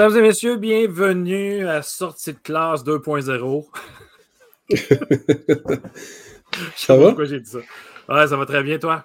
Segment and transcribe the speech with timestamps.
[0.00, 3.66] Mesdames et messieurs, bienvenue à Sortie de classe 2.0.
[6.74, 7.08] ça va?
[7.08, 7.58] Pourquoi j'ai dit ça?
[8.08, 9.04] Ouais, ça va très bien, toi?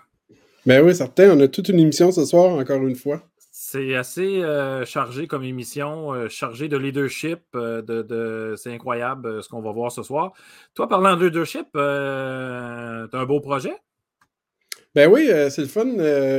[0.66, 1.32] Ben oui, certain.
[1.32, 3.22] On a toute une émission ce soir, encore une fois.
[3.52, 7.42] C'est assez euh, chargé comme émission, euh, chargé de leadership.
[7.56, 10.32] Euh, de, C'est incroyable ce qu'on va voir ce soir.
[10.76, 13.74] Toi, parlant de leadership, tu as un beau projet?
[14.96, 15.90] Ben oui, c'est le fun,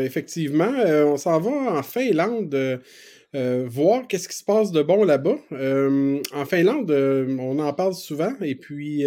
[0.01, 0.73] effectivement.
[1.05, 2.81] on s'en va en Finlande
[3.37, 5.37] euh, voir qu'est-ce qui se passe de bon là-bas.
[5.53, 9.05] Euh, en Finlande, euh, on en parle souvent et puis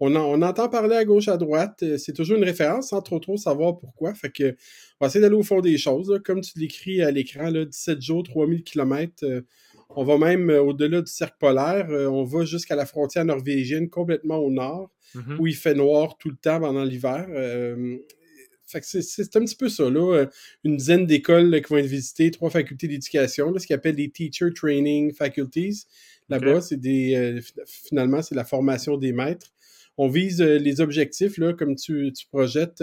[0.00, 1.84] on, entend parler à gauche, à droite.
[1.98, 4.12] C'est toujours une référence sans trop trop savoir pourquoi.
[4.14, 4.56] Fait que
[4.98, 6.20] on va essayer d'aller au fond des choses.
[6.24, 9.24] Comme tu l'écris à l'écran, 17 jours, 3000 km.
[9.90, 11.86] on va même au-delà du cercle polaire.
[11.90, 15.36] on va jusqu'à la frontière norvégienne, complètement au nord, mm-hmm.
[15.38, 17.28] où il fait noir tout le temps pendant l'hiver
[18.82, 20.14] c'est un petit peu ça, là.
[20.14, 20.26] Euh,
[20.64, 24.52] une dizaine d'écoles qui vont être visitées, trois facultés d'éducation, ce qu'ils appellent les Teacher
[24.54, 25.84] Training Faculties.
[26.28, 27.14] Là-bas, c'est des.
[27.14, 29.52] Euh, finalement, c'est la formation des maîtres.
[29.98, 32.82] On vise euh, les objectifs, là, comme tu, projettes,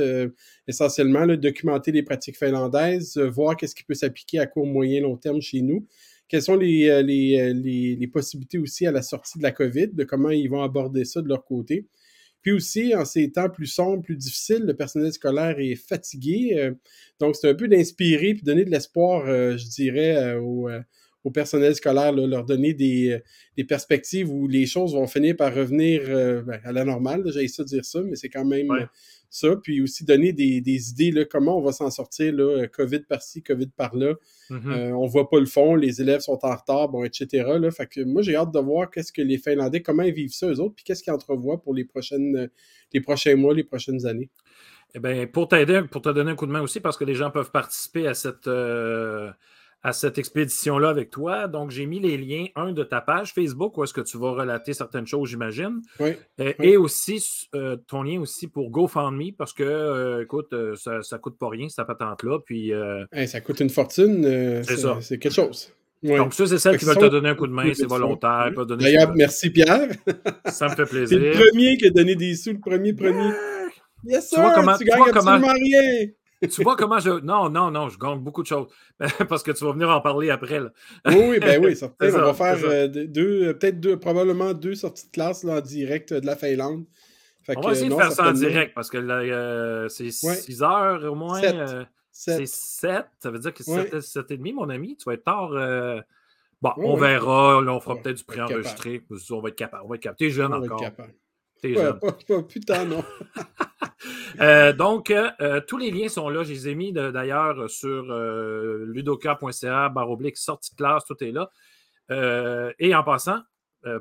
[0.67, 5.41] essentiellement, documenter les pratiques finlandaises, voir qu'est-ce qui peut s'appliquer à court, moyen, long terme
[5.41, 5.87] chez nous.
[6.27, 10.49] Quelles sont les, les, possibilités aussi à la sortie de la COVID, de comment ils
[10.49, 11.85] vont aborder ça de leur côté.
[12.41, 16.53] Puis aussi, en ces temps plus sombres, plus difficiles, le personnel scolaire est fatigué.
[16.57, 16.71] Euh,
[17.19, 20.39] donc, c'est un peu d'inspirer puis donner de l'espoir, euh, je dirais, euh,
[21.23, 23.21] au, personnel scolaire, leur donner des,
[23.67, 27.21] perspectives où les choses vont finir par revenir ben, à la normale.
[27.33, 28.69] J'ai ça dire ça, mais c'est quand même
[29.29, 33.43] ça, puis aussi donner des, idées, là, comment on va s'en sortir, là, COVID par-ci,
[33.43, 34.13] COVID par-là.
[34.49, 34.71] Mm-hmm.
[34.71, 37.45] euh, on voit pas le fond, les élèves sont en retard, bon, etc.
[37.59, 37.71] Là.
[37.71, 40.47] Fait que moi, j'ai hâte de voir qu'est-ce que les Finlandais, comment ils vivent ça,
[40.47, 42.47] eux autres, puis qu'est-ce qu'ils entrevoient pour les, prochaines, euh,
[42.93, 44.29] les prochains mois, les prochaines années.
[44.95, 47.13] Eh bien, pour t'aider, pour te donner un coup de main aussi, parce que les
[47.13, 49.29] gens peuvent participer à cette, euh,
[49.87, 51.47] à cette expédition-là avec toi.
[51.47, 54.31] Donc, j'ai mis les liens, un de ta page Facebook, où est-ce que tu vas
[54.31, 55.81] relater certaines choses, j'imagine.
[56.01, 56.09] Oui,
[56.41, 61.17] euh, Et aussi euh, ton lien aussi pour GoFundMe, parce que, euh, écoute, ça ne
[61.19, 62.39] coûte pas rien, cette patente-là.
[62.45, 62.73] Puis,
[63.27, 64.23] ça coûte une fortune.
[64.63, 64.97] c'est ça.
[64.99, 65.71] C'est quelque chose.
[66.03, 68.51] Donc, ça, c'est celle qui va te donner un coup de main, c'est volontaire.
[68.77, 69.87] D'ailleurs, merci Pierre.
[70.47, 71.17] ça me fait plaisir.
[71.17, 73.31] C'est le premier qui a donné des sous, le premier, premier.
[74.03, 76.07] Yes, sir, tu vois comment, tu, gagnes absolument rien
[76.41, 77.09] tu vois comment je.
[77.21, 78.67] Non, non, non, je gagne beaucoup de choses.
[79.29, 80.59] Parce que tu vas venir en parler après.
[80.59, 80.71] Là.
[81.07, 82.13] oui, oui, ben oui, certain.
[82.13, 86.13] on va faire euh, deux, peut-être deux, probablement deux sorties de classe là, en direct
[86.13, 86.85] de la Finlande.
[87.55, 91.15] on va essayer de faire ça, en direct parce que euh, c'est 6 heures au
[91.15, 91.41] moins.
[91.43, 93.05] Euh, c'est 7.
[93.19, 94.95] Ça veut dire que c'est 7h30, mon ami.
[94.97, 95.51] Tu vas être tard.
[96.61, 97.61] Bon, on verra.
[97.61, 99.03] Là, on fera peut-être du pré-enregistré.
[99.31, 99.83] On va être capable.
[99.85, 100.17] On va être capable.
[100.17, 100.81] T'es jeune encore.
[101.61, 101.99] T'es jeune.
[102.47, 103.03] putain, non.
[104.39, 106.43] Euh, donc, euh, euh, tous les liens sont là.
[106.43, 111.49] Je les ai mis d'ailleurs sur ludoka.ca, barre oblique, sortie de classe, tout est là.
[112.77, 113.39] et en passant,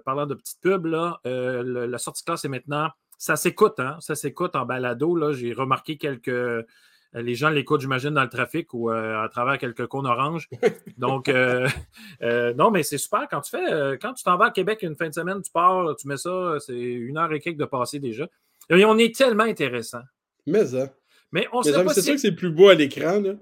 [0.04, 2.90] parlant de petites pubs, là, la sortie de classe est maintenant.
[3.18, 3.96] Ça s'écoute, hein?
[4.00, 5.32] Ça s'écoute en balado.
[5.32, 6.66] J'ai remarqué quelques.
[7.14, 10.48] Les gens l'écoutent, j'imagine, dans le trafic ou à travers quelques cônes oranges.
[10.98, 13.26] Donc, non, mais c'est super.
[13.30, 15.94] Quand tu fais, quand tu t'en vas à Québec une fin de semaine, tu pars,
[15.96, 18.28] tu mets ça, c'est une heure et quelques de passer déjà.
[18.70, 20.02] Et on est tellement intéressant.
[20.46, 20.92] Mais ça.
[21.32, 23.34] Mais on sait pas C'est sûr que c'est plus beau à l'écran, là.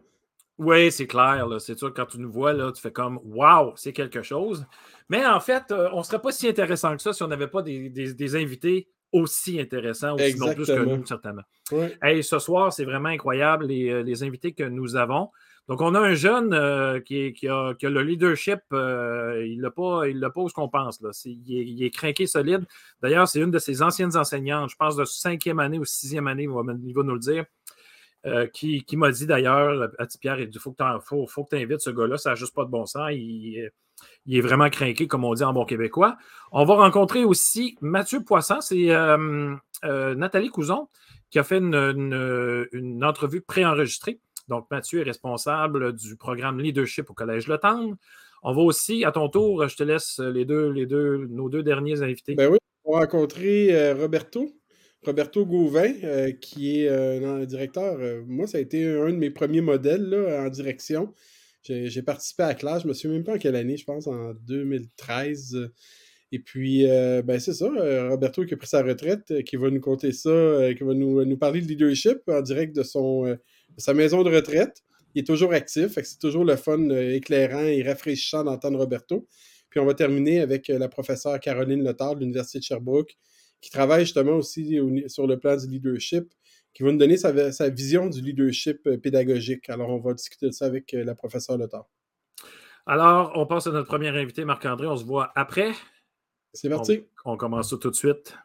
[0.56, 1.48] Oui, c'est clair.
[1.58, 4.66] C'est sûr, quand tu nous vois, là, tu fais comme Waouh, c'est quelque chose.
[5.08, 7.48] Mais en fait, euh, on ne serait pas si intéressant que ça si on n'avait
[7.48, 11.42] pas des, invités aussi intéressants, aussi non plus que nous, certainement.
[11.70, 12.22] Ouais.
[12.22, 15.30] ce soir, c'est vraiment incroyable les, euh, les, invités que nous avons.
[15.68, 20.20] Donc, on a un jeune euh, qui, qui, a, le leadership, euh, il pas, il
[20.20, 21.00] pas où ce qu'on pense.
[21.00, 21.10] Là.
[21.24, 22.66] il, est, craqué solide.
[23.00, 26.42] D'ailleurs, c'est une de ses anciennes enseignantes, je pense de cinquième année ou sixième année,
[26.42, 27.44] il va, nous le dire,
[28.26, 32.30] euh, qui, m'a dit d'ailleurs, à Pierre, il faut que tu invites ce gars-là, ça
[32.30, 33.10] n'a juste pas de bon sens.
[33.12, 33.70] Il,
[34.28, 36.16] est vraiment craqué, comme on dit en bon québécois.
[36.52, 38.88] On va rencontrer aussi Mathieu Poisson, c'est
[39.82, 40.88] Nathalie Couson
[41.30, 47.14] qui a fait une, une entrevue préenregistrée donc, Mathieu est responsable du programme Leadership au
[47.14, 47.92] Collège Le Temps.
[48.42, 51.62] On va aussi, à ton tour, je te laisse les deux, les deux, nos deux
[51.62, 52.34] derniers invités.
[52.34, 54.54] Ben oui, on va rencontrer euh, Roberto.
[55.04, 57.98] Roberto Gauvin, euh, qui est un euh, directeur.
[58.26, 61.12] moi, ça a été un de mes premiers modèles en direction.
[61.62, 63.84] J'ai participé à la classe, je ne me souviens même pas en quelle année, je
[63.84, 65.70] pense en 2013.
[66.30, 67.70] Et puis, ben c'est ça,
[68.10, 71.62] Roberto qui a pris sa retraite, qui va nous compter ça, qui va nous, parler
[71.62, 74.84] de leadership en direct de sa maison de retraite.
[75.14, 79.28] Il est toujours actif, c'est toujours le fun euh, éclairant et rafraîchissant d'entendre Roberto.
[79.70, 83.16] Puis on va terminer avec euh, la professeure Caroline Letard de l'Université de Sherbrooke,
[83.60, 86.32] qui travaille justement aussi sur le plan du leadership,
[86.74, 89.70] qui va nous donner sa, vision du leadership euh, pédagogique.
[89.70, 91.86] Alors on va discuter de ça avec la professeure Letard.
[92.86, 94.86] Alors, on passe à notre premier invité, Marc-André.
[94.86, 95.72] On se voit après.
[96.52, 97.06] C'est parti.
[97.24, 98.36] On, on commence ça tout de suite.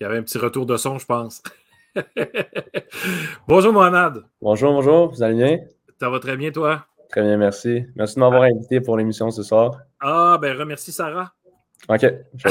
[0.00, 1.42] Il y avait un petit retour de son, je pense.
[3.48, 4.22] bonjour, Mohamed.
[4.40, 5.10] Bonjour, bonjour.
[5.10, 5.58] Vous allez bien?
[5.98, 6.86] Ça va très bien, toi?
[7.10, 7.84] Très bien, merci.
[7.96, 9.80] Merci de m'avoir invité pour l'émission ce soir.
[9.98, 11.32] Ah, ben remercie Sarah.
[11.88, 12.06] OK.
[12.36, 12.48] Je,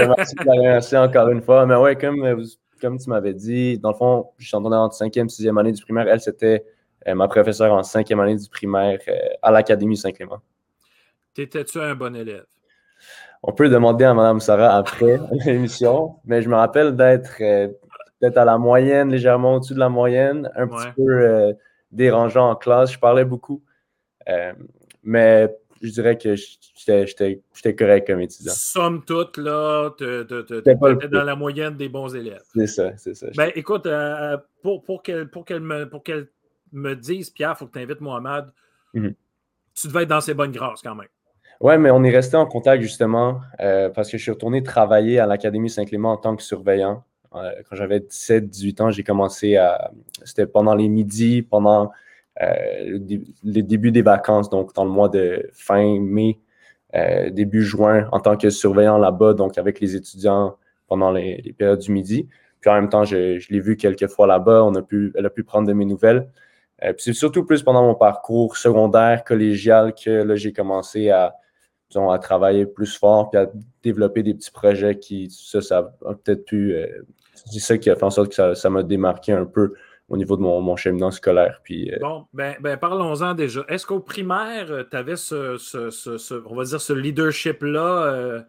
[0.00, 1.66] remercie de la remercier encore une fois.
[1.66, 2.42] Mais ouais, comme, euh,
[2.80, 5.80] comme tu m'avais dit, dans le fond, je suis en en cinquième, sixième année du
[5.82, 6.08] primaire.
[6.08, 6.64] Elle, c'était
[7.06, 10.40] euh, ma professeure en cinquième année du primaire euh, à l'Académie Saint-Clément.
[11.32, 12.46] T'étais-tu un bon élève?
[13.44, 18.44] On peut demander à Mme Sarah après l'émission, mais je me rappelle d'être peut-être à
[18.44, 21.54] la moyenne, légèrement au-dessus de la moyenne, un petit peu
[21.90, 22.92] dérangeant en classe.
[22.92, 23.62] Je parlais beaucoup.
[25.02, 25.48] mais
[25.82, 28.52] je dirais que j'étais correct comme étudiant.
[28.54, 32.42] Somme toute, là, tu étais dans la moyenne des bons élèves.
[32.54, 33.26] C'est ça, c'est ça.
[33.36, 35.90] Ben, écoute, euh, pour, pour qu'elle me,
[36.72, 38.46] me dise, Pierre, il faut que tu invites Mohamed,
[38.94, 39.14] mhm.
[39.74, 41.08] tu devais être dans ses bonnes grâces quand même.
[41.60, 45.18] Oui, mais on est resté en contact justement euh, parce que je suis retourné travailler
[45.18, 47.04] à l'Académie Saint-Clément en tant que surveillant.
[47.34, 49.90] Euh, quand j'avais 17-18 ans, j'ai commencé à.
[50.24, 51.90] C'était pendant les midis, pendant
[52.40, 52.98] euh,
[53.44, 56.38] les débuts des vacances, donc dans le mois de fin mai,
[56.94, 60.56] euh, début juin, en tant que surveillant là-bas, donc avec les étudiants
[60.88, 62.28] pendant les, périodes du midi.
[62.60, 64.70] Puis en même temps, je, l'ai vu quelques fois là-bas,
[65.14, 66.30] elle a pu prendre de mes nouvelles.
[66.82, 71.36] Euh, puis c'est surtout plus pendant mon parcours secondaire, collégial, que là, j'ai commencé à,
[71.94, 73.50] à travailler plus fort, puis à
[73.82, 76.74] développer des petits projets qui, ça, ça a peut-être pu.
[77.34, 79.74] C'est ça qui a fait en sorte que ça m'a démarqué un peu
[80.10, 81.60] au niveau de mon, mon cheminement scolaire.
[81.62, 83.64] Puis, euh, Bon, ben, ben parlons-en déjà.
[83.68, 88.40] Est-ce qu'au primaire, euh, tu avais ce, ce, on va dire, ce leadership-là euh,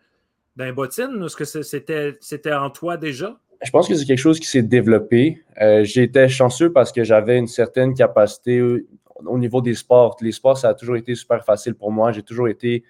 [0.56, 1.24] d'un bottine?
[1.24, 3.38] Est-ce que c'était, c'était en toi déjà?
[3.64, 5.44] Je pense que c'est quelque chose qui s'est développé.
[5.84, 10.18] j'étais chanceux parce que j'avais une certaine capacité au niveau des sports.
[10.20, 12.12] Les sports, ça a toujours été super facile pour moi.
[12.12, 12.84] J'ai toujours été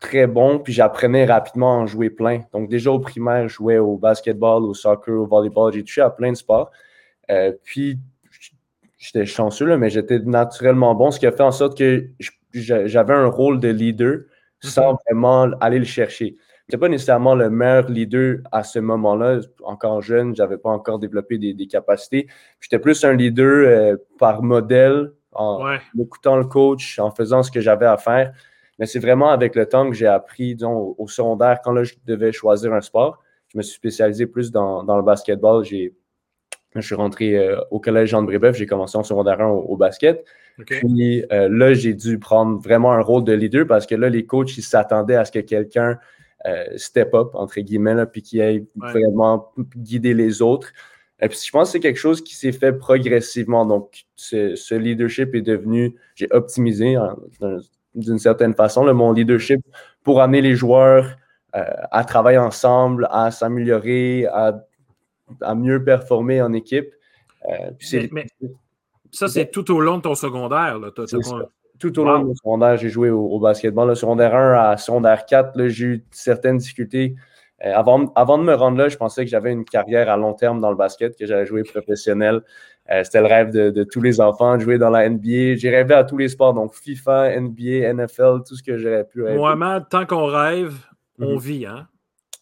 [0.00, 2.42] très bon, puis j'apprenais rapidement à en jouer plein.
[2.52, 5.72] Donc déjà au primaire, je jouais au basketball, au soccer, au volleyball.
[5.72, 6.70] J'ai touché à plein de sports.
[7.30, 7.98] Euh, puis,
[8.98, 12.08] j'étais chanceux, mais j'étais naturellement bon, ce qui a fait en sorte que
[12.52, 14.20] j'avais un rôle de leader
[14.62, 14.98] sans mhm.
[15.06, 16.36] vraiment aller le chercher.
[16.68, 19.38] Je n'étais pas nécessairement le meilleur leader à ce moment-là.
[19.62, 22.26] Encore jeune, je n'avais pas encore développé des, capacités.
[22.60, 27.60] J'étais plus un leader euh, par modèle, en écoutant le coach, en faisant ce que
[27.60, 28.32] j'avais à faire.
[28.78, 31.94] Mais c'est vraiment avec le temps que j'ai appris, disons, au, secondaire, quand là, je
[32.06, 33.22] devais choisir un sport.
[33.48, 35.64] Je me suis spécialisé plus dans, dans le basketball.
[35.64, 35.94] J'ai
[36.80, 39.76] je suis rentré euh, au collège Jean de Brébeuf, j'ai commencé en secondaire 1 au,
[39.76, 40.24] basket.
[40.66, 44.24] Puis euh, là, j'ai dû prendre vraiment un rôle de leader parce que là, les
[44.24, 45.98] coachs, ils s'attendaient à ce que quelqu'un
[46.46, 50.72] euh, step up, entre guillemets, là, puis qui aille vraiment guider les autres.
[51.20, 53.64] Et puis je pense que c'est quelque chose qui s'est fait progressivement.
[53.64, 56.96] Donc, ce, leadership est devenu, j'ai optimisé
[57.96, 59.60] d'une certaine façon mon leadership
[60.04, 61.16] pour amener les joueurs
[61.52, 64.60] à travailler ensemble, à s'améliorer, à
[65.40, 66.92] à mieux performer en équipe.
[67.48, 67.70] Euh,
[68.12, 68.26] mais,
[69.12, 70.78] ça, c'est tout au long de ton secondaire.
[71.78, 73.88] Tout au long de mon secondaire, j'ai joué au, basketball.
[73.88, 77.14] Le secondaire 1 à secondaire 4, j'ai eu certaines difficultés.
[77.64, 80.34] Euh, avant, avant de me rendre là, je pensais que j'avais une carrière à long
[80.34, 82.42] terme dans le basket, que j'allais jouer professionnel.
[82.90, 85.56] Euh, c'était le rêve de, tous les enfants, de jouer dans la NBA.
[85.56, 89.22] J'ai rêvé à tous les sports, donc FIFA, NBA, NFL, tout ce que j'aurais pu
[89.22, 89.36] rêver.
[89.36, 90.74] Mohamed, tant qu'on rêve,
[91.18, 91.38] on mhm.
[91.38, 91.88] vit, hein?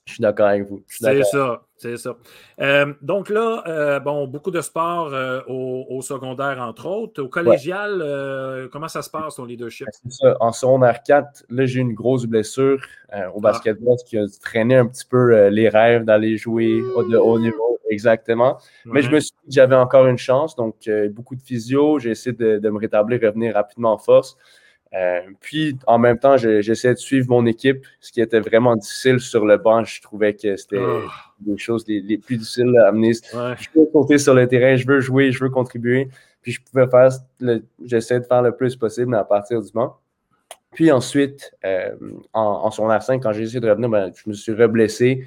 [0.07, 0.85] Je suis d'accord avec vous.
[0.87, 2.15] C'est ça, c'est ça.
[2.61, 7.23] Euh, donc là, euh, bon, beaucoup de sport euh, au, secondaire, entre autres.
[7.23, 9.87] Au collégial, comment ça se passe, ton leadership?
[9.91, 10.37] C'est ça.
[10.41, 13.41] En secondaire 4, là, j'ai une grosse blessure au ah.
[13.41, 17.74] basketball qui a traîné un petit peu les rêves d'aller jouer au, de haut niveau.
[17.91, 18.59] Exactement.
[18.85, 20.57] Mais je me suis dit que j'avais encore une chance.
[20.57, 21.99] Donc, beaucoup de physio.
[21.99, 24.37] J'ai essayé de, de, me rétablir, revenir rapidement en force.
[24.95, 29.19] Euh, puis, en même temps, j'essayais de suivre mon équipe, ce qui était vraiment difficile
[29.19, 29.85] sur le banc.
[29.85, 30.76] Je trouvais que c'était
[31.41, 31.57] des ah.
[31.57, 33.12] choses les, plus difficiles à amener.
[33.12, 36.09] Je veux compter sur le terrain, je veux jouer, je veux contribuer.
[36.43, 37.11] Puis, je pouvais faire,
[37.85, 39.97] j'essayais de faire le plus possible à partir du banc.
[40.73, 41.95] Puis ensuite, euh,
[42.33, 45.25] en, son secondaire 5, quand j'ai essayé de revenir, ben, je me suis reblessé.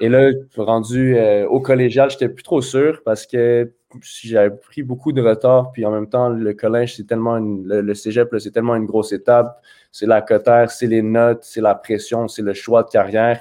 [0.00, 3.72] Et là, rendu euh, au collégial, j'étais plus trop sûr parce que
[4.02, 5.72] j'avais pris beaucoup de retard.
[5.72, 9.60] Puis en même temps, le collège, c'est tellement le, cégep, c'est tellement une grosse étape.
[9.92, 13.40] C'est la cotère, c'est les notes, c'est la pression, c'est le choix de carrière.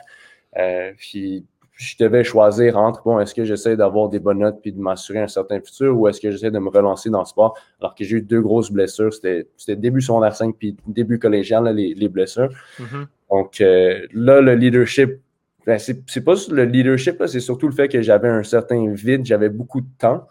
[0.57, 4.71] Euh, puis je devais choisir entre, bon, est-ce que j'essaie d'avoir des bonnes notes puis
[4.71, 7.57] de m'assurer un certain futur ou est-ce que j'essaie de me relancer dans le sport?
[7.81, 9.13] Alors que j'ai eu deux grosses blessures.
[9.13, 12.49] C'était début secondaire 5 puis début collégial, les, blessures.
[12.79, 13.05] Mm-hmm.
[13.29, 15.19] Donc euh, là, le leadership
[15.65, 19.49] ben, c'est pas le leadership, c'est surtout le fait que j'avais un certain vide, j'avais
[19.49, 20.27] beaucoup de temps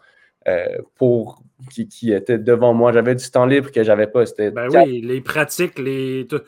[0.47, 2.93] euh, pour qui, qui, était devant moi.
[2.93, 4.25] J'avais du temps libre que j'avais pas.
[4.39, 6.41] Ben oui, les pratiques, les, tout,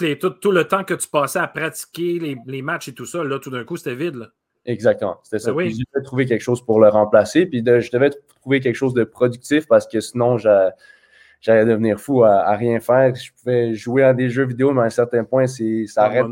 [0.00, 3.22] les, tout, le temps que tu passais à pratiquer les, les matchs et tout ça,
[3.22, 4.16] là, tout d'un coup, c'était vide.
[4.16, 4.28] Là.
[4.64, 5.18] Exactement.
[5.22, 5.52] C'était ça.
[5.52, 7.46] Ben je devais trouver quelque chose pour le remplacer.
[7.46, 12.54] Puis je devais trouver quelque chose de productif parce que sinon, j'allais devenir fou à,
[12.56, 13.14] rien faire.
[13.14, 16.26] Je pouvais jouer à des jeux vidéo, mais à un certain point, ça arrête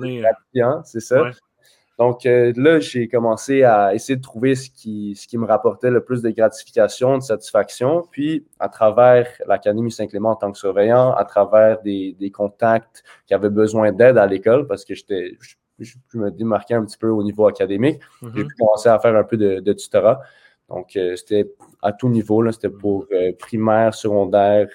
[0.60, 0.82] hein.
[0.84, 1.30] c'est ça.
[2.00, 5.90] Donc euh, là, j'ai commencé à essayer de trouver ce qui, ce qui me rapportait
[5.90, 8.06] le plus de gratification, de satisfaction.
[8.10, 13.34] Puis, à travers l'Académie Saint-Clément en tant que surveillant, à travers des, des contacts qui
[13.34, 15.36] avaient besoin d'aide à l'école, parce que j'étais,
[15.78, 18.30] je, me démarquais un petit peu au niveau académique, mm-hmm.
[18.34, 20.22] j'ai pu commencer à faire un peu de, de tutorat.
[20.70, 21.52] Donc, euh, c'était
[21.82, 22.50] à tout niveau.
[22.50, 24.68] C'était pour euh, primaire, secondaire,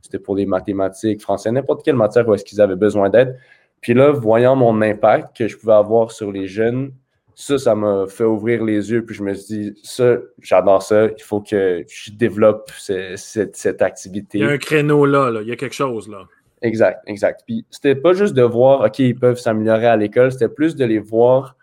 [0.00, 3.38] c'était pour les mathématiques, français, n'importe quelle matière où est-ce qu'ils avaient besoin d'aide.
[3.80, 6.92] Puis là, voyant mon impact que je pouvais avoir sur les jeunes,
[7.34, 9.04] ça, ça m'a fait ouvrir les yeux.
[9.04, 11.06] Puis je me suis dit, ça, j'adore ça.
[11.06, 14.38] Il faut que je développe cette, activité.
[14.38, 16.24] Il y a un créneau là, là, il y a quelque chose là.
[16.62, 17.42] Exact, exact.
[17.46, 20.84] Puis c'était pas juste de voir, OK, ils peuvent s'améliorer à l'école, c'était plus de
[20.84, 21.54] les voir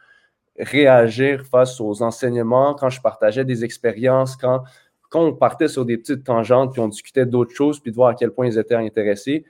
[0.58, 4.64] réagir face aux enseignements, quand je partageais des expériences, quand,
[5.10, 8.10] quand on partait sur des petites tangentes, puis on discutait d'autres choses, puis de voir
[8.10, 9.44] à quel point ils étaient intéressés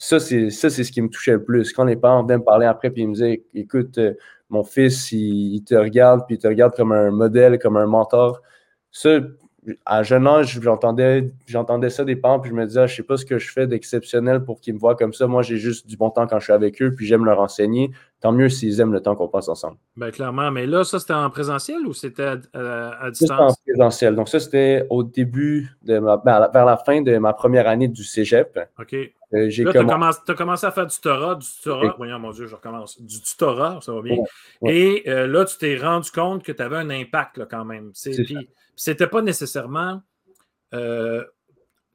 [0.00, 1.74] ça, c'est ce qui me touchait le plus.
[1.74, 4.14] Quand les parents venaient me parler après, puis ils me disaient Écoute, euh,
[4.48, 8.40] mon fils, il, te regarde, puis il te regarde comme un modèle, comme un mentor.
[8.90, 9.20] Ça,
[9.84, 13.02] à jeune âge, j'entendais, j'entendais ça des parents, puis je me disais, ah, je sais
[13.02, 15.26] pas ce que je fais d'exceptionnel pour qu'ils me voient comme ça.
[15.26, 17.90] Moi, j'ai juste du bon temps quand je suis avec eux, puis j'aime leur enseigner.
[18.20, 19.76] Tant mieux s'ils aiment le temps qu'on passe ensemble.
[19.96, 20.50] Bien, clairement.
[20.50, 22.36] Mais là, ça, c'était en présentiel ou c'était à,
[23.00, 23.18] à, distance?
[23.18, 24.14] C'était en présentiel.
[24.14, 27.88] Donc, ça, c'était au début de ma, ben, vers la fin de ma première année
[27.88, 28.58] du cégep.
[28.78, 28.94] OK.
[29.32, 31.94] Euh, là, tu as, commencé à faire du tutorat, du tutorat.
[31.96, 33.00] Voyons, mon Dieu, je recommence.
[33.00, 34.16] Du tutorat, ça va bien.
[34.66, 37.92] Et euh, là, tu t'es rendu compte que tu avais un impact là, quand même.
[37.92, 38.48] Puis,
[38.80, 40.00] c'était pas nécessairement
[40.72, 41.22] euh,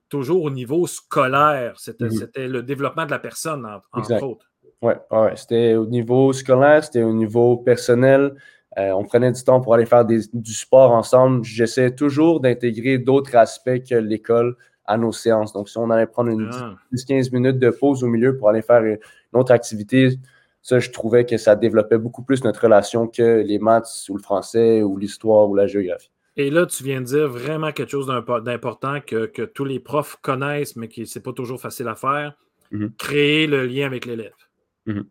[0.07, 1.73] toujours au niveau scolaire.
[1.99, 2.11] Mhm.
[2.11, 4.51] C'était le développement de la personne, entre autres.
[4.83, 8.35] Oui, ouais, c'était au niveau scolaire, c'était au niveau personnel.
[8.77, 11.43] on prenait du temps pour aller faire du sport ensemble.
[11.43, 15.53] J'essaie toujours d'intégrer d'autres aspects que l'école à nos séances.
[15.53, 16.51] Donc, si on allait prendre une
[16.93, 17.35] 10-15 ah.
[17.35, 18.99] minutes de pause au milieu pour aller faire une
[19.33, 20.19] autre activité,
[20.61, 24.21] ça, je trouvais que ça développait beaucoup plus notre relation que les maths ou le
[24.21, 26.11] français ou l'histoire ou la géographie.
[26.37, 30.75] Et là, tu viens de dire vraiment quelque chose d'important que, tous les profs connaissent,
[30.75, 32.35] mais qui c'est pas toujours facile à faire.
[32.71, 32.95] Mm-hmm.
[32.97, 34.33] Créer le lien avec l'élève.
[34.85, 35.01] Mm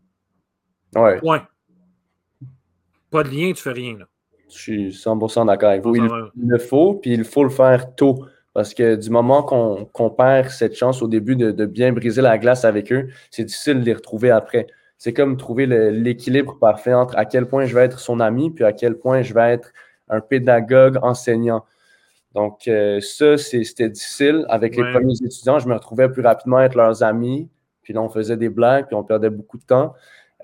[0.96, 1.18] ouais.
[1.20, 1.46] Point.
[3.10, 3.98] Pas de lien, tu fais rien.
[3.98, 4.06] Là.
[4.50, 5.96] Je suis 100% d'accord avec vous.
[5.96, 8.24] Il, le faut, puis il faut le faire tôt.
[8.52, 12.64] Parce que du moment qu'on perd cette chance au début de, bien briser la glace
[12.64, 14.68] avec eux, c'est difficile de les retrouver après.
[14.96, 18.64] C'est comme trouver l'équilibre parfait entre à quel point je vais être son ami, puis
[18.64, 19.72] à quel point je vais être
[20.08, 21.64] un pédagogue enseignant.
[22.34, 24.44] Donc, euh, ça, c'était difficile.
[24.48, 27.48] Avec les premiers étudiants, je me retrouvais plus rapidement être leurs amis.
[27.82, 29.94] Puis là, on faisait des blagues, puis on perdait beaucoup de temps.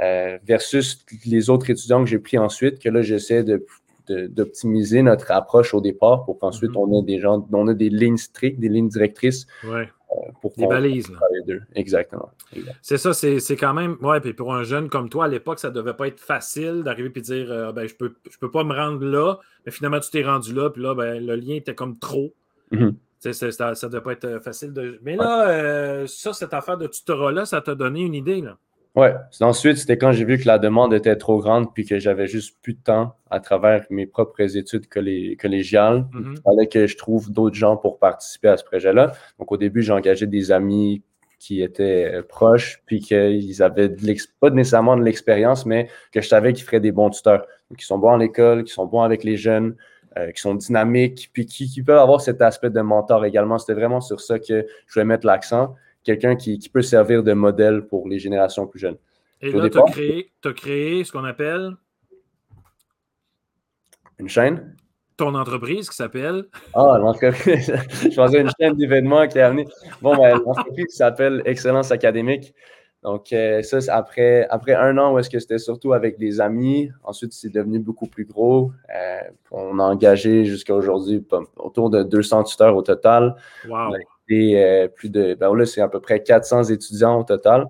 [0.01, 3.65] Euh, versus les autres étudiants que j'ai pris ensuite, que là, j'essaie de
[4.09, 6.79] d'optimiser notre approche au départ pour qu'ensuite mhm.
[6.79, 9.47] on ait des gens, on a des lignes strictes, des lignes directrices.
[9.63, 9.89] Ouais.
[10.13, 11.13] Euh, pour des balises.
[11.75, 12.31] Exactement.
[12.83, 13.97] C'est ça, c'est quand même.
[14.01, 17.13] Ouais, puis pour un jeune comme toi, à l'époque, ça devait pas être facile d'arriver
[17.15, 20.11] et dire euh, ben, je peux, je peux pas me rendre là, mais finalement, tu
[20.11, 22.35] t'es rendu là, puis là, ben, le lien était comme trop.
[22.73, 22.97] Mhm.
[23.21, 24.99] ça, ne devait pas être euh, facile de.
[25.03, 28.59] Mais là, ça, cette affaire de tutorat-là, ça t'a donné une idée, là.
[28.97, 29.15] Ouais.
[29.41, 32.57] Ensuite, c'était quand j'ai vu que la demande était trop grande puis que j'avais juste
[32.61, 36.07] plus de temps à travers mes propres études collégiales.
[36.13, 36.35] Mm-hmm.
[36.37, 39.13] Il fallait que je trouve d'autres gens pour participer à ce projet-là.
[39.39, 41.03] Donc, au début, j'ai engagé des amis
[41.39, 43.95] qui étaient euh, proches puis qu'ils avaient
[44.41, 47.47] pas nécessairement de l'expérience, mais que je savais qu'ils feraient des bons tuteurs.
[47.71, 49.77] Donc, qui sont bons à l'école, qui sont bons avec les jeunes,
[50.19, 53.57] euh, qui sont dynamiques, puis qui, qui peuvent avoir cet aspect de mentor également.
[53.59, 57.87] C'était vraiment sur ça que je voulais mettre l'accent quelqu'un qui, peut servir de modèle
[57.87, 58.99] pour les générations plus jeunes.
[59.41, 61.77] Et là, tu as créé, as créé ce qu'on appelle
[64.19, 64.77] une chaîne.
[65.17, 67.73] Ton entreprise qui s'appelle Ah, l'entreprise.
[68.03, 69.67] je faisais une chaîne d'événements qui a amené.
[70.01, 72.55] Bon, ben, l'entreprise qui s'appelle Excellence Académique.
[73.03, 76.91] Donc, euh, ça, après, après un an où est-ce que c'était surtout avec des amis.
[77.03, 78.73] Ensuite, c'est devenu beaucoup plus gros.
[78.95, 81.27] Euh, on a engagé jusqu'à aujourd'hui
[81.57, 83.37] autour de 200 tuteurs au total.
[83.69, 83.95] Wow.
[84.31, 87.69] Euh, plus de, ben là, c'est à peu près 400 étudiants au total.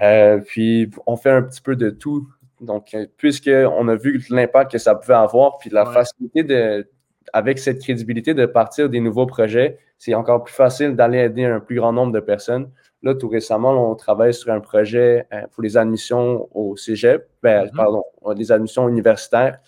[0.00, 2.28] Euh, puis, on fait un petit peu de tout.
[2.60, 6.88] Donc, euh, puisqu'on a vu l'impact que ça pouvait avoir, puis la facilité de,
[7.32, 11.60] avec cette crédibilité de partir des nouveaux projets, c'est encore plus facile d'aller aider un
[11.60, 12.70] plus grand nombre de personnes.
[13.02, 17.64] Là, tout récemment, on travaille sur un projet euh, pour les admissions au cégep, ben,
[17.64, 17.76] mm-hmm.
[17.76, 18.04] pardon,
[18.36, 19.58] les admissions universitaires,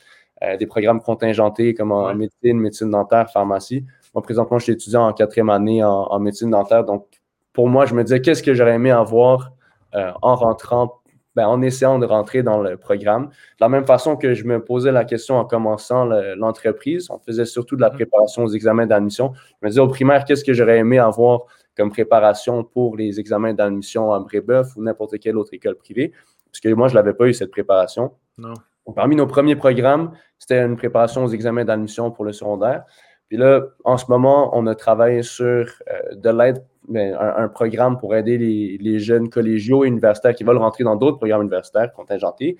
[0.42, 3.84] euh, des programmes contingentés comme en médecine, médecine dentaire, pharmacie.
[4.14, 6.84] Moi, présentement, je suis étudiant en quatrième année en, médecine dentaire.
[6.84, 7.06] Donc,
[7.52, 9.52] pour moi, je me disais, qu'est-ce que j'aurais aimé avoir
[9.94, 11.00] euh, en rentrant,
[11.34, 13.26] ben, en essayant de rentrer dans le programme?
[13.26, 13.30] De
[13.60, 17.74] la même façon que je me posais la question en commençant l'entreprise, on faisait surtout
[17.74, 17.94] de la mm-hmm.
[17.94, 19.32] préparation aux examens d'admission.
[19.34, 21.40] Je me disais, au primaire, qu'est-ce que j'aurais aimé avoir
[21.76, 26.12] comme préparation pour les examens d'admission à Brébeuf ou n'importe quelle autre école privée?
[26.52, 28.12] Parce que moi, je ne l'avais pas eu, cette préparation.
[28.38, 28.54] Non.
[28.94, 32.84] parmi nos premiers programmes, c'était une préparation aux examens d'admission pour le secondaire.
[33.28, 37.98] Puis là, en ce moment, on a travaillé sur euh, de l'aide, ben, un, programme
[37.98, 42.58] pour aider les, jeunes collégiaux et universitaires qui veulent rentrer dans d'autres programmes universitaires contingentés.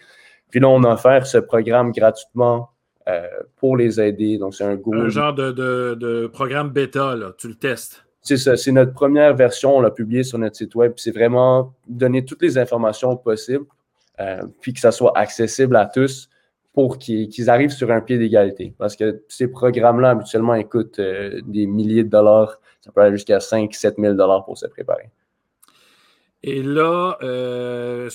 [0.51, 2.71] Puis là, on a offert ce programme gratuitement
[3.07, 4.39] euh, pour les aider.
[4.39, 4.95] Donc, c'est un gros.
[4.95, 7.33] Un genre de, programme bêta, là.
[7.37, 8.05] Tu le testes.
[8.23, 8.57] C'est ça.
[8.57, 9.77] C'est notre première version.
[9.77, 10.95] On l'a publié sur notre site web.
[10.97, 13.67] C'est vraiment donner toutes les informations possibles,
[14.21, 16.31] euh, puis que ça soit accessible à tous
[16.75, 18.75] pour qu'ils arrivent sur un pied d'égalité.
[18.77, 22.61] Parce que ces programmes-là, habituellement, coûtent euh, des milliers de dollars.
[22.81, 25.09] Ça peut aller jusqu'à 5 7 000 dollars pour se préparer.
[26.43, 28.11] Et là, euh,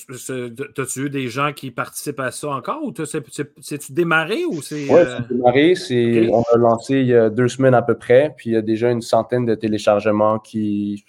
[0.77, 4.87] as-tu eu des gens qui participent à ça encore ou c'est-tu démarré ou c'est.
[4.87, 4.99] Oui,
[5.75, 6.29] c'est euh, démarré.
[6.31, 8.61] On a lancé il y a deux semaines à peu près, puis il y a
[8.61, 11.03] déjà une centaine de téléchargements qui,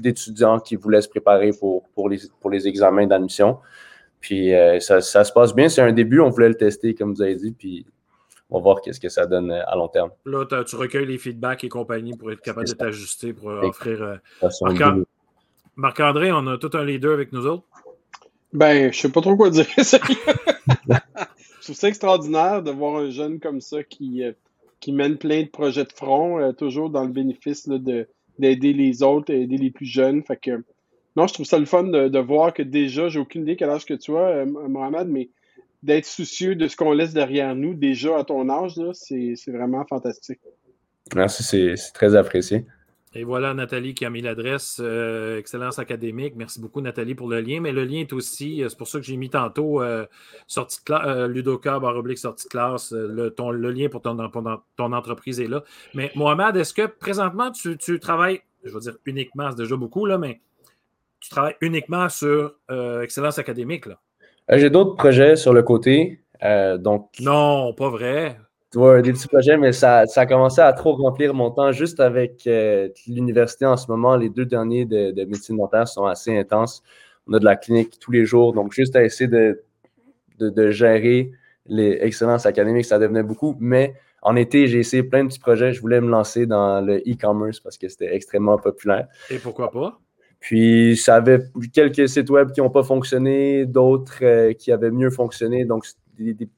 [0.00, 3.58] d'étudiants qui voulaient se préparer pour, pour, les, pour les examens d'admission.
[4.22, 5.68] Puis euh, ça, se passe bien.
[5.68, 6.20] C'est un début.
[6.20, 7.50] On voulait le tester, comme vous avez dit.
[7.50, 7.84] Puis
[8.48, 10.10] on va voir qu'est-ce que ça donne euh, à long terme.
[10.24, 14.20] Là, tu recueilles les feedbacks et compagnie pour être capable de t'ajuster, pour euh, offrir.
[15.74, 17.64] Marc-André, on a tout un leader avec nous autres.
[18.52, 19.66] Ben, je sais pas trop quoi dire.
[19.76, 24.22] je trouve ça extraordinaire de voir un jeune comme ça qui,
[24.80, 27.68] qui mène plein de projets de front, toujours dans le bénéfice
[28.38, 30.22] d'aider les autres, aider les plus jeunes.
[30.22, 30.62] Fait que
[31.16, 33.84] non, je trouve ça le fun de, voir que déjà, j'ai aucune idée quel âge
[33.84, 35.28] que tu as, euh, Mohamed, mais
[35.82, 40.40] d'être soucieux de ce qu'on laisse derrière nous déjà à ton âge, c'est vraiment fantastique.
[41.14, 42.64] Merci, c'est très apprécié.
[43.14, 46.32] Et voilà Nathalie qui a mis l'adresse euh, Excellence académique.
[46.34, 47.60] Merci beaucoup Nathalie pour le lien.
[47.60, 49.82] Mais le lien est aussi, euh, c'est pour ça que j'ai mis tantôt
[50.46, 52.92] sortie de classe, Ludoka, barre oblique sortie de classe.
[52.92, 54.16] Le, ton, le lien pour ton,
[54.76, 55.62] ton, entreprise est là.
[55.92, 60.06] Mais Mohamed, est-ce que présentement tu, tu travailles, je veux dire uniquement, c'est déjà beaucoup,
[60.06, 60.40] là, mais
[61.22, 63.86] tu travailles uniquement sur euh, excellence académique.
[63.86, 64.00] Là.
[64.50, 66.20] Euh, j'ai d'autres projets sur le côté.
[66.42, 68.36] Euh, donc, non, pas vrai.
[68.74, 72.00] Oui, des petits projets, mais ça, ça, a commencé à trop remplir mon temps juste
[72.00, 72.48] avec
[73.06, 74.16] l'université en ce moment.
[74.16, 76.82] Les deux derniers de, médecine dentaire sont assez intenses.
[77.28, 79.62] On a de la clinique tous les jours, donc juste à essayer de,
[80.38, 81.32] de, gérer
[81.66, 83.54] les excellences académiques, ça devenait beaucoup.
[83.60, 85.74] Mais en été, j'ai essayé plein de petits projets.
[85.74, 89.06] Je voulais me lancer dans le e-commerce parce que c'était extrêmement populaire.
[89.30, 90.00] Et pourquoi pas?
[90.42, 91.40] Puis, ça avait
[91.72, 95.64] quelques sites web qui n'ont pas fonctionné, d'autres euh, qui avaient mieux fonctionné.
[95.64, 95.86] Donc,
[96.18, 96.48] des, des,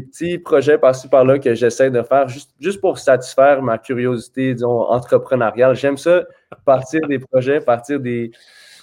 [0.00, 4.82] petits projets par-ci par-là que j'essaie de faire juste, juste pour satisfaire ma curiosité, disons,
[4.88, 5.74] entrepreneuriale.
[5.74, 6.24] J'aime ça,
[6.64, 8.30] partir des projets, partir des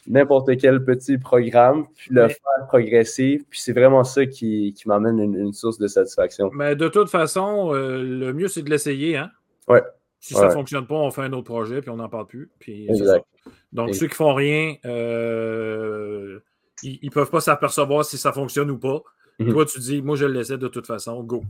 [0.07, 3.41] n'importe quel petit programme, puis le faire progresser.
[3.49, 6.49] Puis c'est vraiment ça qui, qui m'amène une, source de satisfaction.
[6.53, 9.31] Mais de toute façon, euh, le mieux, c'est de l'essayer, hein?
[9.67, 9.81] Ouais.
[10.21, 12.51] Si ça ne fonctionne pas, on fait un autre projet, puis on n'en parle plus.
[12.59, 13.25] Puis exact.
[13.73, 16.39] Donc, ceux qui font rien, euh,
[16.83, 19.01] ils ne peuvent pas s'apercevoir si ça fonctionne ou pas.
[19.39, 19.51] Mhm.
[19.51, 21.43] Toi, tu dis, moi, je le laissais de toute façon, go.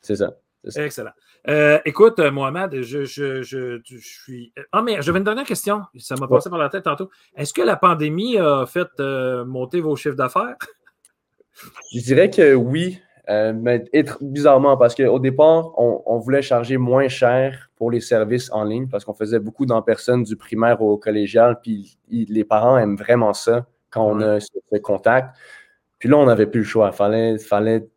[0.00, 0.38] C'est ça.
[0.76, 1.10] Excellent.
[1.48, 4.54] Euh, écoute, euh, Mohamed, je, je, suis.
[4.72, 5.82] Ah, mais j'avais une dernière question.
[5.98, 7.10] Ça m'a passé par la tête tantôt.
[7.36, 8.88] Est-ce que la pandémie a fait
[9.44, 10.56] monter vos chiffres d'affaires?
[11.92, 12.98] Je dirais que oui.
[13.28, 13.84] Mais
[14.20, 18.88] bizarrement, parce qu'au départ, on, on, voulait charger moins cher pour les services en ligne
[18.88, 23.32] parce qu'on faisait beaucoup d'en personne du primaire au collégial, puis les parents aiment vraiment
[23.32, 25.36] ça quand on a ce, contact.
[25.98, 26.90] Puis là, on n'avait plus le choix.
[26.92, 27.88] Il fallait, fallait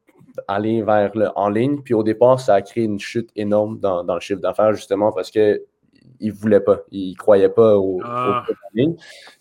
[0.47, 1.81] aller vers le en ligne.
[1.81, 5.31] Puis au départ, ça a créé une chute énorme dans, le chiffre d'affaires, justement, parce
[5.31, 5.59] qu'ils
[6.21, 6.81] ne voulaient pas.
[6.91, 8.45] Ils ne croyaient pas au, ah.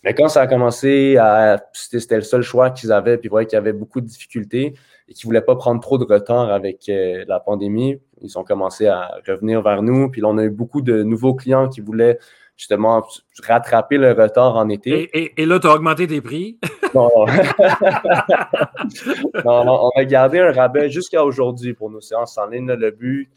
[0.03, 1.63] Mais quand ça a commencé à.
[1.73, 4.73] C'était le seul choix qu'ils avaient, puis ils voyaient qu'il y avait beaucoup de difficultés
[5.07, 7.99] et qu'ils ne voulaient pas prendre trop de retard avec euh, la pandémie.
[8.21, 10.09] Ils ont commencé à revenir vers nous.
[10.09, 12.17] Puis là, on a eu beaucoup de nouveaux clients qui voulaient
[12.57, 13.05] justement
[13.43, 15.09] rattraper le retard en été.
[15.39, 16.57] Et, là, tu as augmenté tes prix?
[16.95, 17.09] non.
[19.45, 22.71] on a gardé un rabais jusqu'à aujourd'hui pour nos séances en ligne.
[22.71, 23.29] Le but,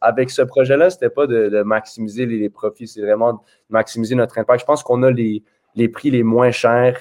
[0.00, 3.38] avec ce projet-là, ce n'était pas de, maximiser les, profits, c'est vraiment de
[3.70, 4.60] maximiser notre impact.
[4.60, 5.42] Je pense qu'on a les,
[5.74, 6.98] les prix les moins chers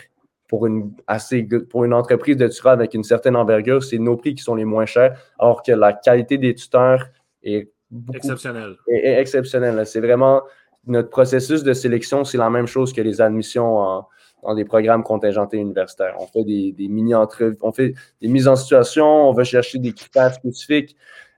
[0.48, 4.36] pour une, assez, pour une entreprise de tuteur avec une certaine envergure, c'est nos prix
[4.36, 7.08] qui sont les moins chers, alors que la qualité des tuteurs
[7.44, 7.70] est
[8.14, 8.78] exceptionnel.
[8.88, 9.86] exceptionnel.
[9.86, 10.42] C'est vraiment
[10.88, 14.04] notre processus de sélection, c'est la même chose que les admissions
[14.44, 16.16] dans des programmes contingentés universitaires.
[16.20, 20.34] On fait des, mini-entrevues, on fait des mises en situation, on va chercher des critères
[20.34, 20.96] spécifiques,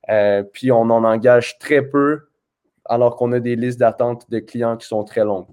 [0.09, 2.21] euh, puis on en engage très peu,
[2.85, 5.47] alors qu'on a des listes d'attente de clients qui sont très longues.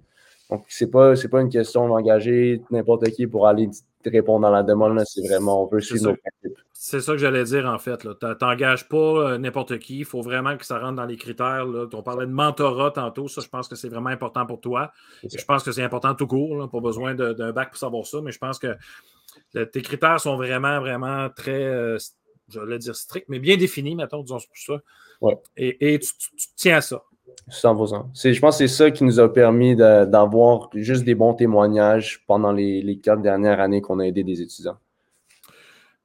[0.51, 3.69] Donc, ce n'est pas, pas une question d'engager n'importe qui pour aller
[4.11, 5.01] répondre dans la demande.
[5.07, 6.59] C'est vraiment, on veut suivre nos principes.
[6.73, 7.99] C'est ça que j'allais dire, en fait.
[7.99, 9.99] Tu n'engages pas euh, n'importe qui.
[9.99, 11.67] Il faut vraiment que ça rentre dans les critères.
[11.93, 13.29] On parlait de mentorat tantôt.
[13.29, 14.93] Ça, je pense que c'est vraiment important pour toi.
[15.23, 16.69] Je pense que c'est important tout court.
[16.71, 18.21] Pas besoin d'un bac pour savoir ça.
[18.21, 18.77] Mais je pense que
[19.65, 21.99] tes critères sont vraiment, vraiment très, euh,
[22.49, 25.37] j'allais dire stricts, mais bien définis, mettons, disons pour ça.
[25.57, 26.11] Et, tu,
[26.57, 27.03] tiens à ça.
[27.51, 28.07] 100%.
[28.15, 32.53] Je pense que c'est ça qui nous a permis d'avoir juste des bons témoignages pendant
[32.53, 34.79] les, les quatre dernières années qu'on a aidé des étudiants.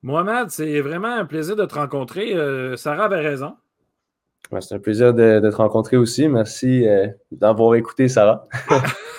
[0.03, 2.33] Mohamed, c'est vraiment un plaisir de te rencontrer.
[2.33, 3.55] Euh, Sarah avait raison.
[4.59, 6.27] C'est un plaisir de, te rencontrer aussi.
[6.27, 8.47] Merci euh, d'avoir écouté, Sarah.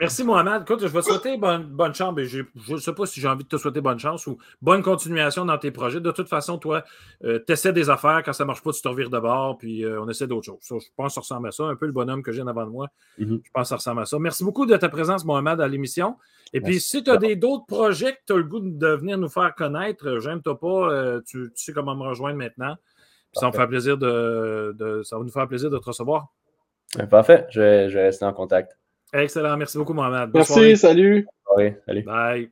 [0.00, 0.62] merci Mohamed.
[0.62, 2.14] Écoute, je vais te souhaiter bonne, bonne chance.
[2.18, 5.44] Je ne sais pas si j'ai envie de te souhaiter bonne chance ou bonne continuation
[5.44, 6.00] dans tes projets.
[6.00, 6.84] De toute façon, toi,
[7.24, 8.22] euh, tu essaies des affaires.
[8.24, 10.46] Quand ça ne marche pas, tu te revires de bord, puis euh, on essaie d'autres
[10.46, 10.58] choses.
[10.62, 11.64] je pense que ça ressemble à ça.
[11.64, 12.88] Un peu le bonhomme que j'ai avant de moi.
[13.18, 13.40] Mm-hmm.
[13.44, 14.18] Je pense que ça ressemble à ça.
[14.18, 16.16] Merci beaucoup de ta présence, Mohamed, à l'émission.
[16.52, 19.28] Et puis, si tu as d'autres projets que tu as le goût de venir nous
[19.28, 22.76] faire connaître, euh, j'aime-toi pas, tu, sais comment me rejoindre maintenant.
[23.32, 26.28] Ça, va plaisir de, ça va nous faire plaisir de te recevoir.
[27.10, 28.78] Parfait, je vais, je vais rester en contact.
[29.12, 29.56] Excellent.
[29.56, 30.30] Merci beaucoup, Mohamed.
[30.34, 31.26] Merci, salut.
[31.56, 32.02] Oui, salut.
[32.02, 32.50] Bye.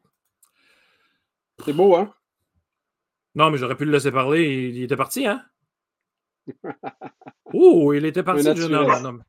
[1.65, 2.13] C'est beau, hein?
[3.35, 4.71] Non, mais j'aurais pu le laisser parler.
[4.75, 5.43] Il, était parti, hein?
[7.53, 9.23] oh, il était parti, le jeune homme.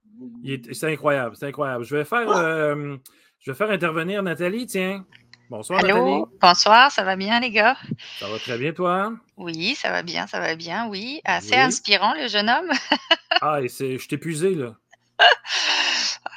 [0.71, 1.83] C'est incroyable, c'est incroyable.
[1.83, 2.95] Je vais faire, euh,
[3.39, 5.05] je vais faire intervenir Nathalie, tiens.
[5.49, 5.95] Bonsoir, Allô?
[5.95, 6.37] Nathalie.
[6.41, 7.77] Bonsoir, ça va bien, les gars?
[8.19, 9.13] Ça va très bien, toi?
[9.37, 11.21] Oui, ça va bien, ça va bien, oui.
[11.23, 12.69] Assez inspirant, le jeune homme.
[13.41, 14.75] ah, et je t'ai épuisé, là.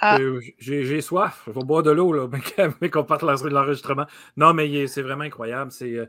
[0.00, 0.16] Ah.
[0.58, 1.42] J'ai soif.
[1.46, 2.28] Je vais boire de l'eau, là,
[2.80, 4.06] mais qu'on parte l'enregistrement.
[4.36, 5.72] Non, mais c'est vraiment incroyable.
[5.82, 6.06] Euh,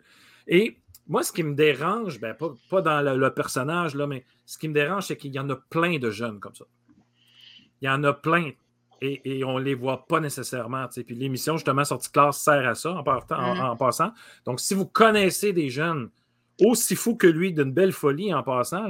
[0.47, 2.35] et moi, ce qui me dérange, ben,
[2.69, 5.55] pas, dans le, personnage, là, mais ce qui me dérange, c'est qu'il y en a
[5.55, 6.65] plein de jeunes comme ça.
[7.81, 8.51] Il y en a plein.
[9.03, 10.87] Et, on ne les voit pas nécessairement.
[10.87, 13.61] Puis l'émission, justement, Sortie classe sert à ça en, mm-hmm.
[13.61, 14.11] en, passant.
[14.45, 16.09] Donc, si vous connaissez des jeunes
[16.63, 18.85] aussi fous que lui, d'une belle folie en passant,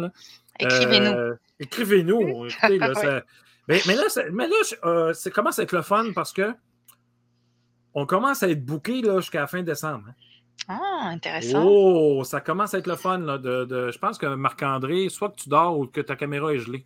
[0.60, 1.12] écrivez-nous.
[1.12, 2.48] Euh, écrivez-nous.
[3.68, 6.54] Mais, là, mais là euh, commence à être le fun parce que
[7.94, 10.06] on commence à être booké jusqu'à la fin décembre.
[10.10, 10.16] Hein.
[10.68, 11.64] Ah, intéressant.
[11.66, 13.20] Oh, ça commence à être le fun.
[13.20, 16.60] Là, de, je pense que Marc-André, soit que tu dors ou que ta caméra est
[16.60, 16.84] gelée.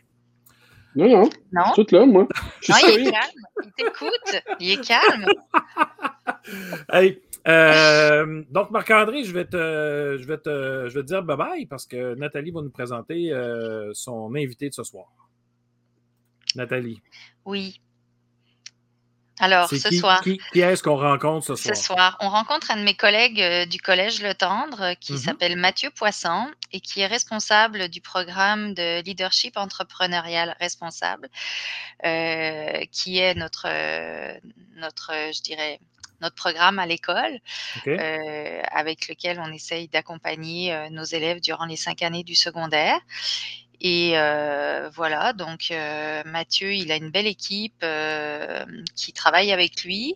[0.95, 1.29] Non, non.
[1.51, 1.63] Non.
[1.75, 2.27] Tout là, moi.
[2.69, 3.25] non, il est calme.
[3.63, 4.43] Il t'écoute.
[4.59, 5.25] Il est calme.
[6.91, 11.37] hey, euh, donc, Marc-André, je vais te, je vais te, je vais te dire bye
[11.37, 15.07] bye parce que Nathalie va nous présenter euh, son invité de ce soir.
[16.55, 17.01] Nathalie.
[17.45, 17.81] Oui.
[19.39, 20.21] Alors, ce soir.
[20.21, 21.75] Qui, est-ce qu'on rencontre ce soir?
[21.75, 25.13] Ce soir, on rencontre un de mes collègues euh, du Collège Le Tendre euh, qui
[25.13, 25.17] mhm.
[25.17, 31.27] s'appelle Mathieu Poisson et qui est responsable du programme de leadership entrepreneurial responsable,
[32.05, 33.67] euh, qui est notre,
[34.77, 35.79] notre, je dirais,
[36.21, 37.39] notre programme à l'école,
[38.71, 42.99] avec lequel on essaye d'accompagner nos élèves durant les cinq années du secondaire.
[43.87, 49.83] Et euh, voilà, donc euh, Mathieu, il a une belle équipe euh, qui travaille avec
[49.83, 50.15] lui.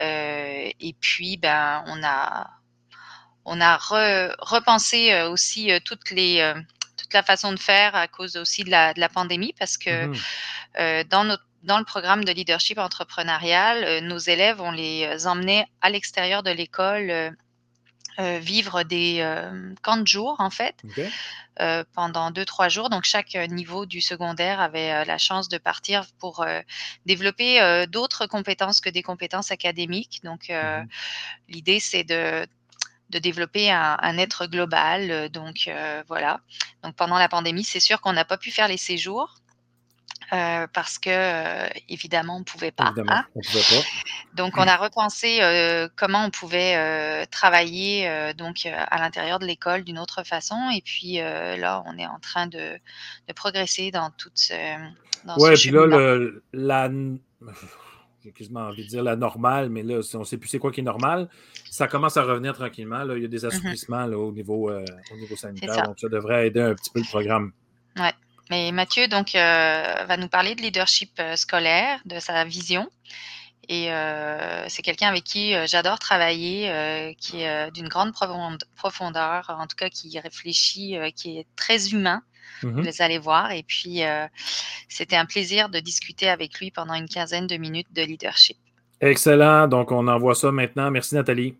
[0.00, 2.50] et puis, ben, on a,
[3.46, 6.52] on a repensé aussi toutes les,
[6.98, 10.08] toute la façon de faire à cause aussi de la, de la pandémie, parce que
[10.08, 10.14] mmh
[11.10, 16.42] dans notre dans le programme de leadership entrepreneurial, nos élèves, on les emmenait à l'extérieur
[16.42, 17.36] de l'école
[18.18, 20.82] euh, vivre des euh, camps de jour, en fait,
[21.60, 22.90] euh, pendant deux, trois jours.
[22.90, 26.44] Donc, chaque niveau du secondaire avait la chance de partir pour
[27.06, 30.20] développer d'autres compétences que des compétences académiques.
[30.24, 30.86] Donc, mmh
[31.48, 32.46] l'idée, c'est de
[33.10, 35.28] de développer un, un être global.
[35.30, 35.68] Donc
[36.06, 36.40] voilà.
[36.84, 39.39] Donc pendant la pandémie, c'est sûr qu'on n'a pas pu faire les séjours.
[40.32, 42.94] Euh, parce que euh, évidemment on pouvait pas.
[42.96, 43.24] Hein.
[43.34, 43.84] pouvait pas.
[44.34, 49.98] Donc on a repensé euh, comment on pouvait travailler donc à l'intérieur de l'école d'une
[49.98, 52.78] autre façon et puis là on est en train de,
[53.26, 54.54] de progresser dans toute ce
[55.24, 56.88] dans ouais, puis là le, la
[58.22, 60.70] j'ai quasiment envie de dire la normale, mais là, on ne sait plus c'est quoi
[60.70, 61.28] qui est normal.
[61.70, 63.02] Ça commence à revenir tranquillement.
[63.02, 63.16] Là.
[63.16, 65.84] Il y a des mmh assouplissements là, au, niveau, au niveau sanitaire.
[65.84, 67.52] Donc, ça devrait aider un petit peu le programme.
[67.96, 68.12] Ouais.
[68.50, 72.90] Mais Mathieu donc euh, va nous parler de leadership euh, scolaire, de sa vision.
[73.68, 79.76] Et euh, c'est quelqu'un avec qui j'adore travailler, qui est d'une grande profondeur, en tout
[79.76, 82.20] cas qui réfléchit, qui est très humain
[82.62, 82.84] Vous mm-hmm.
[82.84, 83.52] les allez voir.
[83.52, 84.00] Et puis,
[84.88, 88.56] c'était un plaisir de discuter avec lui pendant une quinzaine de minutes de leadership.
[89.00, 89.68] Excellent.
[89.68, 90.90] Donc, on envoie ça maintenant.
[90.90, 91.56] Merci, Nathalie.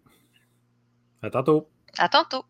[1.23, 1.69] À tantôt.
[1.97, 2.45] À tantôt.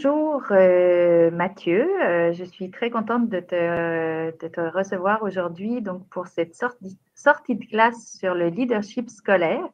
[0.00, 6.54] Bonjour euh, Mathieu, euh, je suis très contente de te, recevoir aujourd'hui donc pour cette
[6.54, 9.64] sortie, sortie, de classe sur le leadership scolaire.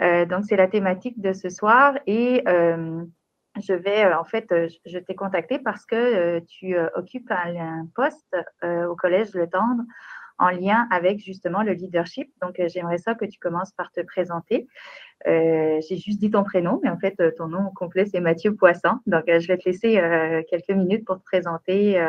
[0.00, 4.52] Euh, donc c'est la thématique de ce soir et je vais en fait,
[4.86, 9.84] je t'ai contacté parce que tu occupes un, un poste au collège Le Tendre
[10.38, 12.30] en lien avec justement le leadership.
[12.42, 14.66] Donc, euh, j'aimerais ça que tu commences par te présenter.
[15.26, 18.54] Euh, j'ai juste dit ton prénom, mais en fait, euh, ton nom complet, c'est Mathieu
[18.54, 18.98] Poisson.
[19.06, 20.00] Donc, je vais te laisser
[20.48, 22.02] quelques minutes pour te présenter,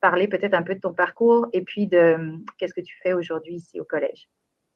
[0.00, 2.16] parler peut-être un peu de ton parcours et puis de
[2.58, 4.28] qu'est-ce que tu fais aujourd'hui ici au collège.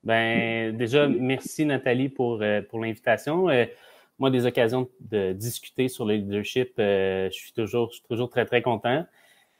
[0.02, 3.48] Ben, déjà, merci Nathalie pour, l'invitation.
[4.18, 8.44] moi, des occasions de discuter sur le leadership, je, suis toujours, je suis toujours très,
[8.44, 9.06] très content.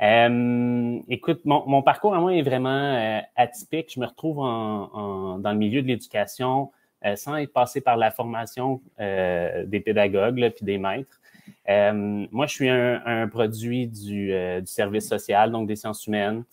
[0.02, 3.92] Euh, écoute, mon, parcours à moi est vraiment euh, atypique.
[3.94, 6.72] Je me retrouve en, dans le milieu de l'éducation
[7.04, 11.20] euh, sans être passé par la formation des pédagogues puis des maîtres.
[11.68, 14.32] moi, je suis un, produit du,
[14.64, 16.44] service social, donc des sciences humaines,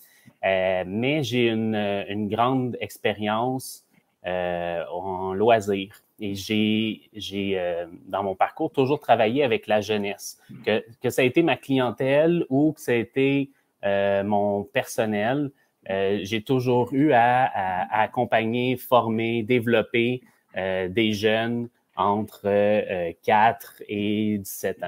[0.43, 3.86] mais j'ai une, une, grande expérience
[4.25, 6.04] en loisirs.
[6.23, 10.39] Et j'ai, j'ai euh, dans mon parcours, toujours travaillé avec la jeunesse.
[10.63, 13.49] Que, que ça a été ma clientèle ou que ça a été
[13.84, 15.49] euh, mon personnel,
[15.89, 20.21] euh, j'ai toujours eu à, à, accompagner, former, développer
[20.53, 24.88] des jeunes entre 4 et 17 ans.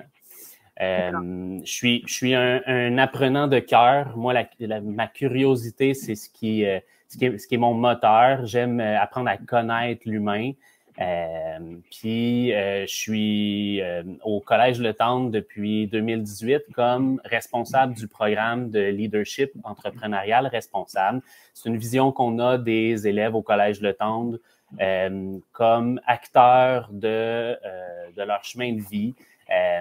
[0.77, 4.17] je suis, je suis un, un apprenant de cœur.
[4.17, 6.65] Moi, la, ma curiosité, c'est ce qui,
[7.07, 8.45] ce, qui est, ce qui est mon moteur.
[8.45, 10.51] J'aime apprendre à connaître l'humain.
[11.01, 18.08] Euh, puis, euh, je suis euh, au Collège Le Tendre depuis 2018 comme responsable du
[18.08, 21.21] programme de leadership entrepreneurial responsable.
[21.53, 24.38] C'est une vision qu'on a des élèves au Collège Le Tendre
[25.51, 27.56] comme acteurs de,
[28.15, 29.13] de leur chemin de vie.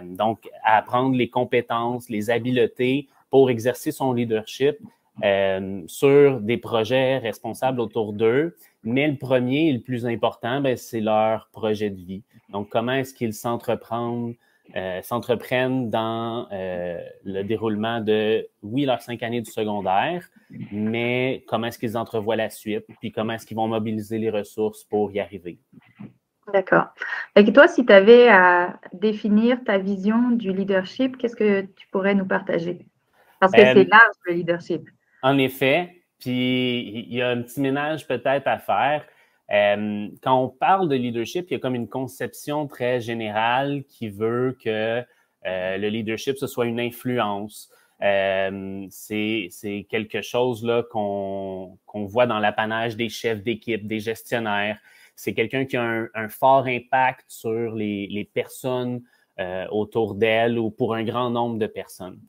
[0.03, 4.77] donc, apprendre les compétences, les habiletés pour exercer son leadership
[5.87, 11.01] sur des projets responsables autour d'eux mais le premier et le plus important, ben, c'est
[11.01, 12.23] leur projet de vie.
[12.49, 14.35] Donc, comment est-ce qu'ils s'entreprennent,
[14.77, 20.29] euh, s'entreprennent dans euh, le déroulement de, oui, leurs cinq années du secondaire,
[20.71, 24.85] mais comment est-ce qu'ils entrevoient la suite, puis comment est-ce qu'ils vont mobiliser les ressources
[24.85, 25.59] pour y arriver?
[26.53, 26.87] D'accord.
[27.37, 32.15] Et toi, si tu avais à définir ta vision du leadership, qu'est-ce que tu pourrais
[32.15, 32.85] nous partager?
[33.39, 34.89] Parce que c'est euh, large, le leadership.
[35.23, 39.05] En effet, puis il y a un petit ménage peut-être à faire.
[39.51, 44.09] Euh, quand on parle de leadership, il y a comme une conception très générale qui
[44.09, 45.03] veut que
[45.45, 47.71] euh, le leadership, ce soit une influence.
[48.03, 49.51] Euh, c'est
[49.91, 54.79] quelque chose qu'on voit dans l'apanage des chefs d'équipe, des gestionnaires.
[55.17, 59.03] C'est quelqu'un qui a un, un, fort impact sur les, les personnes
[59.41, 62.21] euh, autour d'elle ou pour un grand nombre de personnes.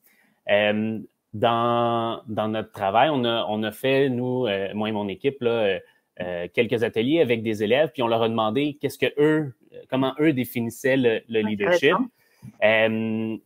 [1.34, 5.42] Dans, dans notre travail, on a, on a fait, nous, euh, moi et mon équipe,
[5.42, 5.78] là, euh,
[6.20, 9.52] euh, quelques ateliers avec des élèves, puis on leur a demandé qu'est-ce que eux,
[9.90, 11.96] comment eux définissaient le, le leadership.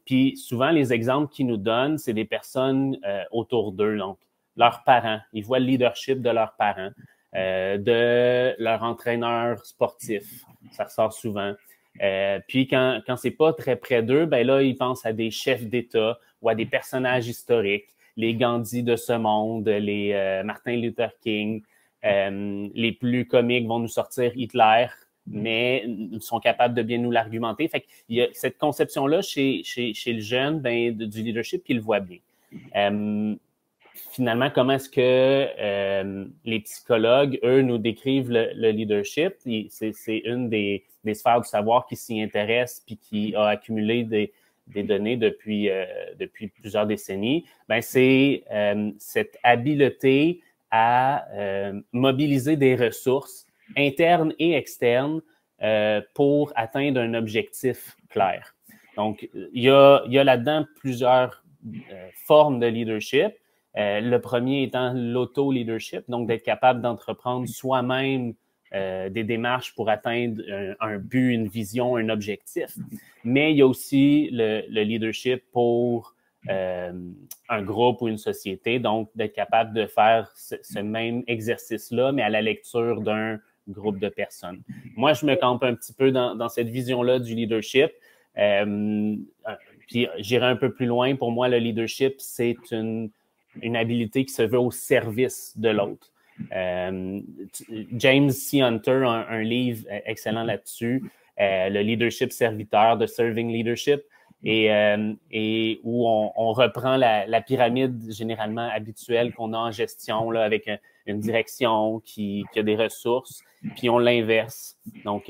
[0.05, 2.99] puis souvent, les exemples qu'ils nous donnent, c'est des personnes
[3.31, 4.19] autour d'eux, donc
[4.57, 5.21] leurs parents.
[5.33, 6.91] Ils voient le leadership de leurs parents,
[7.33, 10.45] de leur entraîneur sportif.
[10.73, 11.55] Ça ressort souvent.
[12.49, 15.65] puis quand, quand c'est pas très près d'eux, ben là, ils pensent à des chefs
[15.65, 21.11] d'État, ou à des personnages historiques, les Gandhi de ce monde, les euh, Martin Luther
[21.23, 21.63] King.
[22.05, 24.87] Euh, les plus comiques vont nous sortir Hitler,
[25.27, 27.69] mais ils sont capables de bien nous l'argumenter.
[27.69, 31.81] Fait qu'il y a cette conception-là chez, chez, chez, le jeune ben, du leadership qu'il
[31.81, 32.19] voit bien.
[32.77, 33.35] Euh,
[34.13, 39.35] finalement, comment est-ce que les psychologues, eux, nous décrivent le, le leadership?
[39.71, 44.33] C'est une des, des, sphères du savoir qui s'y intéresse puis qui a accumulé des,
[44.73, 45.85] des données depuis, euh,
[46.19, 54.55] depuis plusieurs décennies, ben c'est euh, cette habileté à euh, mobiliser des ressources internes et
[54.55, 55.23] externes
[56.15, 58.55] pour atteindre un objectif clair.
[58.95, 61.43] Donc, il y a, y a là-dedans plusieurs
[62.15, 63.33] formes de leadership.
[63.75, 68.35] le premier étant l'auto-leadership, donc d'être capable d'entreprendre soi-même
[68.75, 70.43] euh, des démarches pour atteindre
[70.81, 72.77] un, but, une vision, un objectif.
[73.25, 76.15] Mais il y a aussi le, leadership pour
[76.49, 76.93] euh,
[77.49, 82.29] un groupe ou une société, donc d'être capable de faire ce, même exercice-là, mais à
[82.29, 84.63] la lecture d'un groupe de personnes.
[84.97, 87.91] Moi, je me campe un petit peu dans, cette vision-là du leadership.
[88.37, 89.17] Euh,
[89.87, 91.17] puis j'irai un peu plus loin.
[91.17, 93.11] Pour moi, le leadership, c'est une,
[93.63, 96.13] une habilité qui se veut au service de l'autre.
[96.53, 97.21] Euh,
[97.93, 98.61] James C.
[98.61, 101.03] Hunter a un, livre excellent là-dessus,
[101.41, 104.03] euh, le leadership serviteur, de Serving Leadership,
[104.45, 109.73] et, euh, et où on, on reprend la, la, pyramide généralement habituelle qu'on a en
[109.73, 110.71] gestion, là, avec
[111.07, 113.43] une direction qui, qui, a des ressources,
[113.77, 114.77] puis on l'inverse.
[115.05, 115.29] Donc,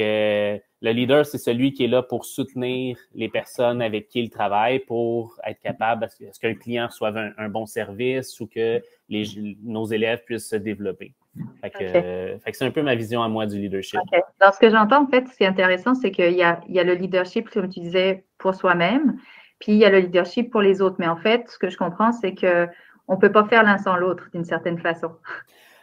[0.80, 4.78] le leader, c'est celui qui est là pour soutenir les personnes avec qui il travaille,
[4.80, 10.22] pour être capable, est-ce qu'un client reçoive un, bon service ou que les, nos élèves
[10.24, 11.14] puissent se développer?
[11.60, 14.00] Fait que, euh, c'est un peu ma vision à moi du leadership.
[14.40, 16.74] Dans ce que j'entends, en fait, ce qui est intéressant, c'est qu'il y a, il
[16.74, 19.18] y a le leadership, comme tu disais, pour soi-même,
[19.58, 20.96] puis il y a le leadership pour les autres.
[20.98, 23.96] Mais en fait, ce que je comprends, c'est qu'on ne peut pas faire l'un sans
[23.96, 25.10] l'autre d'une certaine façon.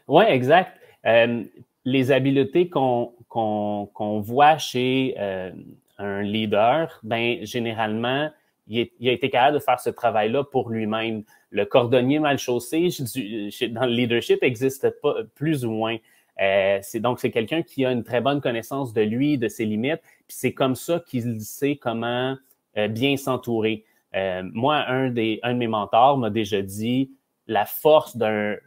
[0.07, 0.71] Oui, exact.
[1.05, 1.43] Euh,
[1.85, 5.51] les habiletés qu'on qu'on voit chez euh,
[5.97, 8.29] un leader, ben généralement,
[8.67, 11.23] il, a été capable de faire ce travail-là pour lui-même.
[11.51, 12.89] Le cordonnier mal chaussé
[13.69, 15.97] dans le leadership n'existe pas plus ou moins.
[16.41, 19.65] Euh, c'est donc c'est quelqu'un qui a une très bonne connaissance de lui, de ses
[19.65, 20.01] limites.
[20.27, 22.35] Puis c'est comme ça qu'il sait comment
[22.77, 23.85] euh, bien s'entourer.
[24.53, 27.11] moi, un des un de mes mentors m'a déjà dit
[27.47, 28.57] la force d'un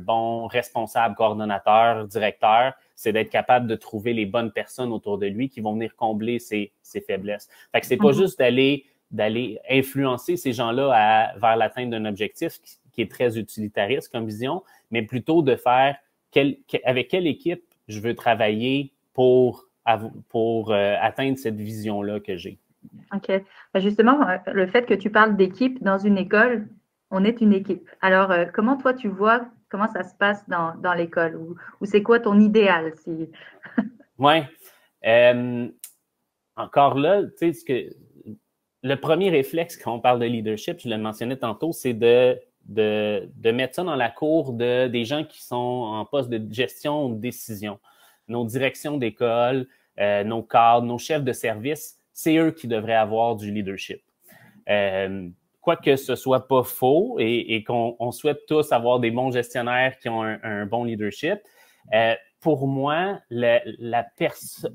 [0.00, 5.48] bon responsable, coordonnateur, directeur, c'est d'être capable de trouver les bonnes personnes autour de lui
[5.48, 7.48] qui vont venir combler ses, ses faiblesses.
[7.72, 8.18] Fait que c'est pas mhm.
[8.18, 12.58] juste d'aller d'aller influencer ces gens-là vers l'atteinte d'un objectif
[12.92, 15.96] qui, est très utilitariste comme vision, mais plutôt de faire
[16.30, 19.66] quel, avec quelle équipe je veux travailler pour,
[20.28, 22.58] pour euh, atteindre cette vision-là que j'ai.
[23.14, 23.30] OK.
[23.72, 26.68] Ben, justement, euh, le fait que tu parles d'équipe dans une école,
[27.10, 27.88] on est une équipe.
[28.00, 32.20] Alors, euh, comment toi tu vois comment ça se passe dans, l'école ou, c'est quoi
[32.20, 32.94] ton idéal?
[34.18, 34.36] Oui.
[35.04, 35.68] Euh,
[36.56, 37.90] encore là, tu sais,
[38.82, 43.50] le premier réflexe quand on parle de leadership, je le mentionnais tantôt, c'est de, de,
[43.50, 47.16] mettre ça dans la cour de, des gens qui sont en poste de gestion de
[47.16, 47.78] décision.
[48.28, 49.68] Nos directions d'école,
[50.00, 54.02] euh, nos cadres, nos chefs de service, c'est eux qui devraient avoir du leadership.
[55.66, 60.22] Quoique ce soit pas faux et, qu'on souhaite tous avoir des bons gestionnaires qui ont
[60.22, 61.40] un, bon leadership,
[61.92, 64.06] euh, pour moi, la, la,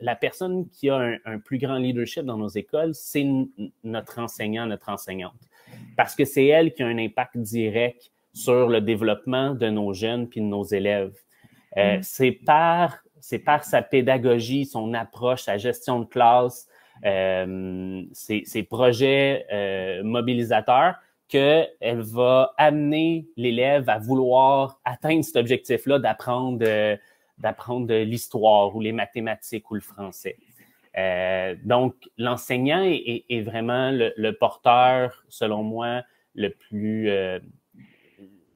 [0.02, 3.26] la, personne qui a un, plus grand leadership dans nos écoles, c'est
[3.86, 5.40] notre enseignant, notre enseignante.
[5.96, 10.28] Parce que c'est elle qui a un impact direct sur le développement de nos jeunes
[10.28, 11.16] puis de nos élèves.
[11.78, 12.04] Euh, mm.
[12.04, 12.98] C'est par,
[13.46, 16.68] par sa pédagogie, son approche, sa gestion de classe,
[17.06, 20.96] euh, ces, projets euh, mobilisateurs
[21.28, 26.98] qu'elle va amener l'élève à vouloir atteindre cet objectif-là d'apprendre euh,
[27.38, 30.38] d'apprendre l'histoire ou les mathématiques ou le français.
[30.98, 36.04] Euh, donc, l'enseignant est, est, vraiment le, le, porteur, selon moi,
[36.36, 37.40] le plus euh,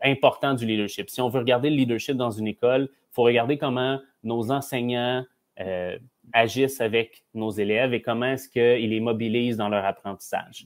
[0.04, 1.10] important du leadership.
[1.10, 5.26] Si on veut regarder le leadership dans une école, il faut regarder comment nos enseignants
[5.60, 5.98] euh,
[6.34, 10.66] agissent avec nos élèves et comment est-ce qu'ils les mobilisent dans leur apprentissage.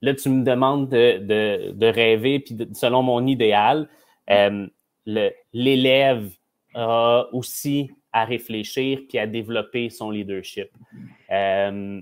[0.00, 3.88] Là, tu me demandes de, rêver, puis selon mon idéal,
[4.30, 4.66] euh,
[5.52, 6.30] l'élève
[6.74, 10.68] a aussi à réfléchir puis à développer son leadership.
[11.30, 12.00] Euh,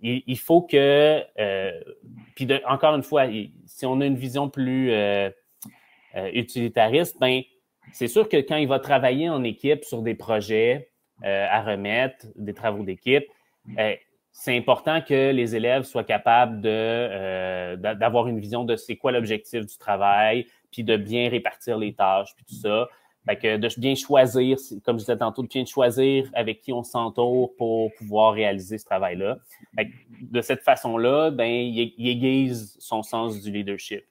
[0.00, 1.80] il, faut que, euh,
[2.36, 3.26] puis encore une fois,
[3.66, 4.92] si on a une vision plus
[6.32, 7.42] utilitariste, ben
[7.92, 10.90] c'est sûr que quand il va travailler en équipe sur des projets
[11.22, 13.24] à remettre, des travaux d'équipe,
[14.32, 19.64] c'est important que les élèves soient capables de d'avoir une vision de c'est quoi l'objectif
[19.64, 22.88] du travail, puis de bien répartir les tâches, puis tout ça.
[23.26, 26.82] Fait que de bien choisir, comme je disais tantôt, de bien choisir avec qui on
[26.82, 29.38] s'entoure pour pouvoir réaliser ce travail-là.
[30.20, 34.04] De cette façon-là, ben, il, aiguise son sens du leadership.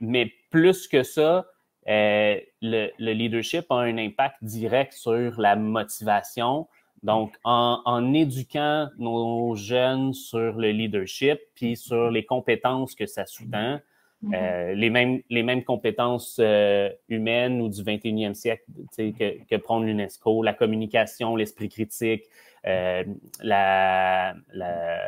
[0.00, 1.46] Mais plus que ça,
[1.88, 6.66] euh, le, leadership a un impact direct sur la motivation.
[7.02, 13.26] Donc, en, en éduquant nos jeunes sur le leadership, puis sur les compétences que ça
[13.26, 13.78] sous-tend,
[14.22, 14.34] Mhm.
[14.34, 18.64] Euh, les, mêmes, les mêmes compétences euh, humaines ou du 21e siècle
[18.96, 22.24] que, que prône l'UNESCO, la communication, l'esprit critique,
[22.66, 23.04] euh,
[23.42, 25.00] la, la,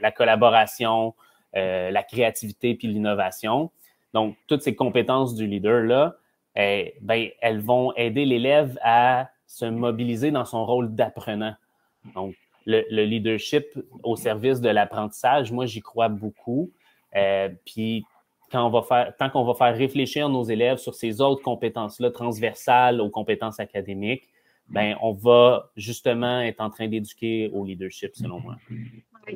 [0.00, 1.14] la, collaboration,
[1.54, 3.70] la créativité puis l'innovation.
[4.14, 6.16] Donc, toutes ces compétences du leader-là,
[6.56, 11.54] eh, ben, elles vont aider l'élève à se mobiliser dans son rôle d'apprenant.
[12.14, 12.34] Donc,
[12.64, 13.66] le, le, leadership
[14.02, 16.70] au service de l'apprentissage, moi, j'y crois beaucoup.
[17.16, 18.06] Euh, puis
[18.50, 24.28] tant qu'on va faire réfléchir nos élèves sur ces autres compétences-là transversales aux compétences académiques,
[24.68, 28.56] ben, on va justement être en train d'éduquer au leadership, selon moi.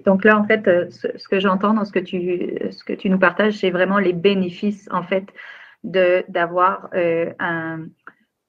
[0.05, 3.71] Donc là, en fait, euh, ce, que j'entends dans ce que tu, nous partages, c'est
[3.71, 5.27] vraiment les bénéfices, en fait,
[5.83, 7.87] d'avoir euh, un,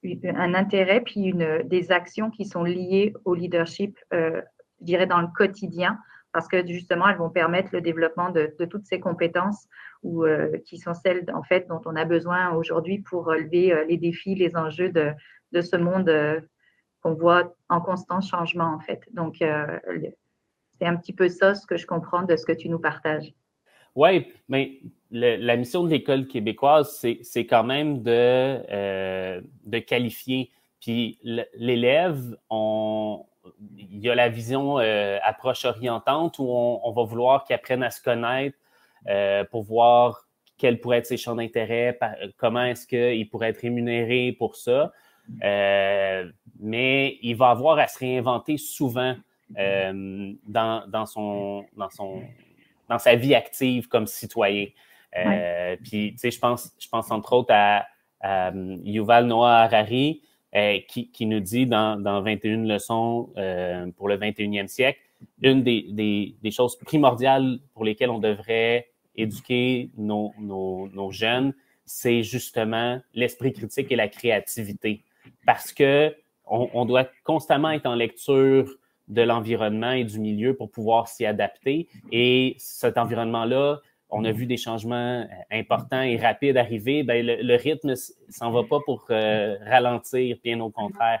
[0.04, 4.42] un, intérêt puis une, des actions qui sont liées au leadership, euh,
[4.80, 5.98] je dirais, dans le quotidien,
[6.32, 9.66] parce que justement, elles vont permettre le développement de, de toutes ces compétences
[10.02, 10.24] ou,
[10.64, 14.56] qui sont celles, en fait, dont on a besoin aujourd'hui pour relever les défis, les
[14.56, 15.10] enjeux de,
[15.52, 16.10] de ce monde
[17.02, 19.02] qu'on voit en constant changement, en fait.
[19.12, 19.42] Donc,
[20.80, 23.34] c'est un petit peu ça ce que je comprends de ce que tu nous partages.
[23.94, 29.40] Oui, mais la mission de l'école québécoise, c'est quand même de, euh,
[29.86, 30.50] qualifier.
[30.80, 31.18] Puis
[31.54, 37.82] l'élève, il y a la vision euh, approche orientante où on, va vouloir qu'il apprenne
[37.82, 38.56] à se connaître
[39.08, 41.98] euh, pour voir quels pourraient être ses champs d'intérêt,
[42.36, 44.92] comment est-ce qu'il pourrait être rémunéré pour ça.
[46.60, 49.16] mais il va avoir à se réinventer souvent
[49.58, 52.22] euh, dans, dans, son, dans, son,
[52.88, 54.66] dans sa vie active comme citoyen.
[55.16, 57.86] Euh, Puis, tu sais, je pense, je pense entre autres à,
[58.84, 60.22] Yuval Noah Harari,
[60.54, 65.00] euh, qui, qui, nous dit dans, dans 21 leçons euh, pour le 21e siècle,
[65.42, 71.54] une des, des, des, choses primordiales pour lesquelles on devrait éduquer nos, nos, nos jeunes,
[71.84, 75.02] c'est justement l'esprit critique et la créativité.
[75.46, 76.14] Parce que
[76.46, 78.70] on, on, doit constamment être en lecture
[79.10, 81.88] de l'environnement et du milieu pour pouvoir s'y adapter.
[82.12, 87.56] Et cet environnement-là, on a vu des changements euh, importants et rapides arriver, ben le,
[87.56, 87.94] rythme
[88.28, 91.20] s'en va pas pour euh, ralentir, bien au contraire.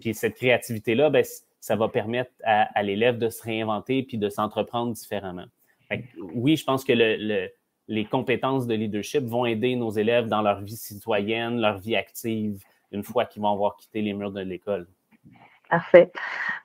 [0.00, 1.24] Puis cette créativité-là, ben,
[1.60, 5.46] ça va permettre à, l'élève de se réinventer puis de s'entreprendre différemment.
[6.34, 7.48] oui, je pense que le,
[7.88, 12.62] les compétences de leadership vont aider nos élèves dans leur vie citoyenne, leur vie active,
[12.92, 14.86] une fois qu'ils vont avoir quitté les murs de l'école.
[15.70, 16.10] Parfait.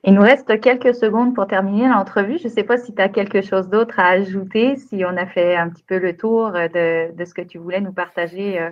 [0.05, 2.37] Il nous reste quelques secondes pour terminer l'entrevue.
[2.37, 5.25] Je ne sais pas si tu as quelque chose d'autre à ajouter, si on a
[5.25, 8.59] fait un petit peu le tour de, de ce que tu voulais nous partager.
[8.59, 8.69] Euh.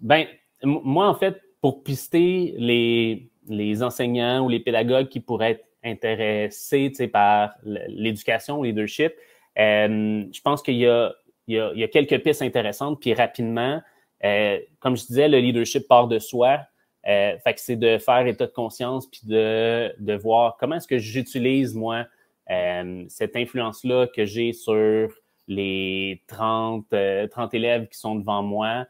[0.00, 0.26] Ben,
[0.64, 6.92] moi, en fait, pour pister les, les enseignants ou les pédagogues qui pourraient être intéressés
[7.12, 9.12] par l'éducation, le leadership,
[9.58, 10.86] euh, je pense qu'il y,
[11.48, 13.00] y, a, quelques pistes intéressantes.
[13.00, 13.80] Puis rapidement,
[14.24, 16.60] euh, comme je disais, le leadership part de soi.
[17.08, 20.88] Euh, fait que c'est de faire état de conscience puis de, de voir comment est-ce
[20.88, 22.06] que j'utilise, moi,
[22.50, 25.08] euh, cette influence-là que j'ai sur
[25.48, 28.86] les 30, 30 euh, élèves qui sont devant moi.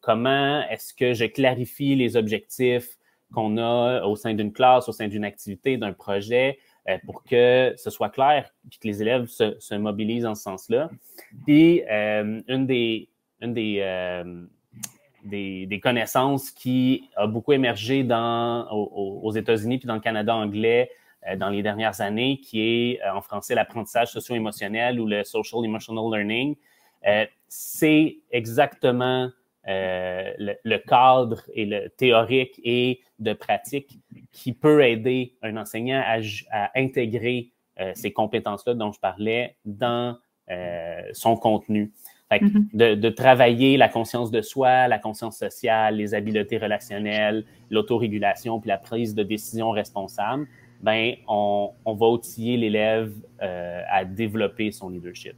[0.00, 2.96] Comment est-ce que je clarifie les objectifs
[3.34, 6.58] qu'on a au sein d'une classe, au sein d'une activité, d'un projet,
[7.06, 10.90] pour que ce soit clair puis que les élèves se, se mobilisent en ce sens-là.
[11.44, 13.08] Puis, une des,
[13.40, 13.82] une des
[15.24, 20.90] des, connaissances qui a beaucoup émergé dans, aux, États-Unis puis dans le Canada anglais
[21.28, 25.64] euh, dans les dernières années, qui est euh, en français l'apprentissage socio-émotionnel ou le social
[25.64, 26.56] emotional learning.
[27.06, 29.30] Euh, c'est exactement
[29.64, 34.00] le, cadre et le théorique et de pratique
[34.32, 36.18] qui peut aider un enseignant à,
[36.50, 37.52] à intégrer
[37.94, 40.18] ces compétences-là dont je parlais dans
[41.12, 41.92] son contenu.
[42.40, 42.96] Mm-hmm.
[43.00, 48.78] de, travailler la conscience de soi, la conscience sociale, les habiletés relationnelles, l'autorégulation, puis la
[48.78, 50.46] prise de décision responsable,
[50.82, 53.12] ben, on, va outiller l'élève
[53.42, 55.34] euh, à développer son leadership.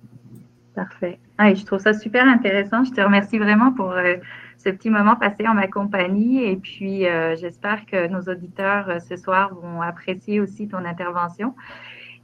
[0.75, 1.19] Parfait.
[1.39, 2.85] Ah, je trouve ça super intéressant.
[2.85, 4.17] Je te remercie vraiment pour euh,
[4.59, 6.43] ce petit moment passé en ma compagnie.
[6.45, 11.55] Et puis, euh, j'espère que nos auditeurs ce soir vont apprécier aussi ton intervention.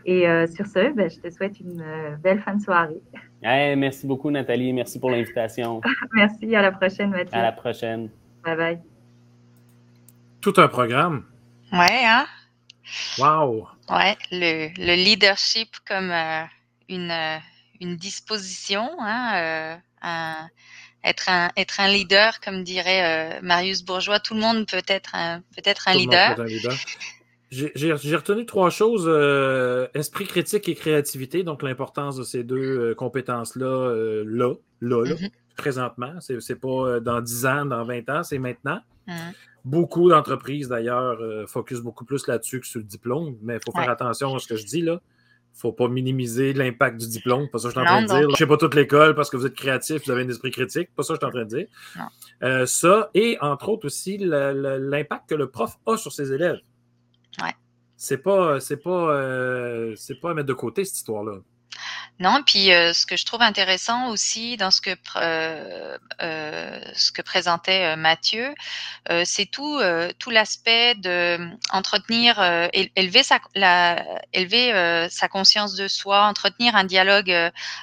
[0.07, 1.85] Et sur ce, ben, je te souhaite une
[2.23, 3.03] belle fin de soirée
[3.43, 4.73] merci beaucoup, Nathalie.
[4.73, 5.81] Merci pour l'invitation.
[6.13, 6.55] Merci.
[6.55, 7.37] À la prochaine, Mathieu.
[7.37, 8.11] À la prochaine.
[8.45, 8.79] Bye bye.
[10.41, 11.25] Tout un programme.
[11.73, 12.27] Ouais, hein?
[13.19, 13.69] Wow!
[13.89, 16.45] Ouais, le, le leadership comme euh,
[16.89, 17.39] une, euh,
[17.81, 20.47] une disposition, hein, euh,
[21.05, 24.21] être, un, être un leader, comme dirait Marius Bourgeois.
[24.21, 26.35] Tout le monde peut être un, peut être un leader.
[26.37, 26.77] Peut être un leader.
[27.51, 29.07] J'ai retenu trois choses.
[29.09, 35.05] Euh, esprit critique et créativité, donc l'importance de ces deux euh, compétences-là, euh, là, là,
[35.05, 35.31] là, mm-hmm.
[35.57, 36.13] présentement.
[36.21, 38.81] C'est pas dans 10 ans, dans 20 ans, c'est maintenant.
[39.09, 39.35] Mm-hmm.
[39.65, 43.91] Beaucoup d'entreprises, d'ailleurs, focus beaucoup plus là-dessus que sur le diplôme, mais il faut faire
[43.91, 45.01] attention à ce que je dis là.
[45.53, 47.49] faut pas minimiser l'impact du diplôme.
[47.51, 48.31] Pas ça que je suis en train de dire.
[48.31, 50.95] Je sais pas toute l'école parce que vous êtes créatif, vous avez un esprit critique.
[50.95, 51.67] Pas ça que je suis en train de
[52.47, 52.67] dire.
[52.69, 56.61] ça, et entre autres aussi, l'impact que le prof a sur ses élèves.
[57.43, 57.55] Ouais.
[57.97, 61.41] C'est pas, c'est pas, euh, c'est pas à mettre de côté cette histoire-là.
[62.21, 67.13] Non, puis euh, ce que je trouve intéressant aussi dans ce que euh, euh, ce
[67.13, 68.55] que présentait Mathieu,
[69.25, 69.81] c'est tout
[70.19, 71.39] tout l'aspect de
[71.73, 72.39] entretenir,
[72.75, 74.05] élever sa la,
[74.35, 77.35] élever sa conscience de soi, entretenir un dialogue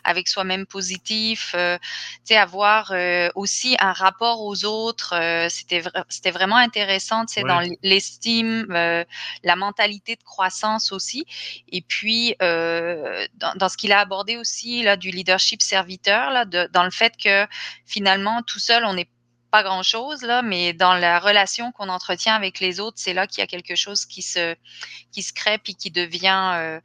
[0.04, 1.80] avec soi-même positif, tu
[2.26, 2.94] sais avoir
[3.34, 5.16] aussi un rapport aux autres.
[5.50, 11.26] c'était c'était vraiment intéressant, tu sais dans l'estime, la mentalité de croissance aussi,
[11.72, 16.84] et puis dans, dans ce qu'il a abordé aussi là, du leadership serviteur, là, dans
[16.84, 17.48] le fait que
[17.86, 19.08] finalement, tout seul, on n'est
[19.52, 23.40] pas grand-chose, là, mais dans la relation qu'on entretient avec les autres, c'est là qu'il
[23.40, 24.56] y a quelque chose qui se,
[25.12, 26.52] qui se crée et qui devient...
[26.56, 26.80] Euh,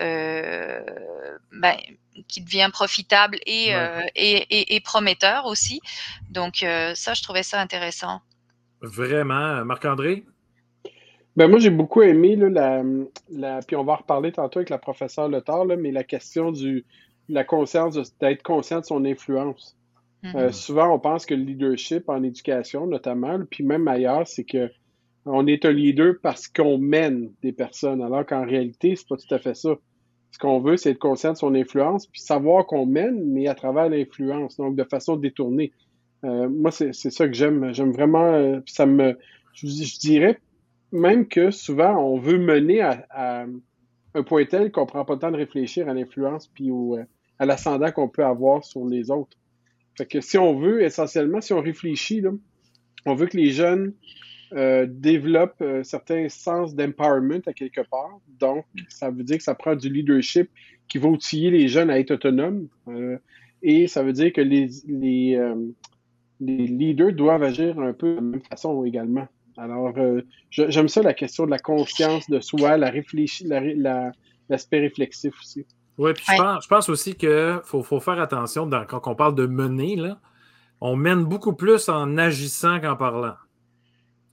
[0.00, 0.80] euh,
[1.52, 1.76] ben,
[2.26, 5.80] qui devient profitable et, euh, et, et, prometteur aussi.
[6.30, 6.64] Donc,
[6.94, 8.22] ça, je trouvais ça intéressant.
[8.80, 9.62] Vraiment.
[9.64, 10.24] Marc-André?
[11.36, 12.82] Ben moi, j'ai beaucoup aimé la,
[13.30, 16.52] la, Puis on va en reparler tantôt avec la professeure Letard, là, mais la question
[16.52, 16.84] du
[17.28, 19.76] la conscience d'être conscient de son influence.
[20.24, 20.36] Mm-hmm.
[20.36, 24.68] Euh, souvent, on pense que le leadership en éducation, notamment, puis même ailleurs, c'est que
[25.26, 29.32] on est un leader parce qu'on mène des personnes, alors qu'en réalité, c'est pas tout
[29.34, 29.76] à fait ça.
[30.32, 33.54] Ce qu'on veut, c'est être conscient de son influence, puis savoir qu'on mène, mais à
[33.54, 35.72] travers l'influence, donc de façon détournée.
[36.24, 37.72] Euh, moi, c'est ça que j'aime.
[37.72, 38.32] J'aime vraiment.
[38.32, 39.18] Euh, ça me.
[39.54, 40.38] je, dirais
[40.92, 43.46] même que souvent, on veut mener à,
[44.14, 47.04] un point tel qu'on prend pas le temps de réfléchir à l'influence puis euh,
[47.38, 49.36] à l'ascendant qu'on peut avoir sur les autres.
[49.96, 52.22] Fait que si on veut, essentiellement, si on réfléchit,
[53.06, 53.92] on veut que les jeunes
[54.52, 58.18] euh, développent euh, certains sens d'empowerment à quelque part.
[58.40, 60.50] Donc, ça veut dire que ça prend du leadership
[60.88, 62.68] qui va outiller les jeunes à être autonomes.
[63.62, 65.38] et ça veut dire que les, les,
[66.40, 69.28] les leaders doivent agir un peu de la même façon également.
[69.56, 72.92] Alors, euh, j'aime ça, la question de la conscience de soi, la
[74.48, 75.66] l'aspect réflexif aussi.
[75.98, 80.20] Oui, puis je, pense, aussi qu'il faut, faire attention quand on parle de mener, là,
[80.80, 83.36] on mène beaucoup plus en agissant qu'en parlant.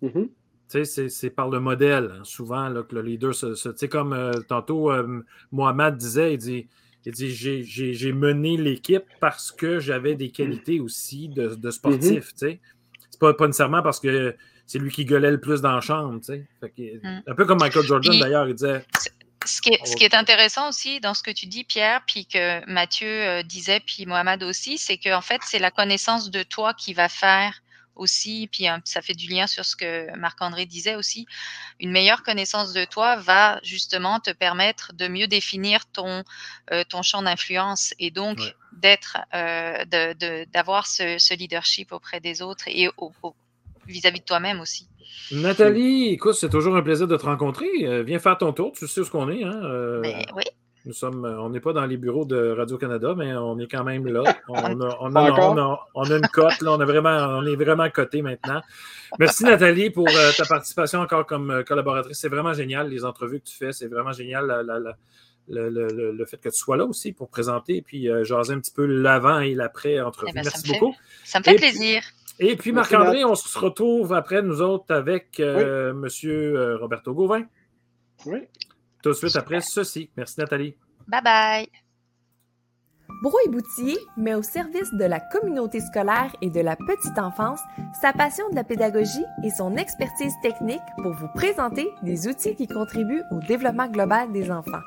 [0.01, 0.29] Mm-hmm.
[0.69, 3.53] Tu sais, c'est par le modèle, hein, souvent, là, que le leader se.
[3.53, 6.67] tu sais, comme euh, tantôt, euh, Mohamed disait, il dit.
[7.05, 12.33] Il dit J'ai mené l'équipe parce que j'avais des qualités aussi de, sportif.
[12.33, 12.59] Mm-hmm.
[13.09, 14.35] C'est pas, pas nécessairement parce que
[14.67, 16.19] c'est lui qui gueulait le plus dans la chambre.
[16.19, 16.99] Tu sais.
[17.01, 17.21] Mm.
[17.25, 18.85] Un peu comme Michael Jordan, d'ailleurs, il disait.
[19.45, 22.25] Ce qui, est, ce qui, est, intéressant aussi dans ce que tu dis, Pierre, puis
[22.25, 26.73] que Mathieu euh, disait, puis Mohamed aussi, c'est qu'en fait, c'est la connaissance de toi
[26.73, 27.61] qui va faire
[27.95, 31.27] aussi, puis hein, ça fait du lien sur ce que Marc-André disait aussi,
[31.79, 36.23] une meilleure connaissance de toi va justement te permettre de mieux définir ton,
[36.71, 38.39] euh, ton champ d'influence et donc
[38.73, 39.85] d'être, euh,
[40.51, 43.13] d'avoir ce, ce, leadership auprès des autres et au,
[43.87, 44.87] vis-à-vis de toi-même aussi.
[45.31, 47.67] Nathalie, écoute, c'est toujours un plaisir de te rencontrer.
[47.83, 49.43] Euh, viens faire ton tour, tu sais où ce qu'on est.
[49.43, 49.61] Hein?
[49.63, 50.43] Euh, ben, oui.
[50.85, 53.83] Nous sommes, euh, on n'est pas dans les bureaux de Radio-Canada, mais on est quand
[53.83, 54.23] même là.
[54.47, 56.71] On a, on a, on a, une cote, là.
[56.71, 58.61] On, a vraiment, on est vraiment coté maintenant.
[59.19, 60.07] Merci Nathalie pour
[60.37, 62.17] ta participation encore comme collaboratrice.
[62.17, 63.73] C'est vraiment génial, les entrevues que tu fais.
[63.73, 64.47] C'est vraiment génial
[65.49, 68.59] le, le, le, fait que tu sois là aussi pour présenter et puis jaser un
[68.59, 70.31] petit peu l'avant et l'après entrevue.
[70.31, 70.95] Eh ben, Merci beaucoup.
[71.25, 72.01] ça me fait plaisir.
[72.39, 76.07] Et puis, Marc-André, on se retrouve après nous autres avec euh, M.
[76.25, 77.43] Euh, Roberto Gauvin.
[78.25, 78.39] Oui.
[79.01, 80.09] Tout de suite après ceci.
[80.15, 80.75] Merci, Nathalie.
[81.07, 81.69] Bye bye.
[83.21, 87.59] Brouille Boutier met au service de la communauté scolaire et de la petite enfance
[87.99, 92.67] sa passion de la pédagogie et son expertise technique pour vous présenter des outils qui
[92.67, 94.81] contribuent au développement global des enfants.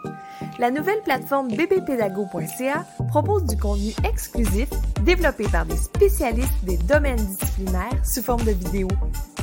[0.60, 4.70] La nouvelle plateforme bbpédago.ca propose du contenu exclusif
[5.02, 8.88] développé par des spécialistes des domaines disciplinaires sous forme de vidéos.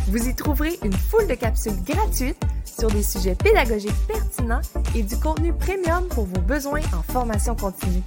[0.07, 4.61] Vous y trouverez une foule de capsules gratuites sur des sujets pédagogiques pertinents
[4.95, 8.03] et du contenu premium pour vos besoins en formation continue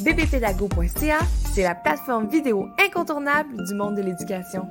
[0.00, 1.18] bbpédago.ca,
[1.52, 4.66] c'est la plateforme vidéo incontournable du monde de l'éducation.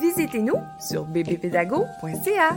[0.00, 2.56] Visitez-nous sur bbpédago.ca.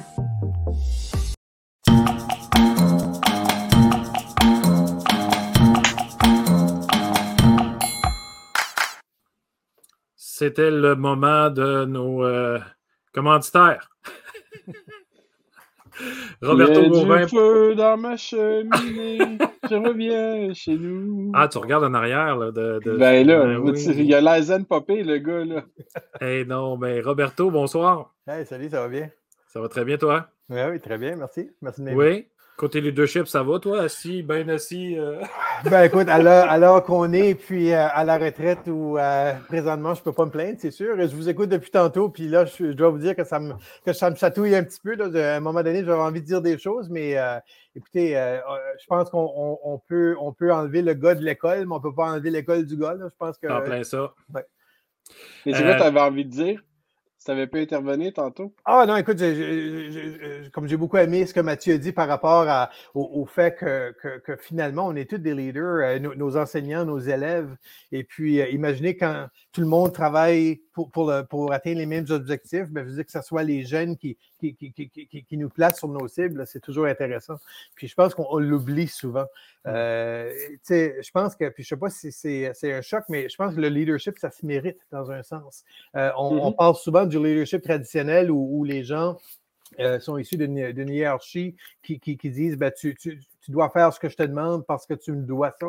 [10.15, 12.59] C'était le moment de nos euh,
[13.13, 13.91] commanditaires.
[16.41, 17.27] Roberto Gauvin.
[17.27, 19.19] feu dans ma cheminée,
[19.69, 21.31] je reviens chez nous.
[21.33, 22.35] Ah, tu regardes en arrière.
[22.37, 25.45] Là, de, Ben là, ben il y a la zen popé, le gars.
[25.45, 25.63] là.
[26.21, 28.13] hey, non, mais Roberto, bonsoir.
[28.27, 29.09] Hey, salut, ça va bien?
[29.47, 30.27] Ça va très bien, toi?
[30.49, 31.49] Oui, oui, très bien, merci.
[31.61, 32.27] Merci de Oui?
[32.57, 34.95] Côté leadership, ça va, toi, assis, bien assis?
[34.97, 35.19] Euh?
[35.65, 40.03] Ben écoute, alors, qu'on est, puis euh, à la retraite ou euh, présentement, je ne
[40.03, 40.95] peux pas me plaindre, c'est sûr.
[40.99, 43.93] Je vous écoute depuis tantôt, puis là, je, dois vous dire que ça me, que
[43.93, 44.95] ça me chatouille un petit peu.
[45.01, 47.15] à un moment donné, j'avais envie de dire des choses, mais
[47.75, 48.13] écoutez,
[48.79, 51.95] je pense qu'on peut, on peut enlever le gars de l'école, mais on ne peut
[51.95, 52.95] pas enlever l'école du gars.
[52.99, 53.47] Je pense que.
[53.47, 54.13] En plein ça.
[54.33, 56.61] Mais c'est quoi tu avais envie de dire?
[57.23, 58.51] Ça n'avait pas intervenu tantôt?
[58.65, 59.19] Ah non, écoute,
[60.51, 62.47] comme j'ai beaucoup aimé ce que Mathieu a dit par rapport
[62.95, 67.55] au, fait que, finalement, on est tous des leaders, euh, nos, enseignants, nos élèves.
[67.91, 72.67] Et puis, euh, imaginez quand tout le monde travaille pour, pour, atteindre les mêmes objectifs,
[72.69, 75.87] bien, je veux dire que ce soit les jeunes qui, qui, qui, nous placent sur
[75.87, 77.35] nos cibles, c'est toujours intéressant.
[77.75, 79.25] Puis je pense qu'on l'oublie souvent.
[79.67, 80.31] Euh,
[80.69, 83.55] je pense que, puis je ne sais pas si c'est un choc, mais je pense
[83.55, 85.63] que le leadership, ça se mérite dans un sens.
[85.95, 86.55] Euh, on, on, mm-hmm.
[86.55, 89.17] parle souvent du leadership traditionnel où, où les gens
[89.79, 93.93] euh, sont issus d'une hiérarchie qui, qui, qui disent ben, tu, tu, tu dois faire
[93.93, 95.67] ce que je te demande parce que tu me dois ça.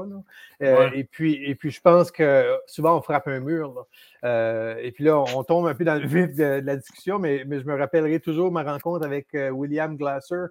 [0.62, 3.86] Euh, et, puis, et puis, je pense que souvent, on frappe un mur.
[4.24, 7.44] Euh, et puis là, on tombe un peu dans le vif de, la discussion, mais,
[7.46, 10.46] mais, je me rappellerai toujours ma rencontre avec euh, William Glasser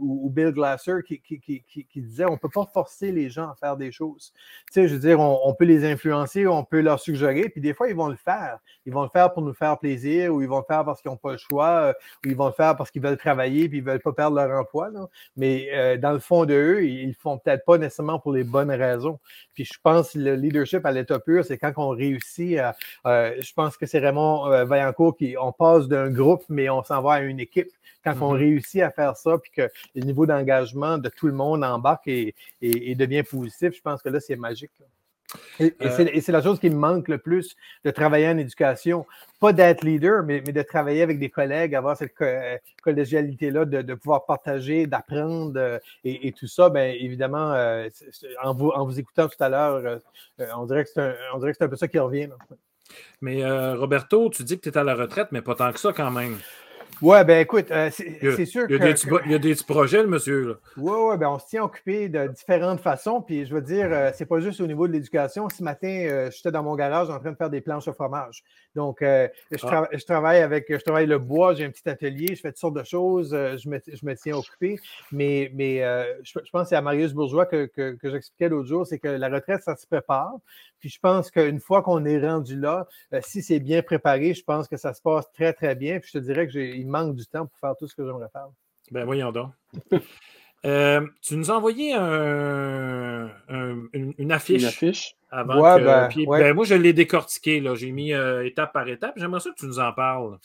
[0.00, 3.54] ou, Bill Glasser qui, qui, qui, disait on ne peut pas forcer les gens à
[3.54, 4.32] faire des choses.
[4.66, 7.74] Tu sais, je veux dire, on, peut les influencer, on peut leur suggérer, puis des
[7.74, 8.58] fois, ils vont le faire.
[8.86, 11.10] Ils vont le faire pour nous faire plaisir, ou ils vont le faire parce qu'ils
[11.10, 13.84] n'ont pas le choix, ou ils vont le faire parce qu'ils veulent travailler, puis ils
[13.84, 14.90] ne veulent pas perdre leur emploi.
[15.36, 18.70] Mais dans le fond, de eux, ils ne font peut-être pas nécessairement pour les bonnes
[18.70, 19.18] raisons.
[19.54, 22.74] Puis je pense que le leadership à l'état pur, c'est quand on réussit à,
[23.06, 26.82] euh, je pense que c'est Raymond euh, Vaillancourt qui, on passe d'un groupe, mais on
[26.82, 27.70] s'en va à une équipe.
[28.04, 28.38] Quand on mm-hmm.
[28.38, 32.34] réussit à faire ça, puis que le niveau d'engagement de tout le monde embarque et,
[32.60, 34.72] et, devient positif, je pense que là, c'est magique.
[35.60, 39.06] Euh, et, c'est la chose qui me manque le plus de travailler en éducation.
[39.40, 42.12] Pas d'être leader, mais, de travailler avec des collègues, avoir cette
[42.82, 46.70] collégialité-là, de, pouvoir partager, d'apprendre et, tout ça.
[46.70, 47.54] Bien évidemment,
[48.42, 50.00] en, vous, en vous écoutant tout à l'heure,
[50.56, 52.28] on dirait que c'est un, peu ça qui revient.
[53.20, 55.92] Mais Roberto, tu dis que tu es à la retraite, mais pas tant que ça
[55.92, 56.38] quand même.
[57.02, 59.64] Ouais, ben écoute, euh, c'est sûr il y, a des, il y a des petits
[59.64, 60.60] projets, le monsieur.
[60.76, 63.20] Oui, oui, ben on se tient occupé de différentes façons.
[63.20, 65.48] Puis je veux dire, euh, c'est pas juste au niveau de l'éducation.
[65.48, 68.44] Ce matin, euh, j'étais dans mon garage en train de faire des planches au fromage.
[68.76, 69.28] Donc, je,
[69.64, 69.88] ah.
[69.92, 72.76] je, travaille avec, je travaille le bois, j'ai un petit atelier, je fais toutes sortes
[72.76, 74.78] de choses, je me, je, me, tiens occupé.
[75.10, 75.78] Mais, mais
[76.22, 79.08] je, pense que c'est à Marius Bourgeois que, que, que j'expliquais l'autre jour, c'est que
[79.08, 80.36] la retraite, ça se prépare.
[80.82, 84.42] Puis je pense qu'une fois qu'on est rendu là, euh, si c'est bien préparé, je
[84.42, 86.00] pense que ça se passe très, très bien.
[86.00, 88.48] Puis je te dirais qu'il manque du temps pour faire tout ce que j'aimerais faire.
[88.90, 89.50] Ben voyons donc.
[90.64, 93.32] Euh, tu nous as envoyé une,
[94.30, 94.62] affiche.
[94.62, 95.16] Une affiche.
[95.34, 97.64] Avant ben, ben, moi, je l'ai décortiqué.
[97.74, 99.14] J'ai mis euh, étape par étape.
[99.16, 100.36] J'aimerais ça que tu nous en parles.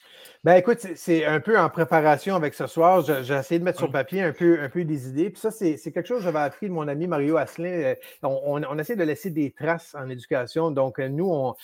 [0.45, 3.01] Ben écoute, c'est un peu en préparation avec ce soir.
[3.01, 5.29] J'ai essayé de mettre sur papier un peu, un peu des idées.
[5.29, 7.67] Puis ça, c'est quelque chose que j'avais appris de mon ami Mario Asselin.
[7.69, 10.71] Euh, on, on, essaie de laisser des traces en éducation.
[10.71, 11.55] Donc, nous, on,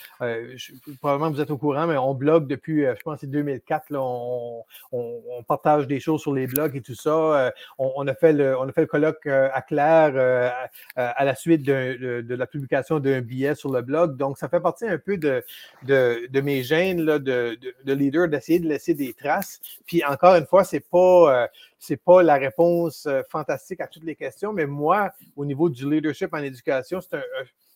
[0.99, 3.89] probablement vous êtes au courant, mais on blogue depuis, je pense, c'est 2004.
[3.91, 7.53] Là, on, on, partage des choses sur les blogs et tout ça.
[7.77, 10.65] on, a fait le, on a fait le colloque à Claire
[10.97, 14.17] à la suite de, de la publication de un billet sur le blog.
[14.17, 15.43] Donc, ça fait partie un peu de,
[15.83, 19.59] de, mes gènes là, de, de, leader d'essayer de laisser des traces.
[19.85, 21.47] Puis encore une fois, ce n'est pas,
[21.89, 25.89] euh, pas la réponse euh, fantastique à toutes les questions, mais moi, au niveau du
[25.89, 27.21] leadership en éducation, c'est un,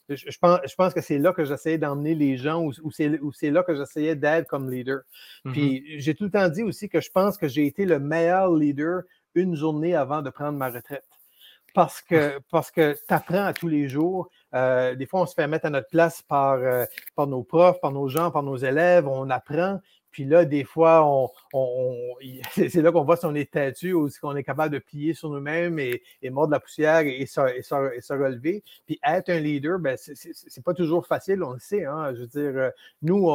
[0.10, 2.92] je, pense, je pense que c'est là que j'essayais d'emmener les gens ou, ou
[3.34, 5.02] c'est là que j'essayais d'être comme leader.
[5.46, 5.52] Mm-hmm.
[5.52, 8.54] Puis j'ai tout le temps dit aussi que je pense que j'ai été le meilleur
[8.54, 9.02] leader
[9.36, 11.04] une journée avant de prendre ma retraite
[11.78, 14.30] parce que, parce que tu apprends à tous les jours.
[14.54, 16.86] Euh, des fois, on se fait mettre à notre place par, euh,
[17.16, 19.08] par nos profs, par nos gens, par nos élèves.
[19.08, 19.80] On apprend.
[20.10, 21.30] Puis là, des fois,
[22.56, 25.14] c'est là qu'on voit si on est têtu ou si on est capable de plier
[25.14, 28.64] sur nous-mêmes et, mordre la poussière et, se, relever.
[28.88, 31.86] Puis être un leader, ben, c'est pas toujours facile, on le sait.
[31.86, 32.16] Hein.
[32.16, 32.70] Je veux dire, euh,
[33.04, 33.30] nous,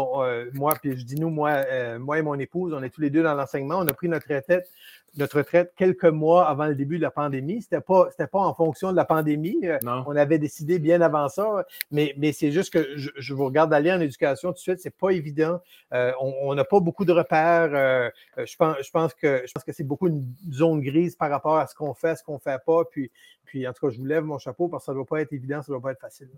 [0.54, 1.62] moi, puis je dis nous, moi,
[1.98, 3.76] moi et mon épouse, on est tous les deux dans l'enseignement.
[3.78, 4.68] On a pris notre retraite
[5.16, 7.60] notre retraite quelques mois avant le début de la pandémie.
[7.62, 9.58] Ce n'était pas, pas en fonction de la pandémie.
[9.64, 13.72] Euh, on avait décidé bien avant ça, mais, mais c'est juste que je, vous regarde
[13.74, 15.60] aller en éducation tout de suite, c'est pas évident.
[15.92, 17.70] Euh, on n'a pas beaucoup de repères.
[17.74, 21.30] Euh, je, pense, je, pense que, je pense que c'est beaucoup une zone grise par
[21.30, 22.84] rapport à ce qu'on fait, ce qu'on ne fait pas.
[22.84, 23.10] Puis,
[23.44, 25.20] puis, en tout cas, je vous lève mon chapeau parce que ça ne doit pas
[25.20, 26.30] être évident, ça ne doit pas être facile.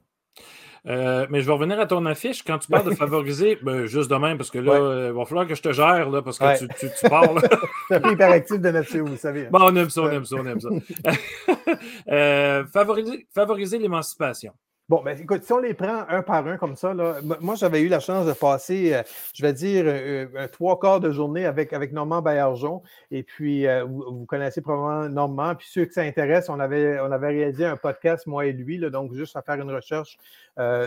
[0.87, 2.43] Euh, mais je vais revenir à ton affiche.
[2.45, 5.47] Quand tu parles de favoriser, ben, juste de même, parce que là, il va falloir
[5.47, 7.41] que je te gère, là, parce que tu, tu, tu, parles.
[7.89, 9.45] C'est un peu hyperactif de nature, vous savez.
[9.51, 10.69] Bon, on aime ça, on aime ça, on aime ça.
[12.11, 14.53] Euh, favoriser, favoriser l'émancipation.
[14.91, 17.81] Bon, ben écoute, si on les prend un par un comme ça, là, moi j'avais
[17.81, 21.73] eu la chance de passer, euh, je vais dire, euh, trois quarts de journée avec,
[21.73, 22.83] avec Normand Baillargeon.
[23.11, 25.55] Et puis, euh, vous, connaissez probablement Normand.
[25.55, 28.77] Puis ceux que ça intéresse, on avait, on avait réalisé un podcast, moi et lui,
[28.77, 30.19] là, donc juste à faire une recherche,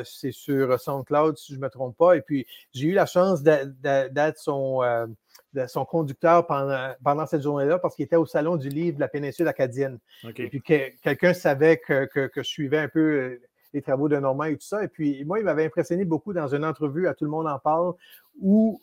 [0.03, 2.15] c'est sur SoundCloud, si je ne me trompe pas.
[2.15, 4.81] Et puis, j'ai eu la chance d'être son,
[5.65, 9.07] son conducteur pendant, pendant cette journée-là parce qu'il était au Salon du livre de la
[9.07, 9.97] péninsule acadienne.
[10.37, 13.39] Et puis, quelqu'un savait que, que, que, je suivais un peu
[13.73, 14.83] les travaux de Normand et tout ça.
[14.83, 17.59] Et puis, moi, il m'avait impressionné beaucoup dans une entrevue, à Tout le monde en
[17.59, 17.93] parle,
[18.39, 18.79] où,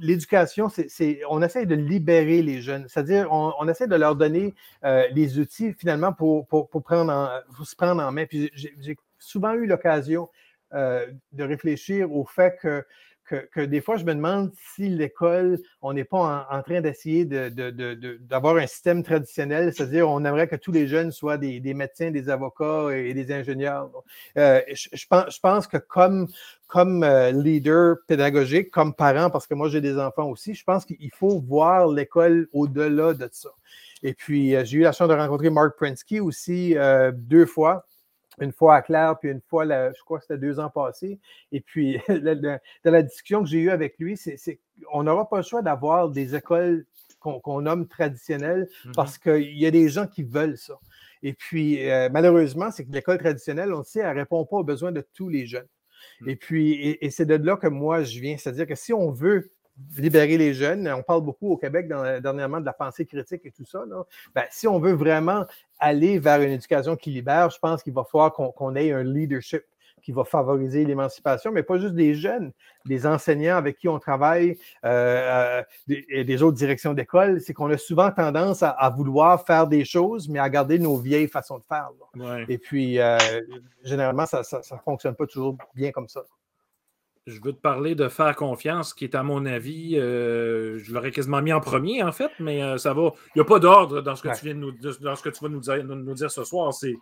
[0.00, 2.86] l'éducation, c'est, on essaie de libérer les jeunes.
[2.88, 4.54] C'est-à-dire, on, essaie de leur donner
[4.84, 8.26] euh, les outils, finalement, pour, pour, prendre se prendre en main.
[8.26, 10.28] Puis, j'ai, souvent eu l'occasion
[10.74, 12.84] euh, de réfléchir au fait que
[13.26, 18.56] que, des fois, je me demande si l'école, on n'est pas en, train d'essayer d'avoir
[18.56, 22.90] un système traditionnel, c'est-à-dire on aimerait que tous les jeunes soient des, médecins, des avocats
[22.92, 23.90] et, des ingénieurs.
[24.38, 26.28] Euh, je, pense, que comme,
[27.02, 31.12] euh, leader pédagogique, comme parent, parce que moi j'ai des enfants aussi, je pense qu'il
[31.12, 33.50] faut voir l'école au-delà de ça.
[34.02, 36.76] Et puis, euh, j'ai eu la chance de rencontrer Mark Prinsky aussi
[37.14, 37.86] deux fois
[38.40, 41.18] une fois à Claire, puis une fois, je crois que c'était deux ans passés.
[41.52, 45.42] Et puis, dans la discussion que j'ai eue avec lui, c'est qu'on n'aura pas le
[45.42, 46.84] choix d'avoir des écoles
[47.20, 48.94] qu'on nomme traditionnelles mm-hmm.
[48.94, 50.78] parce qu'il y a des gens qui veulent ça.
[51.22, 54.58] Et puis, euh, malheureusement, c'est que l'école traditionnelle, on le sait, elle ne répond pas
[54.58, 55.66] aux besoins de tous les jeunes.
[56.20, 56.28] Mm.
[56.28, 58.36] Et puis, et c'est de là que moi, je viens.
[58.36, 59.50] C'est-à-dire que si on veut
[59.96, 60.88] libérer les jeunes.
[60.88, 63.84] On parle beaucoup au Québec dernièrement de la pensée critique et tout ça.
[64.34, 65.44] Ben, si on veut vraiment
[65.78, 69.62] aller vers une éducation qui libère, je pense qu'il va falloir qu'on ait un leadership
[70.02, 72.52] qui va favoriser l'émancipation, mais pas juste des jeunes,
[72.84, 77.40] des enseignants avec qui on travaille euh, et des autres directions d'école.
[77.40, 81.26] C'est qu'on a souvent tendance à, vouloir faire des choses, mais à garder nos vieilles
[81.26, 81.90] façons de faire.
[82.48, 83.18] Et puis, euh,
[83.82, 86.22] généralement, ça ne fonctionne pas toujours bien comme ça
[87.26, 91.10] je veux te parler de faire confiance, qui est, à mon avis, euh, je l'aurais
[91.10, 93.12] quasiment mis en premier, en fait, mais euh, ça va.
[93.34, 95.30] Il n'y a pas d'ordre dans ce que tu viens de nous, dans ce que
[95.30, 96.72] tu vas nous dire, nous dire ce soir.
[96.72, 96.96] C'est.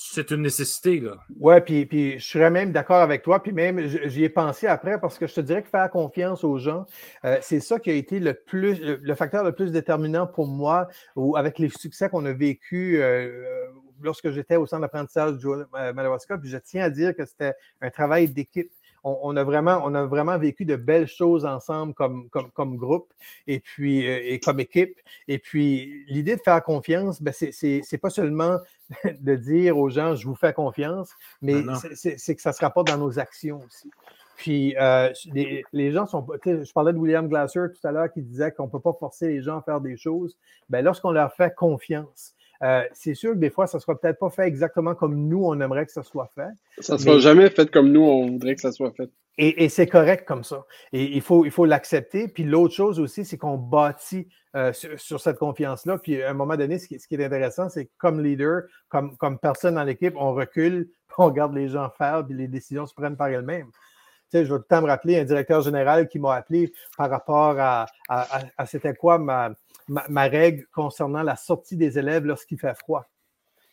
[0.00, 1.16] C'est une nécessité, là.
[1.40, 5.00] Oui, puis, puis je serais même d'accord avec toi, puis même j'y ai pensé après
[5.00, 6.86] parce que je te dirais que faire confiance aux gens,
[7.24, 10.86] euh, c'est ça qui a été le plus le facteur le plus déterminant pour moi
[11.16, 13.02] ou avec les succès qu'on a vécu
[14.00, 17.90] lorsque j'étais au centre d'apprentissage du Madawaska, puis je tiens à dire que c'était un
[17.90, 18.70] travail d'équipe
[19.22, 23.12] on, a vraiment, on a vraiment vécu de belles choses ensemble comme, comme, comme groupe
[23.46, 24.98] et puis euh, et comme équipe.
[25.26, 28.58] Et puis, l'idée de faire confiance, ben, c'est pas seulement
[29.20, 31.10] de dire aux gens je vous fais confiance,
[31.42, 33.90] mais ben c'est que ça se rapporte dans nos actions aussi.
[34.36, 38.22] Puis euh, les, les, gens sont Je parlais de William Glasser tout à l'heure qui
[38.22, 40.38] disait qu'on ne peut pas forcer les gens à faire des choses.
[40.70, 44.18] Ben, lorsqu'on leur fait confiance, euh, c'est sûr que des fois, ça ne sera peut-être
[44.18, 46.50] pas fait exactement comme nous, on aimerait que ça soit fait.
[46.80, 49.10] Ça ne sera jamais fait comme nous, on voudrait que ça soit fait.
[49.40, 50.66] Et, c'est correct comme ça.
[50.92, 52.26] Et il faut, il faut l'accepter.
[52.26, 55.98] Puis l'autre chose aussi, c'est qu'on bâtit euh, sur, cette confiance-là.
[55.98, 59.38] Puis à un moment donné, ce qui, est intéressant, c'est que comme leader, comme, comme
[59.38, 63.16] personne dans l'équipe, on recule, on regarde les gens faire, puis les décisions se prennent
[63.16, 63.70] par elles-mêmes.
[64.30, 66.72] Tu sais, je vais tout le temps me rappeler un directeur général qui m'a appelé
[66.96, 69.52] par rapport à, à, à c'était quoi ma,
[69.88, 73.08] ma, règle concernant la sortie des élèves lorsqu'il fait froid.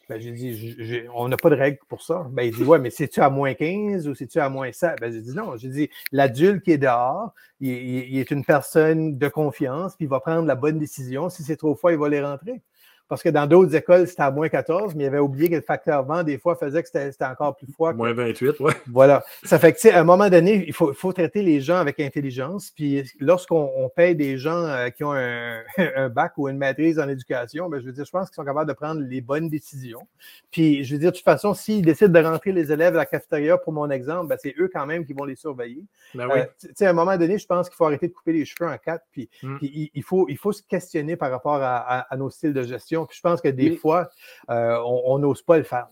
[0.08, 2.28] Ben, j'ai dit, on n'a pas de règle pour ça.
[2.30, 5.00] Ben, il dit, ouais, mais c'est-tu à moins 15 ou c'est-tu à moins 7?
[5.02, 5.58] Ben, j'ai dit, non.
[5.58, 10.20] J'ai dit, l'adulte qui est dehors, il, est une personne de confiance, puis il va
[10.20, 11.30] prendre la bonne décision.
[11.30, 12.62] Si c'est trop froid, il va les rentrer
[13.08, 15.62] parce que dans d'autres écoles, c'était à moins 14, mais il avait oublié que le
[15.62, 17.94] facteur vent, des fois, faisait que c'était encore plus froid.
[17.94, 18.72] Moins 28, oui.
[18.88, 19.24] Voilà.
[19.44, 21.78] Ça fait que, tu sais, à un moment donné, il faut, faut traiter les gens
[21.78, 22.72] avec intelligence.
[22.76, 25.62] Puis lorsqu'on paye des gens euh, qui ont un,
[25.96, 28.46] un, bac ou une maîtrise en éducation, ben, je veux dire, je pense qu'ils sont
[28.46, 30.08] capables de prendre les bonnes décisions.
[30.50, 33.06] Puis, je veux dire, de toute façon, s'ils décident de rentrer les élèves à la
[33.06, 35.84] cafétéria, pour mon exemple, ben, c'est eux quand même qui vont les surveiller.
[36.16, 36.40] Ben oui.
[36.40, 38.46] Euh, tu sais, à un moment donné, je pense qu'il faut arrêter de couper les
[38.46, 39.06] cheveux en quatre.
[39.12, 39.58] Puis, mm.
[39.62, 43.18] il, faut, il faut se questionner par rapport à, à nos styles de gestion puis
[43.18, 44.10] je pense que des fois,
[44.50, 45.88] euh, on n'ose pas le faire.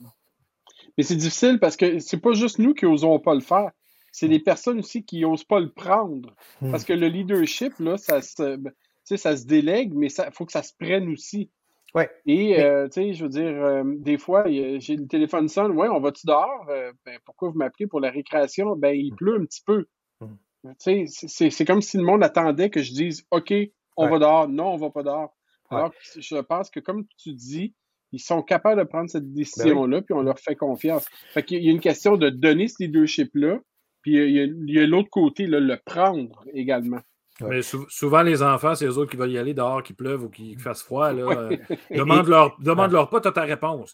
[0.97, 3.71] Mais c'est difficile parce que c'est pas juste nous qui n'osons pas le faire.
[4.11, 6.35] C'est les personnes aussi qui n'osent pas le prendre.
[6.61, 6.71] Hmm.
[6.71, 8.59] Parce que le leadership, là, ça se,
[9.03, 11.49] ça se délègue, mais il faut que ça se prenne aussi.
[11.95, 12.09] Ouais.
[12.25, 15.87] Et, euh, tu sais, je veux dire, euh, des fois, j'ai le téléphone sonne, ouais,
[15.89, 16.65] on va-tu dehors?
[17.05, 18.75] Ben, pourquoi vous m'appelez pour la récréation?
[18.75, 19.15] Ben, il hmm.
[19.15, 19.85] pleut un petit peu.
[20.21, 20.35] Hmm.
[20.79, 23.53] Tu sais, c'est comme si le monde attendait que je dise, OK,
[23.97, 24.47] on va dehors.
[24.47, 25.35] Non, on va pas dehors.
[25.75, 27.73] Alors, je pense que, comme tu dis,
[28.11, 31.07] ils sont capables de prendre cette ben décision-là, puis on leur fait confiance.
[31.33, 33.59] Fait qu'il y a une question de donner ce leadership-là,
[34.01, 36.99] puis il y a, l'autre côté, le prendre également.
[37.41, 40.29] Mais souvent, les enfants, c'est eux autres qui veulent y aller dehors, qu'il pleuve ou
[40.29, 41.11] qu'il fasse froid.
[41.11, 41.49] Là.
[41.89, 43.93] demande-leur demande -leur pas, tu as ta réponse.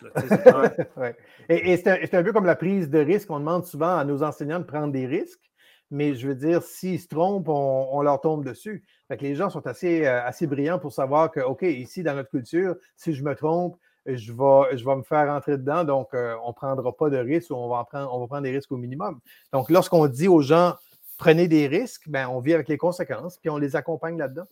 [1.48, 3.32] Et, c'est un, peu comme la prise de risque.
[3.32, 5.49] On demande souvent à nos enseignants de prendre des risques,
[5.92, 8.84] mais je veux dire, s'ils se trompent, on, leur tombe dessus.
[9.08, 12.30] Fait les gens sont assez, euh, assez brillants pour savoir que, OK, ici, dans notre
[12.30, 16.36] culture, si je me trompe, je vais, je vais me faire rentrer dedans, donc euh,
[16.44, 18.72] on ne prendra pas de risques ou on va, prendre, on va prendre des risques
[18.72, 19.20] au minimum.
[19.52, 20.76] Donc, lorsqu'on dit aux gens,
[21.18, 24.46] prenez des risques, ben, on vit avec les conséquences, puis on les accompagne là-dedans.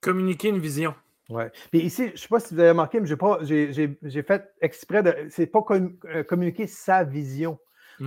[0.00, 0.94] Communiquer une vision.
[1.28, 1.44] Oui.
[1.70, 5.14] Puis ici, je ne sais pas si vous avez remarqué, mais j'ai fait exprès de.
[5.30, 7.58] C'est pas euh, communiquer sa vision.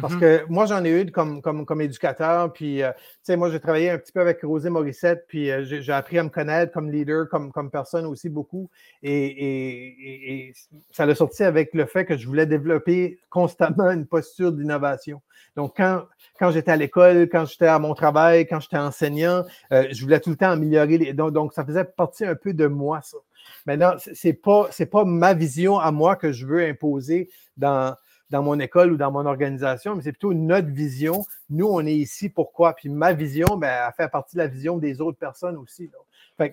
[0.02, 0.20] Parce mhm.
[0.20, 3.60] que moi, j'en ai eu comme, comme, comme éducateur, puis, euh, tu sais, moi, j'ai
[3.60, 6.92] travaillé un petit peu avec Rosé Morissette, puis euh, j'ai appris à me connaître comme
[6.92, 8.70] leader, comme, comme personne aussi beaucoup.
[9.04, 10.54] Et, et,
[10.92, 15.22] ça l'a sorti avec le fait que je voulais développer constamment une posture d'innovation.
[15.56, 16.04] Donc, quand,
[16.40, 20.20] quand j'étais à l'école, quand j'étais à mon travail, quand j'étais enseignant, euh, je voulais
[20.20, 20.98] tout le temps améliorer.
[20.98, 21.14] Les...
[21.14, 23.18] Donc, donc, ça faisait partie un peu de moi, ça.
[23.66, 27.96] Maintenant, ce n'est pas, pas ma vision à moi que je veux imposer dans,
[28.34, 31.24] dans mon école ou dans mon organisation, mais c'est plutôt notre vision.
[31.52, 32.74] Nous, on est ici pourquoi?
[32.74, 35.92] Puis ma vision, ben, elle fait partie de la vision des autres personnes aussi.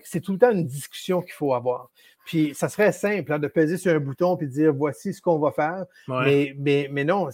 [0.03, 1.89] c'est tout le temps une discussion qu'il faut avoir.
[2.25, 5.21] Puis ça serait simple hein, de peser sur un bouton et de dire voici ce
[5.21, 5.85] qu'on va faire.
[6.07, 7.29] Mais, mais, mais, non,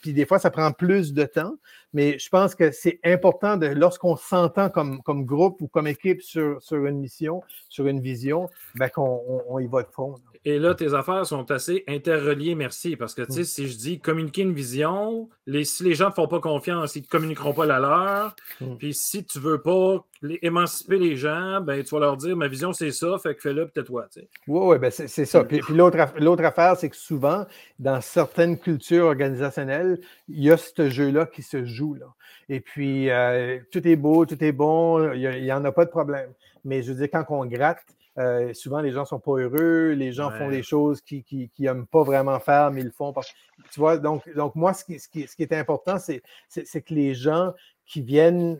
[0.00, 1.56] puis des fois, ça prend plus de temps.
[1.94, 6.22] Mais je pense que c'est important de lorsqu'on s'entend comme, comme groupe ou comme équipe
[6.22, 10.14] sur, sur une mission, sur une vision, ben, qu'on on, y va de fond.
[10.44, 12.96] Et là, tes affaires sont assez interreliées, merci.
[12.96, 13.44] Parce que, tu sais, mm.
[13.44, 17.02] si je dis communiquer une vision, les, si les gens ne font pas confiance, ils
[17.02, 18.36] ne communiqueront pas la leur.
[18.60, 18.76] Mm.
[18.76, 20.04] Puis si tu ne veux pas
[20.42, 23.68] émanciper les gens, ben, tu vas leur dire ma vision, c'est ça, fait que fais-le
[23.68, 24.06] peut-être toi.
[24.16, 25.44] Oui, oui, ben c'est ça.
[25.44, 27.46] Puis, l'autre affaire, c'est que souvent,
[27.78, 31.94] dans certaines cultures organisationnelles, il y a ce jeu-là qui se joue.
[31.94, 32.06] Là.
[32.48, 35.90] Et puis, euh, tout est beau, tout est bon, il n'y en a pas de
[35.90, 36.32] problème.
[36.64, 37.84] Mais je veux dire, quand on gratte,
[38.18, 41.86] euh, souvent, les gens ne sont pas heureux, les gens font des choses qu'ils n'aiment
[41.86, 43.32] pas vraiment faire, mais ils le font parce
[43.72, 46.20] Tu vois, donc, donc moi, ce qui, ce qui, ce qui est important, c'est
[46.50, 47.54] que les gens
[47.86, 48.58] qui viennent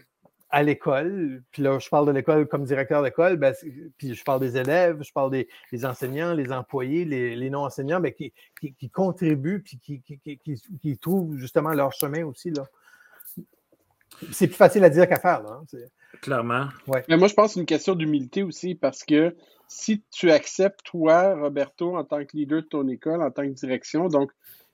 [0.52, 3.54] à l'école, puis là, je parle de l'école comme directeur d'école, ben,
[3.96, 5.48] puis je parle des élèves, je parle des,
[5.86, 11.92] enseignants, les employés, les, non-enseignants, ben, qui, qui, contribuent, puis qui, qui, trouvent justement leur
[11.92, 12.50] chemin aussi.
[12.50, 12.64] Là.
[14.30, 15.42] C'est plus facile à dire qu'à faire.
[15.42, 15.78] Là, hein,
[16.20, 16.68] Clairement.
[16.86, 17.02] Ouais.
[17.08, 19.34] Mais moi, je pense que c'est une question d'humilité aussi, parce que
[19.68, 23.54] si tu acceptes, toi, Roberto, en tant que leader de ton école, en tant que
[23.54, 24.30] direction, donc,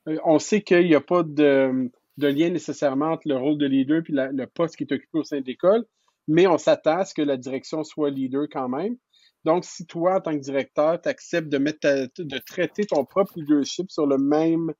[0.08, 3.66] euh, on sait qu'il n'y a pas de de lien nécessairement entre le rôle de
[3.66, 5.84] leader et le poste qui est occupé au sein de l'école,
[6.26, 8.96] mais on s'attend à ce que la direction soit leader quand même.
[9.44, 13.32] Donc, si toi, en tant que directeur, tu acceptes de, mettre de traiter ton propre
[13.36, 14.72] leadership sur le même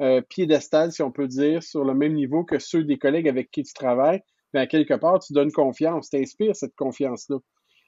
[0.00, 3.50] euh, piédestal, si on peut dire, sur le même niveau que ceux des collègues avec
[3.50, 4.20] qui tu travailles,
[4.52, 7.38] bien, quelque part, tu donnes confiance, tu inspires cette confiance-là.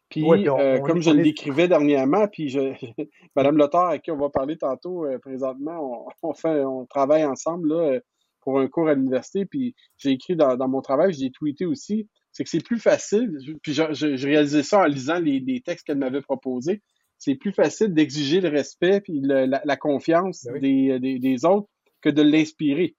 [0.09, 2.61] Puis, euh, comme je l'écrivais dernièrement, puis je,
[3.37, 7.69] Madame Lothar, à qui on va parler tantôt, euh, présentement, on, fait, on travaille ensemble,
[7.69, 8.01] là,
[8.45, 12.45] pour un cours à l'université, puis j'ai écrit dans, mon travail, j'ai tweeté aussi, c'est
[12.45, 16.83] que c'est plus facile, puis j'ai réalisé ça en lisant les, textes qu'elle m'avait proposés,
[17.19, 21.69] c'est plus facile d'exiger le respect puis la, confiance ben des, autres
[22.03, 22.97] que de l'inspirer.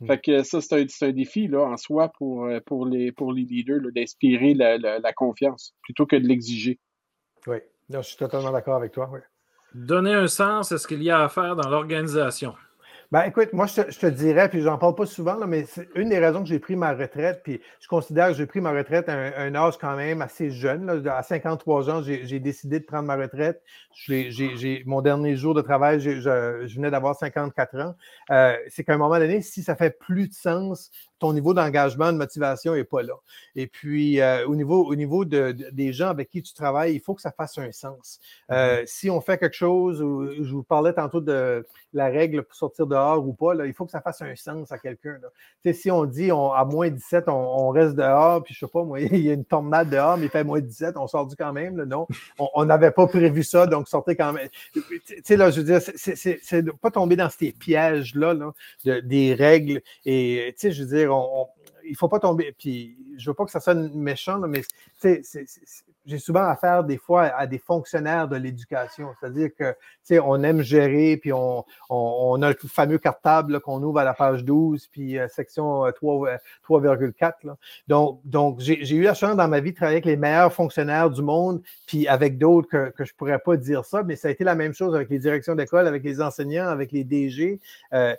[0.00, 0.06] Hmm.
[0.06, 3.42] Fait que ça, c'est un, un, défi là, en soi pour, pour, les, pour les
[3.42, 6.78] leaders d'inspirer la, confiance plutôt que de l'exiger.
[7.46, 7.56] Oui,
[7.90, 9.10] je suis totalement d'accord avec toi.
[9.74, 12.54] Donner un sens à ce qu'il y a à faire dans l'organisation.
[13.12, 16.08] Ben, écoute, moi, je te, dirais, puis j'en parle pas souvent, là, mais c'est une
[16.08, 19.06] des raisons que j'ai pris ma retraite, puis je considère que j'ai pris ma retraite
[19.10, 20.86] à un, âge quand même assez jeune.
[20.86, 23.62] Là, à 53 ans, j'ai décidé de prendre ma retraite.
[23.92, 27.94] J'ai mon dernier jour de travail, je, je, venais d'avoir 54 ans.
[28.30, 32.12] Euh, c'est qu'à un moment donné, si ça fait plus de sens ton niveau d'engagement,
[32.12, 33.14] de motivation n'est pas là.
[33.54, 37.00] Et puis, euh, au niveau, au niveau de, des gens avec qui tu travailles, il
[37.00, 38.18] faut que ça fasse un sens.
[38.50, 38.86] Euh, mm-hmm.
[38.86, 43.01] si on fait quelque chose, je vous parlais tantôt de la règle pour sortir dehors
[43.18, 45.18] ou pas, là, il faut que ça fasse un sens à quelqu'un.
[45.72, 49.00] Si on dit on, à moins 17, on, reste dehors, puis je sais pas, moi,
[49.00, 51.52] il y a une tornade dehors, mais il fait moins 17, on sort du quand
[51.52, 51.82] même.
[51.84, 52.06] non,
[52.38, 54.48] on n'avait pas prévu ça, donc sortez quand même.
[54.72, 54.82] Tu
[55.24, 58.34] sais, là, je veux dire, c'est de pas tomber dans ces pièges-là
[58.84, 59.82] de, des règles.
[60.04, 61.10] Et, tu sais, je veux dire,
[61.84, 62.54] il ne faut pas tomber.
[62.58, 64.62] Puis, je ne veux pas que ça sonne méchant, mais
[66.06, 69.08] j'ai souvent affaire des fois à des fonctionnaires de l'éducation.
[69.18, 73.82] C'est-à-dire que, tu sais, on aime gérer, puis on, on, a le fameux cartable qu'on
[73.82, 77.32] ouvre à la page 12, puis euh, section 3,4.
[77.44, 77.54] Euh,
[77.88, 81.10] donc, donc j'ai eu la chance dans ma vie de travailler avec les meilleurs fonctionnaires
[81.10, 84.30] du monde, puis avec d'autres que, que je pourrais pas dire ça, mais ça a
[84.30, 87.60] été la même chose avec les directions d'école, avec les enseignants, avec les DG.
[87.92, 88.14] Euh,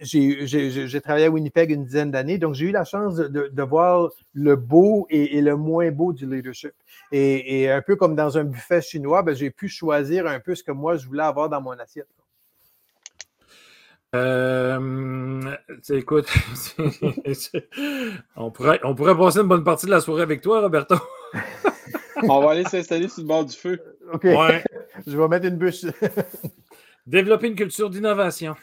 [0.00, 4.10] j'ai travaillé à Winnipeg une dizaine d'années, donc j'ai eu la chance de, de, voir
[4.32, 6.72] le beau et, le moins beau du leadership.
[7.12, 10.64] Et, un peu comme dans un buffet chinois, ben, j'ai pu choisir un peu ce
[10.64, 12.08] que moi je voulais avoir dans mon assiette.
[14.14, 15.56] Euh,
[15.90, 16.28] écoute,
[18.36, 20.94] on, pourrait, on pourrait passer une bonne partie de la soirée avec toi, Roberto.
[22.22, 23.80] on va aller s'installer sur le bord du feu.
[24.12, 24.22] OK.
[25.06, 25.84] je vais mettre une bûche.
[27.06, 28.54] Développer une culture d'innovation.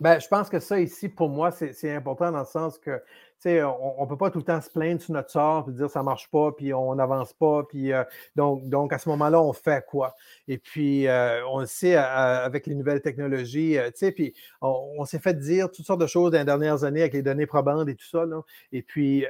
[0.00, 3.00] Ben, je pense que ça ici, pour moi, c'est important dans le sens que
[3.44, 6.00] on ne peut pas tout le temps se plaindre sur notre sort et dire ça
[6.00, 7.62] ne marche pas, puis on n'avance pas.
[7.64, 8.02] Puis, euh,
[8.34, 10.14] donc, donc, à ce moment-là, on fait quoi?
[10.48, 15.38] Et puis, euh, on le sait avec les nouvelles technologies, euh, puis on, s'est fait
[15.38, 18.06] dire toutes sortes de choses dans les dernières années avec les données probantes et tout
[18.06, 18.24] ça.
[18.72, 19.24] Et puis,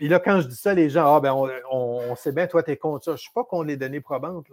[0.00, 1.34] là, quand je dis ça, les gens, ah, ben,
[1.70, 3.10] on, sait bien, toi, tu es contre ça.
[3.12, 4.46] Je ne suis pas contre les données probantes,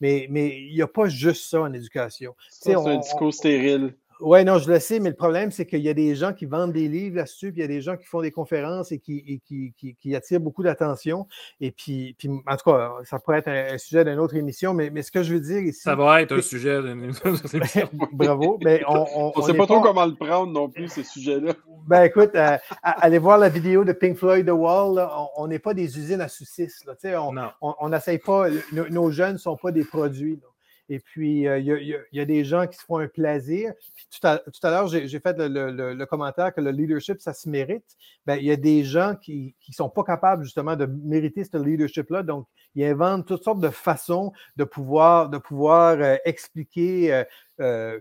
[0.00, 2.34] mais il n'y a pas juste ça en éducation.
[2.50, 3.94] C'est un discours stérile.
[4.20, 6.46] Oui, non, je le sais, mais le problème, c'est qu'il y a des gens qui
[6.46, 8.98] vendent des livres là-dessus, puis il y a des gens qui font des conférences et
[8.98, 11.26] qui, qui, attirent beaucoup d'attention.
[11.60, 14.90] Et puis, puis, en tout cas, ça pourrait être un, sujet d'une autre émission, mais,
[14.90, 15.82] mais, ce que je veux dire ici.
[15.82, 17.88] Ça va être un sujet d'une autre émission.
[18.12, 18.58] Bravo.
[18.64, 21.54] Mais on ne sait pas, trop comment le prendre non plus, ce sujet-là.
[21.86, 25.08] Ben écoute, euh, allez voir la vidéo de Pink Floyd The Wall.
[25.36, 26.84] on n'est pas des usines à saucisses.
[27.60, 30.40] on n'essaye pas, nos, jeunes ne sont pas des produits.
[30.88, 33.72] Et puis, euh, il y, a des gens qui se font un plaisir.
[34.10, 37.84] tout à, l'heure, j'ai fait le, commentaire que le leadership, ça se mérite.
[38.26, 41.58] Bien, il y a des gens qui ne sont pas capables justement de mériter ce
[41.58, 42.22] leadership-là.
[42.22, 47.24] Donc, ils inventent toutes sortes de façons de pouvoir, de pouvoir euh, expliquer
[47.60, 47.98] euh,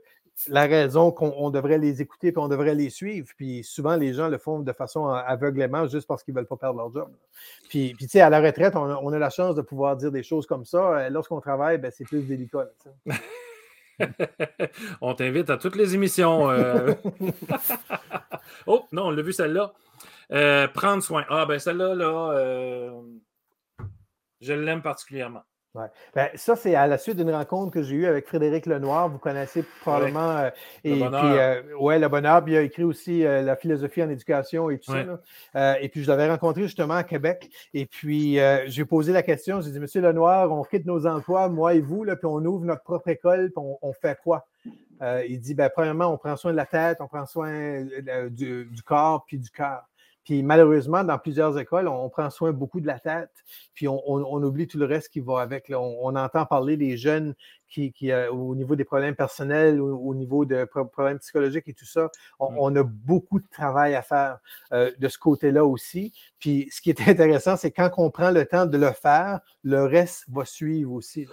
[0.48, 3.28] la raison qu'on devrait les écouter et on devrait les suivre.
[3.36, 6.58] Puis souvent, les gens le font de façon aveuglément juste parce qu'ils ne veulent pas
[6.58, 7.10] perdre leur job.
[7.70, 10.24] Puis, puis tu sais, à la retraite, on a, la chance de pouvoir dire des
[10.24, 10.78] choses comme ça.
[10.78, 12.70] Euh, lorsqu'on travaille, ben, c'est plus délicat.
[15.02, 16.52] on t'invite à toutes les émissions.
[16.52, 16.94] Euh.
[18.68, 19.74] oh, non, on l'a vu celle-là.
[20.32, 21.26] Euh, prendre soin.
[21.30, 22.92] Ah, ben celle-là, là,
[24.40, 25.44] je l'aime particulièrement.
[26.16, 29.10] Ben, ça, c'est à la suite d'une rencontre que j'ai eue avec Frédéric Lenoir.
[29.10, 30.38] Vous connaissez probablement.
[30.38, 30.50] Euh,
[30.84, 31.22] et, le bonheur.
[31.22, 32.44] Puis, euh, ouais, le bonheur.
[32.44, 35.80] Puis, il a écrit aussi euh, La philosophie en éducation et tout ça.
[35.80, 37.50] et puis, je l'avais rencontré justement à Québec.
[37.74, 39.62] Et puis, j'ai posé la question.
[39.62, 42.66] J'ai dit, Monsieur Lenoir, on quitte nos emplois, moi et vous, là, puis on ouvre
[42.66, 44.46] notre propre école, puis on, fait quoi?
[45.28, 47.84] il dit, ben, premièrement, on prend soin de la tête, on prend soin
[48.30, 49.84] du, du corps, puis du cœur.
[50.28, 53.32] Puis malheureusement, dans plusieurs écoles, on, prend soin beaucoup de la tête,
[53.74, 55.72] puis on, oublie tout le reste qui va avec.
[55.74, 57.34] On, entend parler des jeunes
[57.70, 61.86] qui, euh, au niveau des problèmes personnels, au, au niveau de problèmes psychologiques et tout
[61.86, 62.10] ça,
[62.42, 62.78] on, mmh.
[62.78, 64.40] a beaucoup de travail à faire
[64.74, 66.12] euh, de ce côté-là aussi.
[66.40, 69.86] Puis ce qui est intéressant, c'est quand on prend le temps de le faire, le
[69.86, 71.26] reste va suivre aussi.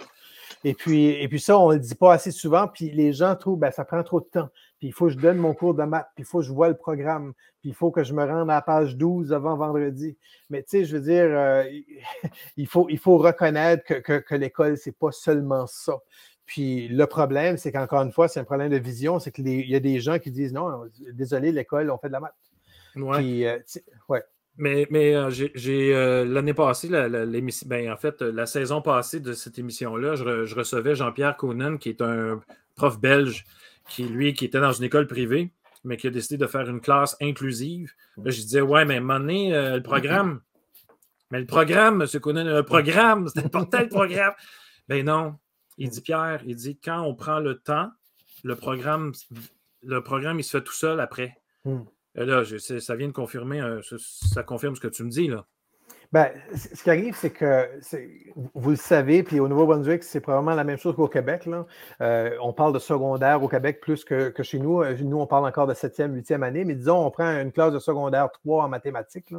[0.63, 3.35] Et puis, et puis ça, on ne le dit pas assez souvent, puis les gens
[3.35, 5.53] trouvent que ben, ça prend trop de temps puis il faut que je donne mon
[5.53, 8.03] cours de maths, puis il faut que je vois le programme, puis il faut que
[8.03, 10.17] je me rende à la page 12 avant vendredi.
[10.49, 11.63] Mais tu sais, je veux dire, euh,
[12.57, 15.97] il, faut, il faut reconnaître que, que, que l'école, c'est pas seulement ça.
[16.45, 19.75] Puis le problème, c'est qu'encore une fois, c'est un problème de vision, c'est qu'il y
[19.75, 22.35] a des gens qui disent non, désolé, l'école, on fait de la maths.
[22.95, 23.17] Ouais.
[23.17, 23.57] Puis, euh,
[24.09, 24.23] ouais.
[24.57, 27.09] Mais, mais euh, j'ai l'année passée, la,
[27.65, 31.89] ben, en fait, la saison passée de cette émission-là, je, je, recevais Jean-Pierre Conan, qui
[31.89, 32.39] est un
[32.75, 33.45] prof belge
[33.87, 35.51] qui, lui, qui était dans une école privée,
[35.83, 37.93] mais qui a décidé de faire une classe inclusive.
[38.17, 40.41] Là, je disais, ouais, mais donné, euh, le programme.
[41.31, 42.19] Mais le programme, M.
[42.19, 44.33] Conan, le programme, c'est important le programme.
[44.87, 45.35] Ben non.
[45.79, 47.89] Il dit, Pierre, il dit, quand on prend le temps,
[48.43, 49.11] le programme,
[49.81, 51.35] le programme, il se fait tout seul après.
[51.63, 51.81] Hmm.
[52.13, 55.47] là, ça vient de confirmer, euh, ça confirme ce que tu me dis, là.
[56.11, 57.69] Ben, ce qui arrive, c'est que
[58.53, 61.45] vous le savez, puis au Nouveau-Brunswick, c'est probablement la même chose qu'au Québec.
[61.45, 61.65] Là.
[62.01, 64.81] Euh, on parle de secondaire au Québec plus que, chez nous.
[64.81, 67.73] Euh, nous, on parle encore de septième, huitième année, mais disons, on prend une classe
[67.73, 69.33] de secondaire 3 en mathématiques,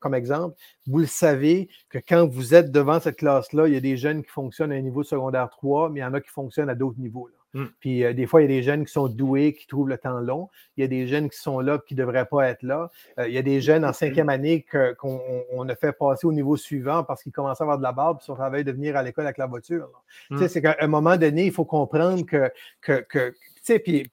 [0.00, 0.56] comme exemple.
[0.86, 4.22] Vous le savez que quand vous êtes devant cette classe-là, il y a des jeunes
[4.22, 6.74] qui fonctionnent à un niveau secondaire 3, mais il y en a qui fonctionnent à
[6.74, 7.28] d'autres niveaux.
[7.28, 7.41] Là.
[7.54, 7.64] Mmh.
[7.80, 9.98] Puis euh, des fois, il y a des jeunes qui sont doués, qui trouvent le
[9.98, 10.48] temps long.
[10.76, 12.90] Il y a des jeunes qui sont là, qui ne devraient pas être là.
[13.18, 14.64] Euh, il y a des jeunes en cinquième année
[14.98, 18.18] qu'on a fait passer au niveau suivant parce qu'ils commençaient à avoir de la barbe,
[18.18, 19.88] puis sont travail de venir à l'école avec la voiture.
[20.28, 20.48] Tu sais, mmh.
[20.48, 22.50] c'est qu'à un moment donné, il faut comprendre que,
[22.80, 24.08] que, sais, puis,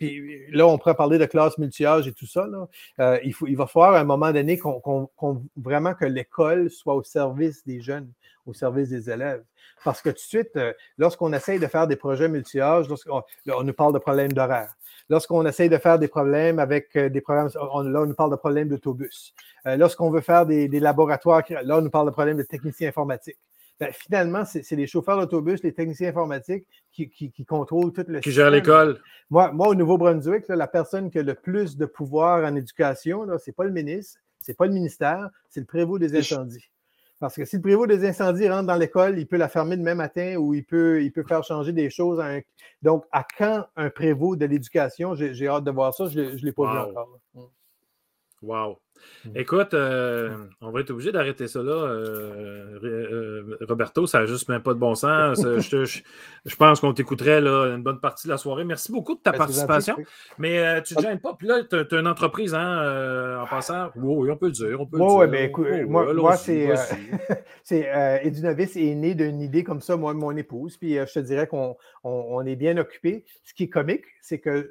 [0.52, 2.46] là, on pourrait parler de classe multi-âge et tout ça.
[2.48, 2.68] Là.
[3.00, 5.10] Euh, il, faut, il va falloir à un moment donné qu'on,
[5.58, 8.12] vraiment que l'école soit au service des jeunes,
[8.46, 9.44] au service des élèves.
[9.84, 13.64] Parce que tout de suite, euh, lorsqu'on essaye de faire des projets multi-âge, lorsqu'on on
[13.64, 14.74] nous parle de problèmes d'horaire.
[15.10, 18.32] Lorsqu'on essaye de faire des problèmes avec euh, des programmes, on, là, on nous parle
[18.32, 19.34] de problèmes d'autobus.
[19.66, 23.38] lorsqu'on veut faire des, des, laboratoires, là, on nous parle de problèmes de techniciens informatiques.
[23.80, 28.52] Ben, finalement, c'est les chauffeurs d'autobus, les techniciens informatiques qui, contrôlent tout le Qui gèrent
[28.52, 29.00] l'école.
[29.30, 33.50] Moi, moi, au Nouveau-Brunswick, la personne qui a le plus de pouvoir en éducation, ce
[33.50, 36.70] n'est pas le ministre, ce n'est pas le ministère, c'est le prévôt des incendies.
[37.20, 39.96] Parce que si le prévôt des incendies rentre dans l'école, il peut la fermer demain
[39.96, 42.22] matin ou il peut, il peut faire changer des choses.
[42.82, 45.16] Donc, à quand un prévôt de l'éducation?
[45.16, 46.08] J'ai hâte de voir ça.
[46.08, 47.20] Je ne l'ai pas vu encore.
[48.42, 48.80] Wow.
[49.26, 49.30] Mmh.
[49.36, 51.72] Écoute, euh, on va être obligé d'arrêter ça là.
[51.72, 55.42] Euh, euh, Roberto, ça n'a juste même pas de bon sens.
[55.44, 58.64] je, pense qu'on t'écouterait une bonne partie de la soirée.
[58.64, 59.96] Merci beaucoup de ta participation.
[60.38, 61.34] Mais tu ne te gênes pas.
[61.34, 63.90] Puis là, tu as, une entreprise hein, en passant.
[63.96, 64.80] Oui, on peut le dire.
[64.82, 66.70] oui, ben, écoute, moi, c'est.
[68.24, 70.78] Edunovis est né d'une idée comme ça, moi mon épouse.
[70.78, 73.26] Puis je te dirais qu'on on, est bien occupé.
[73.44, 74.70] Ce qui est comique, c'est que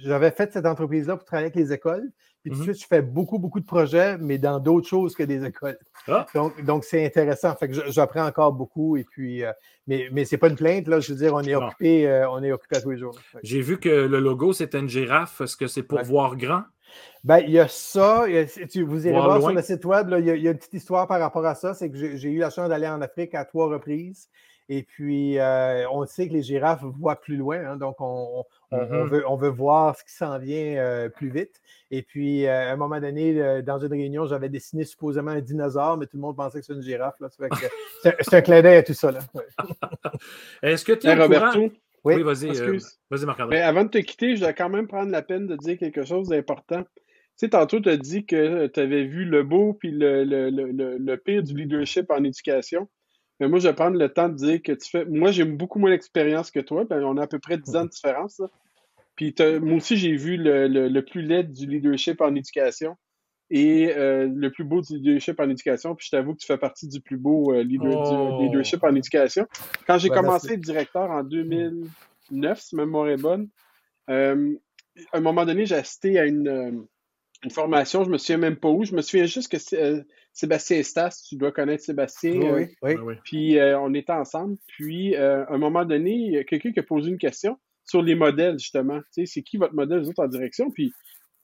[0.00, 2.10] j'avais fait cette entreprise-là pour travailler avec les écoles.
[2.42, 5.14] Puis tout de mmh suite, je fais beaucoup, beaucoup de projets, mais dans d'autres choses
[5.14, 5.78] que des écoles.
[6.08, 6.26] Ah!
[6.34, 7.54] Donc, donc c'est intéressant.
[7.56, 8.96] Fait que j'apprends encore beaucoup.
[8.96, 9.52] Et puis, euh,
[9.86, 11.00] mais, mais c'est pas une plainte, là.
[11.00, 13.18] Je veux dire, on est occupé, euh, on est occupé à tous les jours.
[13.42, 15.40] J'ai vu que le logo, c'est une girafe.
[15.40, 16.62] Est-ce que c'est pour voir grand?
[17.22, 18.24] Ben, il y a ça.
[18.26, 21.44] vous irez voir, sur le site web, il, y a, une petite histoire par rapport
[21.46, 21.74] à ça.
[21.74, 24.28] C'est que j'ai eu la chance d'aller en Afrique à trois reprises.
[24.72, 29.08] Et puis, euh, on sait que les girafes voient plus loin, hein, donc on, mm-hmm.
[29.08, 31.60] veut, on, veut, voir ce qui s'en vient euh, plus vite.
[31.90, 35.96] Et puis, euh, à un moment donné, dans une réunion, j'avais dessiné supposément un dinosaure,
[35.96, 37.16] mais tout le monde pensait que c'était une girafe.
[38.20, 39.10] C'est un clin d'œil à tout ça.
[40.62, 41.68] Est-ce que tu es Roberto?
[42.04, 42.52] Oui, vas-y,
[43.10, 43.60] vas-y Marc-André.
[43.60, 46.28] avant de te quitter, je dois quand même prendre la peine de dire quelque chose
[46.28, 46.84] d'important.
[46.84, 51.16] Tu sais, tantôt, tu as dit que tu avais vu le beau puis le, le,
[51.16, 52.88] pire du leadership en éducation.
[53.40, 55.04] Mais moi, je vais prendre le temps de dire que tu fais.
[55.06, 56.84] Moi, j'ai beaucoup moins d'expérience que toi.
[56.84, 58.40] Ben, on a à peu près 10 ans de différence.
[59.16, 62.96] Puis moi aussi, j'ai vu le, plus laid du leadership en éducation
[63.50, 65.94] et euh, le plus beau du leadership en éducation.
[65.94, 68.40] Puis je t'avoue que tu fais partie du plus beau euh, oh.
[68.40, 69.46] leadership en éducation.
[69.86, 73.48] Quand j'ai commencé directeur en 2009, si ma mémoire est bonne,
[74.08, 74.54] euh,
[75.12, 76.86] à un moment donné, j'ai assisté à une,
[77.42, 78.84] une formation, je me souviens même pas où.
[78.84, 79.58] Je me souviens juste que
[80.32, 82.54] Sébastien Stas, tu dois connaître Sébastien.
[82.54, 82.94] Oui, oui.
[82.94, 84.56] Euh, puis euh, on était ensemble.
[84.68, 88.02] Puis à un moment donné, il y a quelqu'un qui a posé une question sur
[88.02, 89.00] les modèles, justement.
[89.12, 90.70] Tu sais, c'est qui votre modèle, vous autres, en direction?
[90.70, 90.92] Puis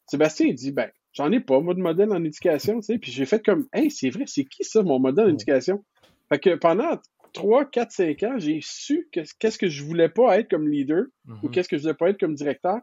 [0.06, 2.80] Sébastien, il dit, ben, j'en ai pas, moi, de modèle en éducation.
[2.80, 2.98] Tu sais.
[2.98, 5.84] Puis j'ai fait comme, hey, c'est vrai, c'est qui ça, mon modèle en éducation?
[6.28, 7.00] Fait que pendant
[7.32, 11.32] 3, 4, 5 ans, j'ai su qu'est-ce que je voulais pas être comme leader ou
[11.32, 11.50] mm-hmm.
[11.50, 12.78] qu'est-ce que je voulais pas être comme directeur.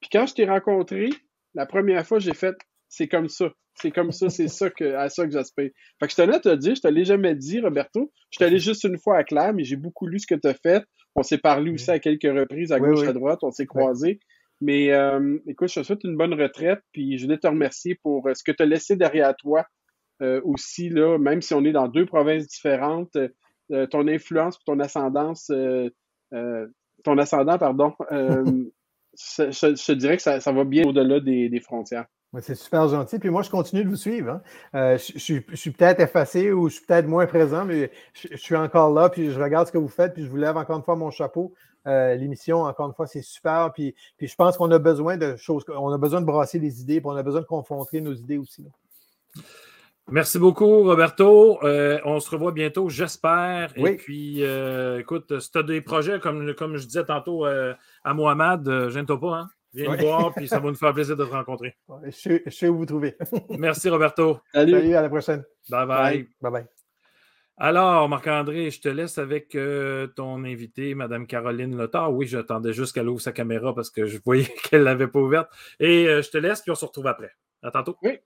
[0.00, 1.10] Puis quand je t'ai rencontré,
[1.54, 2.56] la première fois, j'ai fait
[2.88, 3.50] c'est comme ça.
[3.74, 5.70] C'est comme ça, c'est ça que, à ça que j'aspire.
[5.98, 8.12] Fait que je tenais à te dire, je te l'ai jamais dit, Roberto.
[8.30, 10.46] Je suis allé juste une fois à Claire, mais j'ai beaucoup lu ce que tu
[10.46, 10.84] as fait.
[11.14, 14.20] On s'est parlé aussi à quelques reprises à gauche, à droite, on s'est croisés.
[14.62, 18.28] Mais euh, écoute, je te souhaite une bonne retraite, puis je voulais te remercier pour
[18.28, 19.66] euh, ce que tu as laissé derrière toi
[20.22, 23.18] euh, aussi, là, même si on est dans deux provinces différentes,
[23.90, 25.50] ton influence, ton ascendance,
[26.30, 32.06] ton ascendant, pardon, je, te dirais que ça, va bien au-delà des, frontières.
[32.40, 33.18] C'est super gentil.
[33.18, 34.30] Puis moi, je continue de vous suivre.
[34.30, 34.42] Hein.
[34.74, 38.92] Euh, je, suis peut-être effacé ou je suis peut-être moins présent, mais je, suis encore
[38.92, 39.10] là.
[39.10, 40.14] Puis je regarde ce que vous faites.
[40.14, 41.52] Puis je vous lève encore une fois mon chapeau.
[41.86, 43.70] Euh, l'émission, encore une fois, c'est super.
[43.74, 45.64] Puis, puis je pense qu'on a besoin de choses.
[45.68, 47.00] On a besoin de brasser les idées.
[47.00, 48.66] Puis on a besoin de confronter nos idées aussi.
[50.10, 51.62] Merci beaucoup, Roberto.
[51.64, 53.72] Euh, on se revoit bientôt, j'espère.
[53.76, 54.42] Et puis,
[54.98, 59.34] écoute, si tu as des projets, comme, comme je disais tantôt à Mohamed, gêne-toi pas.
[59.36, 59.48] Hein?
[59.74, 61.74] Viens nous voir, puis ça va nous faire plaisir de te rencontrer.
[62.04, 63.16] je, sais où vous trouver.
[63.58, 64.38] Merci, Roberto.
[64.52, 64.94] Salut.
[64.94, 65.44] à la prochaine.
[65.70, 66.28] Bye bye.
[66.40, 66.66] Bye bye.
[67.56, 69.56] Alors, Marc-André, je te laisse avec
[70.14, 72.12] ton invité, Mme Caroline Lotard.
[72.12, 75.20] Oui, j'attendais juste qu'elle ouvre sa caméra parce que je voyais qu'elle ne l'avait pas
[75.20, 75.50] ouverte.
[75.80, 77.30] Et je te laisse, puis on se retrouve après.
[77.62, 77.96] À tantôt.
[78.02, 78.18] Oui.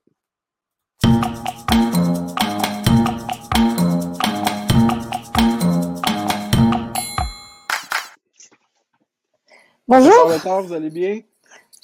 [9.87, 10.63] Bonjour.
[10.63, 11.21] vous allez bien?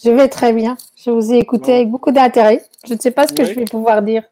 [0.03, 0.77] Je vais très bien.
[0.97, 2.61] Je vous ai écouté avec beaucoup d'intérêt.
[2.85, 4.23] Je ne sais pas ce que je vais pouvoir dire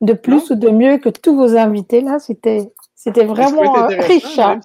[0.00, 2.02] de plus ou de mieux que tous vos invités.
[2.02, 4.38] Là, c'était, c'était vraiment euh, riche.
[4.38, 4.60] Hein.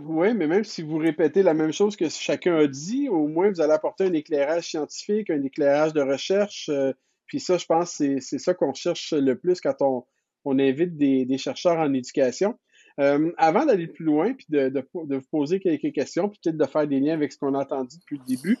[0.00, 3.50] oui, mais même si vous répétez la même chose que chacun a dit, au moins
[3.50, 6.68] vous allez apporter un éclairage scientifique, un éclairage de recherche.
[6.68, 6.92] Euh,
[7.26, 10.04] puis ça, je pense, c'est, c'est ça qu'on cherche le plus quand on,
[10.44, 12.58] on invite des, des chercheurs en éducation.
[12.98, 17.00] avant d'aller plus loin, puis de, vous poser quelques questions, puis peut-être de faire des
[17.00, 18.58] liens avec ce qu'on a entendu depuis le début,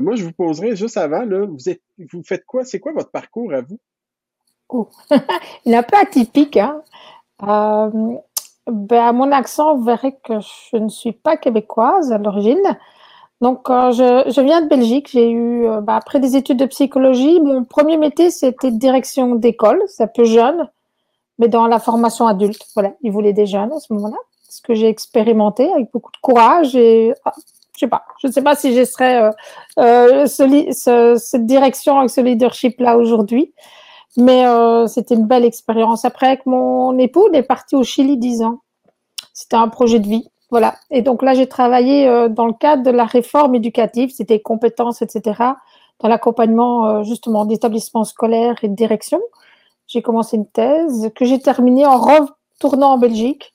[0.00, 1.82] moi, je vous poserai juste avant, là, vous, êtes,
[2.12, 2.64] vous faites quoi?
[2.64, 3.78] C'est quoi votre parcours à vous?
[5.64, 6.56] Il est un peu atypique.
[6.56, 6.82] Hein?
[7.40, 12.78] ben, à mon accent, vous verrez que je ne suis pas québécoise à l'origine.
[13.40, 15.10] Donc, euh, je, viens de Belgique.
[15.10, 19.82] J'ai eu, euh, bah, après des études de psychologie, mon premier métier, c'était direction d'école.
[19.88, 20.70] C'est un peu jeune,
[21.38, 22.64] mais dans la formation adulte.
[22.74, 24.16] Voilà, ils voulaient des jeunes à ce moment-là.
[24.48, 27.32] Ce que j'ai expérimenté avec beaucoup de courage et, ah,
[27.74, 29.30] je sais pas, je sais pas si je serais
[29.78, 33.54] euh, cette direction avec ce leadership-là aujourd'hui.
[34.18, 34.44] Mais
[34.88, 36.04] c'était une belle expérience.
[36.04, 38.58] Après, avec mon époux, on est parti au Chili dix ans.
[39.32, 40.28] C'était un projet de vie.
[40.52, 40.74] Voilà.
[40.90, 45.00] Et donc là, j'ai travaillé euh, dans le cadre de la réforme éducative, c'était compétences,
[45.00, 45.40] etc.,
[45.98, 49.18] dans l'accompagnement euh, justement d'établissements scolaires et de direction.
[49.86, 53.54] J'ai commencé une thèse que j'ai terminée en retournant en Belgique.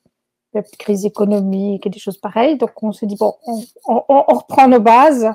[0.79, 2.57] Crise économique et des choses pareilles.
[2.57, 3.35] Donc on s'est dit, bon,
[3.85, 5.25] on, reprend nos bases.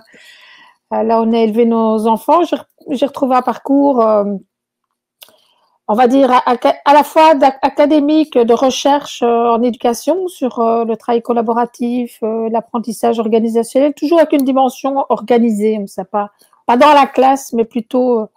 [0.93, 2.43] Euh, là, on a élevé nos enfants.
[2.91, 4.03] J'ai retrouvé un parcours
[5.93, 10.97] on va dire, à, la fois académique, de recherche euh, en éducation sur euh, le
[10.97, 16.31] travail collaboratif, euh, l'apprentissage organisationnel, toujours avec une dimension organisée, on sait pas,
[16.67, 18.29] pas dans la classe, mais plutôt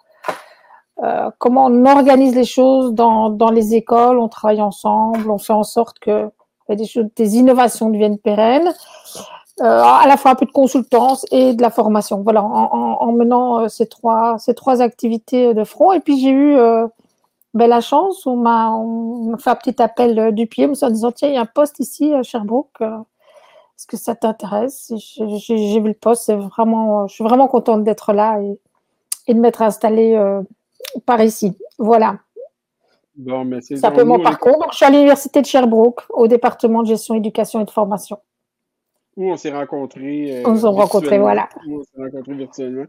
[1.40, 5.64] comment on organise les choses dans, dans les écoles, on travaille ensemble, on fait en
[5.64, 6.30] sorte que
[6.70, 8.74] des, choses, des innovations deviennent pérennes.
[9.60, 12.22] à la fois un peu de consultance et de la formation.
[12.22, 15.92] Voilà, en, en menant ces trois ces trois activités de front.
[15.94, 16.58] Et puis j'ai eu
[17.56, 21.30] ben, la chance, on m'a fait un petit appel euh, du pied, en disant tiens,
[21.30, 22.82] il y a un poste ici à Sherbrooke.
[22.82, 22.98] Euh,
[23.78, 24.92] est-ce que ça t'intéresse?
[24.98, 28.42] J'ai vu le poste, vraiment, je suis vraiment contente d'être là
[29.28, 30.42] et, de m'être installée euh,
[31.06, 31.58] par ici.
[31.78, 32.18] Voilà.
[33.18, 34.60] Bon, mais c'est un peu mon parcours.
[34.60, 38.20] Donc, je suis à l'université de Sherbrooke, au département de gestion, éducation et de formation.
[39.16, 40.44] Où on s'est rencontrés.
[40.46, 41.48] on s'est rencontrés, voilà.
[41.68, 42.86] Où on s'est rencontrés virtuellement.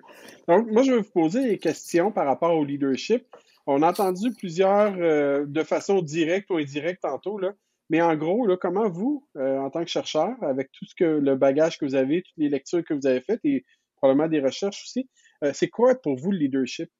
[0.48, 3.26] Donc, moi, je vais vous poser des questions par rapport au leadership.
[3.66, 7.52] On a entendu plusieurs euh, de façon directe ou indirecte tantôt, là.
[7.90, 11.04] Mais en gros, là, comment vous, euh, en tant que chercheur, avec tout ce que
[11.04, 13.64] le bagage que vous avez, toutes les lectures que vous avez faites et
[13.96, 15.08] probablement des recherches aussi,
[15.44, 16.90] euh, c'est quoi pour vous le leadership?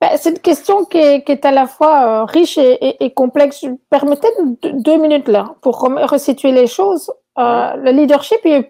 [0.00, 3.64] Ben, c'est une question qui est, à la fois riche et, complexe.
[3.90, 4.28] Permettez
[4.62, 7.12] deux minutes là pour resituer les choses.
[7.36, 8.68] le leadership est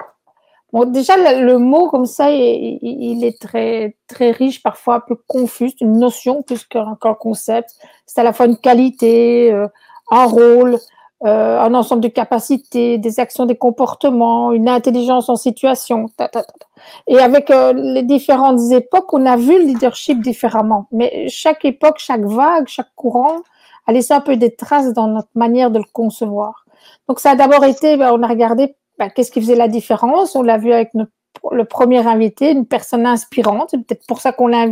[0.73, 5.73] Bon, déjà, le, mot comme ça, il, est très, très riche, parfois un peu confus,
[5.81, 7.71] une notion plus qu'un concept.
[8.05, 9.67] C'est à la fois une qualité, euh,
[10.11, 10.79] un rôle,
[11.25, 16.07] euh, un ensemble de capacités, des actions, des comportements, une intelligence en situation.
[17.09, 20.87] Et avec euh, les différentes époques, on a vu le leadership différemment.
[20.93, 23.39] Mais chaque époque, chaque vague, chaque courant
[23.87, 26.65] a laissé un peu des traces dans notre manière de le concevoir.
[27.09, 30.37] Donc ça a d'abord été, ben, on a regardé bah, qu'est-ce qui faisait la différence
[30.37, 30.93] On l'a vu avec
[31.51, 33.71] le premier invité, une personne inspirante.
[33.71, 34.67] C'est peut-être pour ça qu'on l'a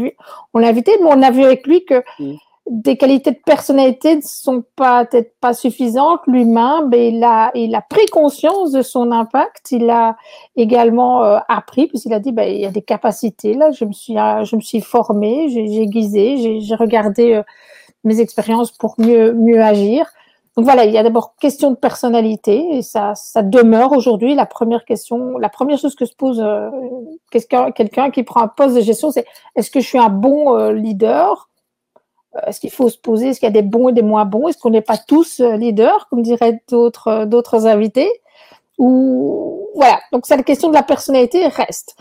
[0.54, 2.34] on l'a invité, mais on a vu avec lui que mm.
[2.68, 6.20] Des qualités de personnalité ne sont pas peut-être pas suffisantes.
[6.26, 9.70] Lui-même, ben, il a, il a pris conscience de son impact.
[9.72, 10.16] Il a
[10.56, 13.70] également euh, appris, puisqu'il a dit, ben, il y a des capacités là.
[13.70, 17.42] Je me suis, euh, je me suis formé, j'ai aiguisé, j'ai regardé euh,
[18.04, 20.06] mes expériences pour mieux, mieux agir.
[20.56, 24.46] Donc voilà, il y a d'abord question de personnalité et ça, ça demeure aujourd'hui la
[24.46, 25.36] première question.
[25.36, 26.70] La première chose que se pose euh,
[27.30, 30.72] quelqu'un qui prend un poste de gestion, c'est est-ce que je suis un bon euh,
[30.72, 31.50] leader?
[32.46, 33.28] Est-ce qu'il faut se poser?
[33.28, 34.48] Est-ce qu'il y a des bons et des moins bons?
[34.48, 38.10] Est-ce qu'on n'est pas tous leaders, comme diraient d'autres d'autres invités?
[38.78, 39.98] Ou voilà.
[40.12, 41.96] Donc c'est la question de la personnalité reste.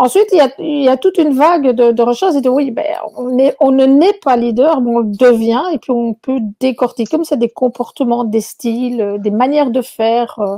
[0.00, 2.84] Ensuite, il y a, toute une vague de, recherches et de oui, ben,
[3.16, 7.24] on, ne naît pas leader, mais on le devient et puis on peut décortiquer comme
[7.24, 10.56] ça des comportements, des styles, euh, des manières de faire euh,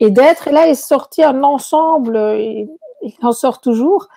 [0.00, 0.48] et d'être.
[0.48, 2.68] Et là est sorti un ensemble, il
[3.22, 4.08] en sort toujours,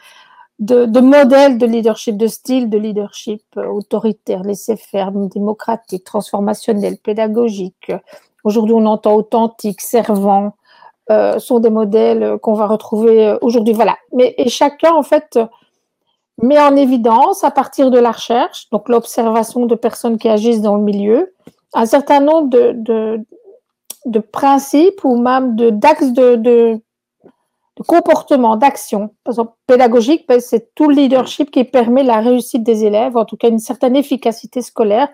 [0.59, 7.91] de, de, modèles de leadership, de style de leadership euh, autoritaire, laisser-faire, démocratique, transformationnel, pédagogique.
[8.43, 10.53] Aujourd'hui, on entend authentique, servant,
[11.09, 13.73] euh, sont des modèles qu'on va retrouver euh, aujourd'hui.
[13.73, 13.97] Voilà.
[14.13, 15.39] Mais et chacun, en fait,
[16.41, 20.75] met en évidence, à partir de la recherche, donc l'observation de personnes qui agissent dans
[20.75, 21.33] le milieu,
[21.73, 23.25] un certain nombre de, de,
[24.05, 26.81] de principes ou même d'axes de, de,
[27.87, 29.13] comportement, d'action.
[29.23, 33.25] Par exemple, pédagogique, ben, c'est tout le leadership qui permet la réussite des élèves, en
[33.25, 35.09] tout cas une certaine efficacité scolaire.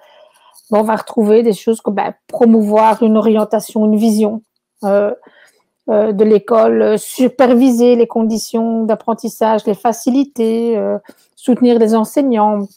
[0.72, 4.42] on va retrouver des choses comme ben, promouvoir une orientation, une vision.
[4.84, 5.14] Euh,
[5.88, 10.76] euh, de l'école, euh, superviser les conditions d'apprentissage, les faciliter,
[11.36, 12.68] soutenir les enseignants,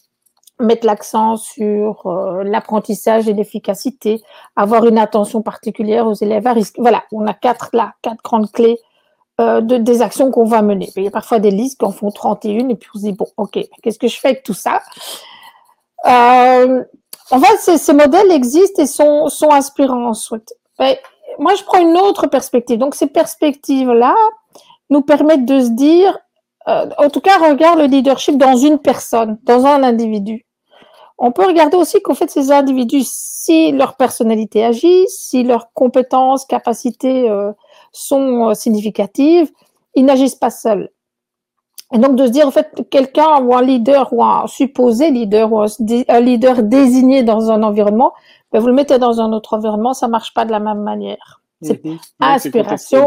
[0.60, 2.02] mettre l'accent sur
[2.44, 4.20] l'apprentissage et l'efficacité,
[4.56, 6.74] avoir une attention particulière aux élèves à risque.
[6.78, 8.78] Voilà, on a quatre là, quatre grandes clés
[9.40, 10.90] euh, de, des actions qu'on va mener.
[10.96, 13.12] Il y a parfois des listes qui en font 31 et puis on se dit,
[13.12, 14.82] bon, ok, qu'est-ce que je fais avec tout ça?
[16.06, 16.82] Euh,
[17.30, 20.12] En fait, ces, modèles existent et sont, inspirants.
[20.80, 21.00] Mais
[21.38, 22.78] moi, je prends une autre perspective.
[22.78, 24.16] Donc, ces perspectives-là
[24.90, 26.18] nous permettent de se dire,
[26.66, 30.46] euh, en tout cas, regarde le leadership dans une personne, dans un individu.
[31.16, 36.44] On peut regarder aussi qu'en fait, ces individus, si leur personnalité agit, si leurs compétences,
[36.44, 37.52] capacités euh,
[37.92, 39.50] sont euh, significatives,
[39.94, 40.90] ils n'agissent pas seuls.
[41.92, 45.50] Et donc de se dire, en fait, quelqu'un ou un leader ou un supposé leader
[45.52, 48.12] ou un leader désigné dans un environnement,
[48.52, 51.40] ben, vous le mettez dans un autre environnement, ça marche pas de la même manière.
[51.62, 51.98] C'est mm -hmm.
[52.20, 53.04] inspiration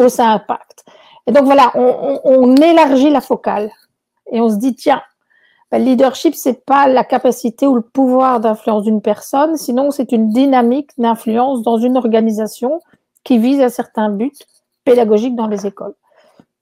[0.00, 0.84] au sein impact.
[1.26, 3.70] Et donc voilà, on, on, on, élargit la focale
[4.30, 5.02] et on se dit, tiens,
[5.70, 10.12] ben, le leadership, c'est pas la capacité ou le pouvoir d'influence d'une personne, sinon c'est
[10.12, 12.80] une dynamique d'influence dans une organisation
[13.24, 14.32] qui vise à certains buts
[14.84, 15.94] pédagogiques dans les écoles.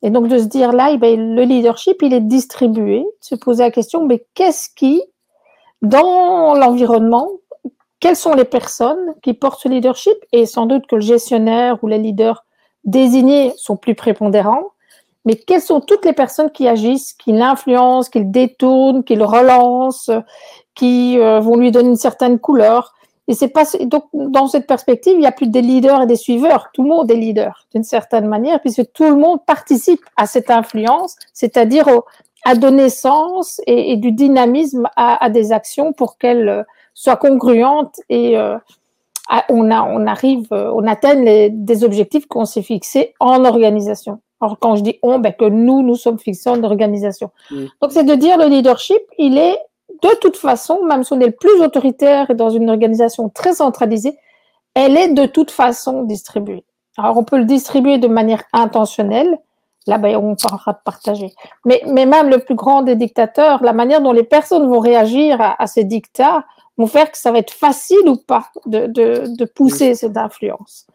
[0.02, 3.70] Et donc de se dire là, ben, le leadership, il est distribué, se poser la
[3.70, 5.02] question, mais qu'est-ce qui,
[5.80, 7.28] dans l'environnement,
[8.00, 10.16] quelles sont les personnes qui portent ce leadership?
[10.32, 12.44] Et sans doute que le gestionnaire ou les leaders
[12.84, 14.70] désignés sont plus prépondérants,
[15.24, 19.24] mais quelles sont toutes les personnes qui agissent, qui l'influencent, qui le détournent, qui le
[19.24, 20.10] relancent,
[20.74, 22.92] qui euh, vont lui donner une certaine couleur?
[23.28, 26.16] Et c'est pas donc dans cette perspective, il n'y a plus des leaders et des
[26.16, 26.70] suiveurs.
[26.74, 30.50] Tout le monde est leader d'une certaine manière, puisque tout le monde participe à cette
[30.50, 31.86] influence, c'est-à-dire
[32.44, 38.00] à donner sens et, et du dynamisme à, à, des actions pour qu'elles soient congruentes
[38.08, 38.58] et euh,
[39.28, 44.20] à, on, a, on arrive, on atteigne les, des objectifs qu'on s'est fixés en organisation.
[44.40, 47.30] Alors quand je dis on, ben que nous, nous sommes fixés en organisation.
[47.52, 47.64] Mmh.
[47.80, 49.56] Donc c'est de dire le leadership, il est
[50.02, 53.54] de toute façon, même si on est le plus autoritaire et dans une organisation très
[53.54, 54.16] centralisée,
[54.74, 56.64] elle est de toute façon distribuée.
[56.96, 59.38] Alors, on peut le distribuer de manière intentionnelle.
[59.86, 61.32] Là, ben, on parlera de partager.
[61.64, 65.40] Mais, mais même le plus grand des dictateurs, la manière dont les personnes vont réagir
[65.40, 66.44] à, à ces dictats
[66.78, 69.96] vont faire que ça va être facile ou pas de, de, de pousser oui.
[69.96, 70.86] cette influence.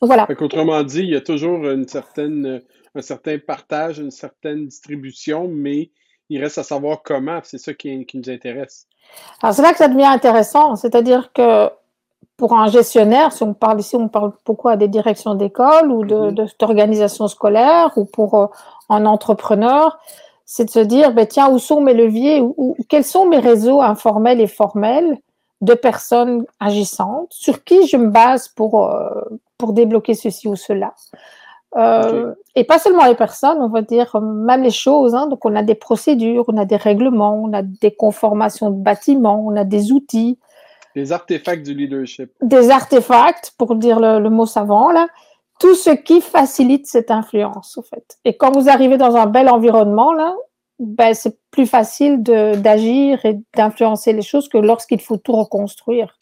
[0.00, 0.26] Donc, voilà.
[0.40, 2.62] Autrement dit, il y a toujours une certaine,
[2.94, 5.90] un certain partage, une certaine distribution, mais
[6.28, 8.86] il reste à savoir comment, c'est ça qui, qui, nous intéresse.
[9.42, 11.68] Alors, c'est là que ça devient intéressant, c'est-à-dire que
[12.36, 16.16] pour un gestionnaire, si on parle ici, on parle pourquoi des directions d'école ou de,
[16.16, 16.58] mm -hmm.
[16.58, 18.46] d'organisation scolaire ou pour euh,
[18.88, 19.98] un entrepreneur,
[20.44, 23.38] c'est de se dire, ben, tiens, où sont mes leviers, ou, ou, quels sont mes
[23.38, 25.18] réseaux informels et formels
[25.60, 29.22] de personnes agissantes, sur qui je me base pour, euh,
[29.58, 30.92] pour débloquer ceci ou cela?
[31.76, 32.40] Euh, okay.
[32.56, 35.14] Et pas seulement les personnes, on va dire même les choses.
[35.14, 35.26] Hein.
[35.26, 39.44] Donc, on a des procédures, on a des règlements, on a des conformations de bâtiments,
[39.44, 40.38] on a des outils.
[40.94, 42.30] Des artefacts du leadership.
[42.40, 45.08] Des artefacts, pour dire le, le mot savant, là.
[45.60, 48.18] Tout ce qui facilite cette influence, en fait.
[48.24, 50.34] Et quand vous arrivez dans un bel environnement, là,
[50.78, 56.16] ben, c'est plus facile d'agir et d'influencer les choses que lorsqu'il faut tout reconstruire.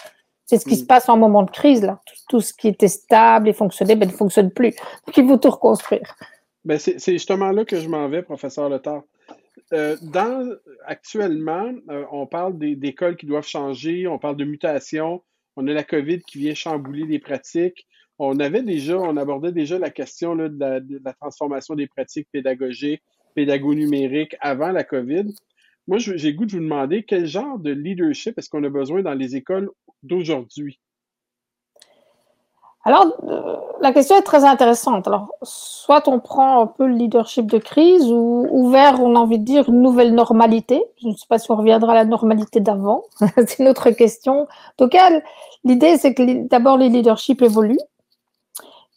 [0.47, 2.01] C'est ce qui se passe en moment de crise, là.
[2.05, 4.74] Tout, tout, ce qui était stable et fonctionnait, ben, ne fonctionne plus.
[5.06, 6.16] Donc, il faut tout reconstruire.
[6.64, 9.02] Ben, c'est justement là que je m'en vais, professeur Letard.
[9.73, 10.55] Euh, dans,
[10.85, 15.23] actuellement, euh, on parle d'écoles qui doivent changer, on parle de mutations,
[15.56, 17.86] on a la COVID qui vient chambouler les pratiques.
[18.19, 21.86] On avait déjà, on abordait déjà la question là, de, la, de, la, transformation des
[21.86, 23.02] pratiques pédagogiques,
[23.35, 25.35] pédago-numériques avant la COVID.
[25.89, 29.15] Moi, j'ai goût de vous demander quel genre de leadership est-ce qu'on a besoin dans
[29.15, 29.71] les écoles
[30.03, 30.79] d'aujourd'hui?
[32.85, 35.07] Alors, euh, la question est très intéressante.
[35.07, 39.39] Alors, soit on prend un peu le leadership de crise ou ouvert, on a envie
[39.39, 40.83] de dire, une nouvelle normalité.
[41.01, 43.05] Je ne sais pas si on reviendra à la normalité d'avant.
[43.37, 44.49] c'est une autre question.
[44.91, 45.21] Cas,
[45.65, 47.79] l'idée, c'est que d'abord, les leaderships évoluent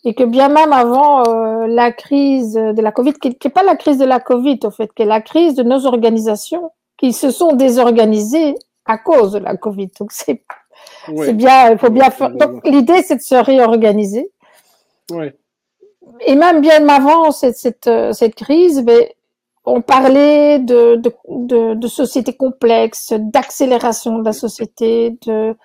[0.05, 3.75] et que bien même avant euh, la crise de la Covid, qui n'est pas la
[3.75, 7.31] crise de la Covid, au fait, qui est la crise de nos organisations qui se
[7.31, 8.55] sont désorganisées
[8.85, 9.89] à cause de la Covid.
[9.99, 10.43] Donc, c'est
[11.33, 12.29] bien, il faut bien faire.
[12.29, 14.29] Donc, l'idée, c'est de se réorganiser.
[15.11, 15.31] Oui.
[16.21, 19.15] Et même bien avant cette, cette, cette crise, mais
[19.65, 25.55] on parlait de, de, de, de société complexe, d'accélération de la société, de.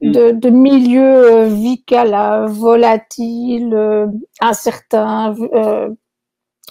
[0.00, 4.06] De, de milieu vical, volatile, euh,
[4.40, 5.88] incertain, euh,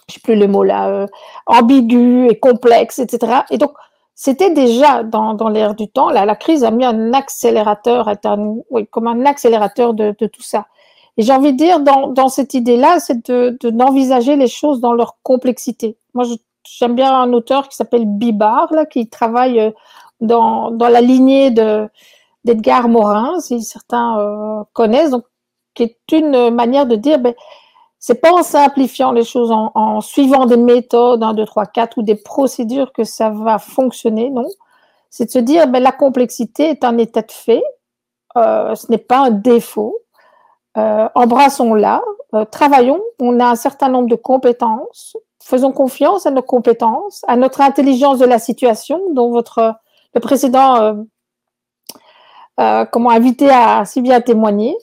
[0.07, 1.07] je sais plus le mot là, euh,
[1.45, 3.41] ambigu et complexe, etc.
[3.51, 3.71] Et donc,
[4.15, 6.09] c'était déjà dans, dans l'air du temps.
[6.09, 8.09] Là, la crise a mis un accélérateur,
[8.71, 10.65] oui, comme un accélérateur de, de tout ça.
[11.17, 14.93] Et j'ai envie de dire, dans, dans cette idée-là, c'est de, d'envisager les choses dans
[14.93, 15.97] leur complexité.
[16.13, 16.25] Moi,
[16.63, 19.71] j'aime bien un auteur qui s'appelle Bibar, là, qui travaille euh,
[20.21, 21.87] dans, dans la lignée de
[22.47, 25.25] d'Edgar Morin, si certains euh, connaissent, donc,
[25.73, 27.35] qui est une manière de dire, ben,
[27.99, 32.03] c'est pas en simplifiant les choses, en, suivant des méthodes, 1, 2, 3, 4, ou
[32.03, 34.47] des procédures que ça va fonctionner, non.
[35.09, 37.63] C'est de se dire, ben, la complexité est un état de fait,
[38.37, 39.97] euh, ce n'est pas un défaut.
[40.77, 42.01] Euh, embrassons-la,
[42.51, 47.61] travaillons, on a un certain nombre de compétences, faisons confiance à nos compétences, à notre
[47.61, 49.73] intelligence de la situation, dont votre
[50.13, 50.95] le précédent
[52.59, 54.75] euh, comment invité à si bien témoigner.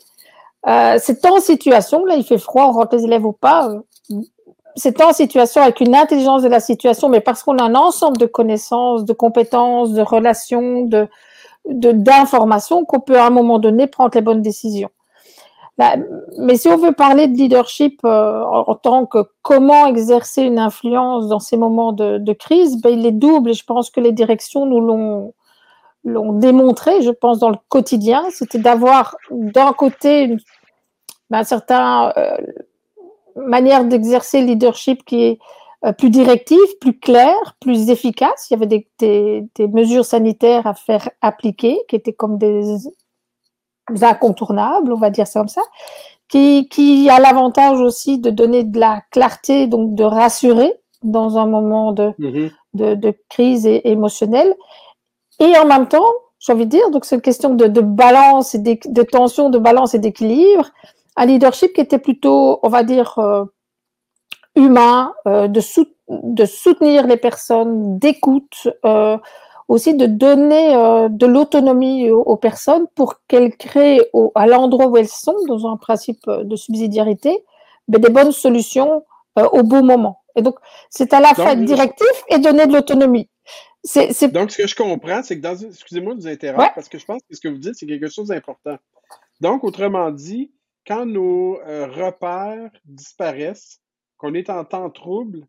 [0.67, 4.21] Euh, c'est en situation, là il fait froid, on rentre les élèves ou pas, euh,
[4.77, 8.17] c'est en situation avec une intelligence de la situation, mais parce qu'on a un ensemble
[8.17, 11.09] de connaissances, de compétences, de relations, de
[11.67, 14.91] d'informations qu'on peut à un moment donné prendre les bonnes décisions.
[16.39, 21.27] Mais si on veut parler de leadership euh, en, tant que comment exercer une influence
[21.29, 24.13] dans ces moments de, de crise, ben, il est double et je pense que les
[24.13, 25.35] directions nous l'ont
[26.05, 30.39] l'ont démontré, je pense, dans le quotidien, c'était d'avoir d'un côté une,
[31.31, 32.36] ben, certaine euh,
[33.36, 35.39] manière d'exercer le leadership qui est
[35.85, 38.48] euh, plus directive, plus claire, plus efficace.
[38.51, 42.62] Il y avait des, des, des, mesures sanitaires à faire appliquer qui étaient comme des,
[43.90, 45.62] des incontournables, on va dire ça comme ça,
[46.28, 50.72] qui, qui a l'avantage aussi de donner de la clarté, donc de rassurer
[51.02, 52.51] dans un moment de, Mhm.
[52.74, 54.55] de, de crise émotionnelle.
[55.40, 56.06] Et en même temps,
[56.39, 59.51] j'ai envie de dire, donc c'est une question de, de balance et d'équ- de tension,
[59.51, 60.70] de balance et d'équilibre.
[61.16, 63.44] Un leadership qui était plutôt, on va dire, euh,
[64.56, 69.16] humain, euh, de, sou- de soutenir les personnes, d'écoute, euh,
[69.69, 74.86] aussi de donner euh, de l'autonomie aux, aux personnes pour qu'elles créent au- à l'endroit
[74.86, 77.44] où elles sont, dans un principe de subsidiarité,
[77.89, 79.02] ben, des bonnes solutions
[79.39, 80.20] euh, au bon moment.
[80.36, 80.56] Et donc,
[80.90, 83.28] c'est à la fois être directif et donner de l'autonomie.
[84.32, 85.69] Donc, ce que je comprends, c'est que dans une...
[85.69, 86.70] Excusez-moi de vous interrompre, Ouais.
[86.74, 88.78] parce que je pense que ce que vous dites, c'est quelque chose d'important.
[89.40, 90.52] Donc, autrement dit,
[90.86, 93.81] quand nos euh, repères disparaissent,
[94.16, 95.47] qu'on est en temps trouble,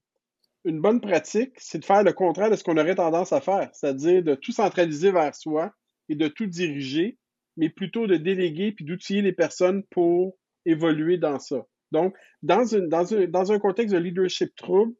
[0.65, 3.69] une bonne pratique, c'est de faire le contraire de ce qu'on aurait tendance à faire,
[3.73, 5.71] c'est-à-dire de tout centraliser vers soi
[6.09, 7.17] et de tout diriger,
[7.57, 10.35] mais plutôt de déléguer puis d'outiller les personnes pour
[10.65, 11.63] évoluer dans ça.
[11.91, 14.93] Donc, dans, une, dans, un, dans un contexte de leadership trouble,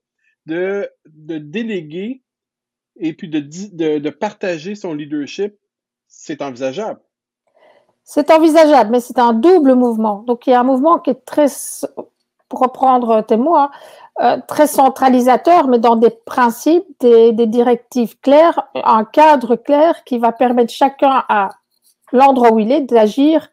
[0.46, 2.22] de, de déléguer
[2.98, 5.56] et puis de, de, de partager son leadership,
[6.08, 7.00] c'est envisageable.
[8.04, 10.24] C'est envisageable, mais c'est un double mouvement.
[10.28, 11.48] Donc, il y a un mouvement qui est très,
[12.48, 13.72] pour reprendre tes mots, hein,
[14.22, 20.20] euh, très centralisateur, mais dans des principes, des, des directives claires, un cadre clair qui
[20.20, 21.50] va permettre chacun à
[22.12, 23.50] l'endroit où il est d'agir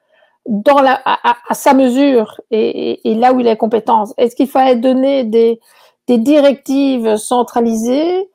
[0.46, 4.12] dans la, à- à sa mesure et, et- et là où il a compétence.
[4.18, 5.60] Est-ce qu'il fallait donner des,
[6.08, 8.28] des directives centralisées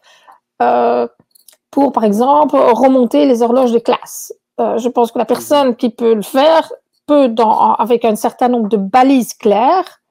[0.61, 1.07] euh,
[1.71, 5.89] pour, par exemple, remonter les horloges de classe Euh, Je pense que la personne qui
[5.89, 6.71] peut le faire
[7.05, 7.33] peut,
[7.77, 10.01] avec un certain nombre de balises claires,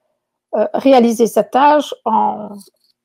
[0.55, 2.49] euh, réaliser sa tâche en,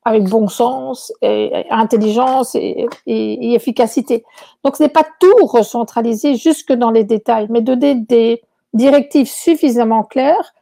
[0.05, 4.23] avec bon sens, et, intelligence et, efficacité.
[4.63, 8.41] Donc, ce n'est pas tout recentraliser jusque dans les détails, mais donner des
[8.73, 10.53] directives suffisamment claires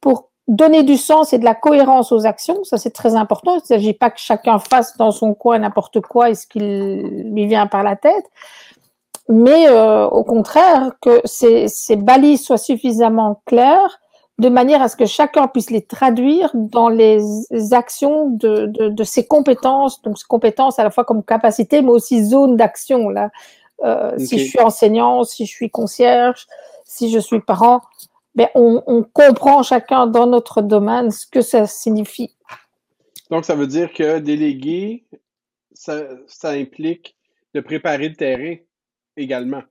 [0.00, 2.64] pour donner du sens et de la cohérence aux actions.
[2.64, 3.54] Ça, c'est très important.
[3.54, 6.58] Il ne s'agit pas que chacun fasse dans son coin n'importe quoi et ce qui
[6.58, 8.24] lui vient par la tête,
[9.28, 14.00] mais euh, au contraire, que ces, ces balises soient suffisamment claires
[14.38, 17.22] de manière à ce que chacun puisse les traduire dans les
[17.72, 21.90] actions de, de, de ses compétences, donc ses compétences à la fois comme capacité, mais
[21.90, 23.08] aussi zone d'action.
[23.10, 23.30] Là,
[23.84, 26.46] euh, si je suis enseignant, si je suis concierge,
[26.84, 27.82] si je suis parent,
[28.34, 32.36] ben on, comprend chacun dans notre domaine ce que ça signifie.
[33.30, 35.04] Donc, ça veut dire que déléguer,
[35.72, 36.08] ça,
[36.44, 37.16] implique
[37.54, 38.56] de préparer le terrain
[39.16, 39.62] également.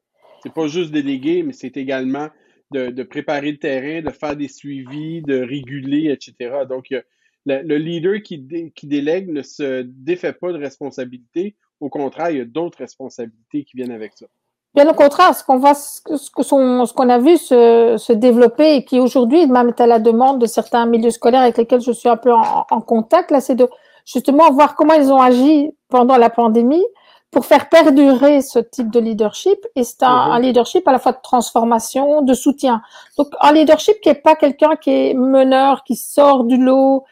[0.43, 2.29] C'est pas juste déléguer, mais c'est également
[2.71, 6.65] de, préparer le terrain, de faire des suivis, de réguler, etc.
[6.69, 7.01] Donc, le,
[7.45, 11.55] le leader qui, qui délègue ne se défait pas de responsabilité.
[11.79, 14.27] Au contraire, il y a d'autres responsabilités qui viennent avec ça.
[14.73, 18.99] Bien au contraire, ce qu'on voit, ce qu'on a vu se, se développer et qui
[18.99, 22.15] aujourd'hui même est à la demande de certains milieux scolaires avec lesquels je suis un
[22.15, 23.67] peu en, en contact, là, c'est de
[24.05, 26.85] justement voir comment ils ont agi pendant la pandémie
[27.31, 29.59] pour faire perdurer ce type de leadership.
[29.75, 30.31] Et c'est un, Mhm.
[30.31, 32.81] un leadership à la fois de transformation, de soutien.
[33.17, 37.03] Donc un leadership qui est pas quelqu'un qui est meneur, qui sort du lot,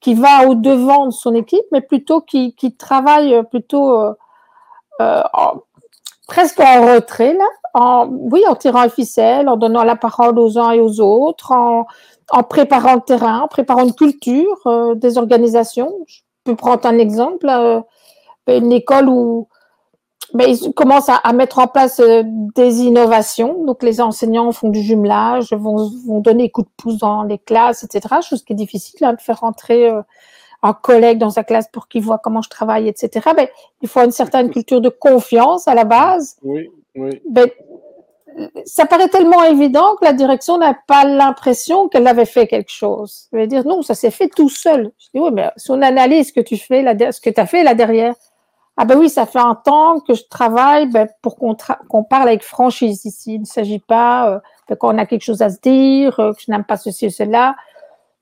[0.00, 4.14] qui va au devant de son équipe, mais plutôt qui, qui travaille plutôt euh,
[5.00, 5.22] euh,
[6.28, 10.58] presque en retrait, là, en, oui, en tirant les ficelles, en donnant la parole aux
[10.58, 11.86] uns et aux autres, en,
[12.30, 15.92] en préparant le terrain, en préparant une culture euh, des organisations.
[16.06, 17.80] Je peux prendre un exemple, euh,
[18.46, 19.48] une école où
[20.34, 22.22] ben, ils commencent à, mettre en place euh,
[22.54, 23.64] des innovations.
[23.64, 27.82] Donc, les enseignants font du jumelage, vont, vont donner coup de pouce dans les classes,
[27.84, 28.16] etc.
[28.20, 30.02] Chose qui est difficile hein, de faire rentrer euh,
[30.62, 33.30] un collègue dans sa classe pour qu'il voit comment je travaille, etc.
[33.36, 33.46] Ben,
[33.82, 36.36] il faut une certaine culture de confiance à la base.
[36.42, 37.20] Oui, oui.
[37.28, 37.48] Ben,
[38.64, 43.28] ça paraît tellement évident que la direction n'a pas l'impression qu'elle avait fait quelque chose.
[43.32, 44.92] Je veux dire, non, ça s'est fait tout seul.
[44.98, 47.40] Je dis, oui, mais si on analyse ce que tu fais, là, ce que tu
[47.40, 48.14] as fait là derrière,
[48.80, 52.44] ah ben oui, ça fait un temps que je travaille ben, pour qu'on parle avec
[52.44, 53.34] franchise ici.
[53.34, 56.40] Il ne s'agit pas euh, ben, qu'on a quelque chose à se dire, euh, que
[56.46, 57.56] je n'aime pas ceci ou cela.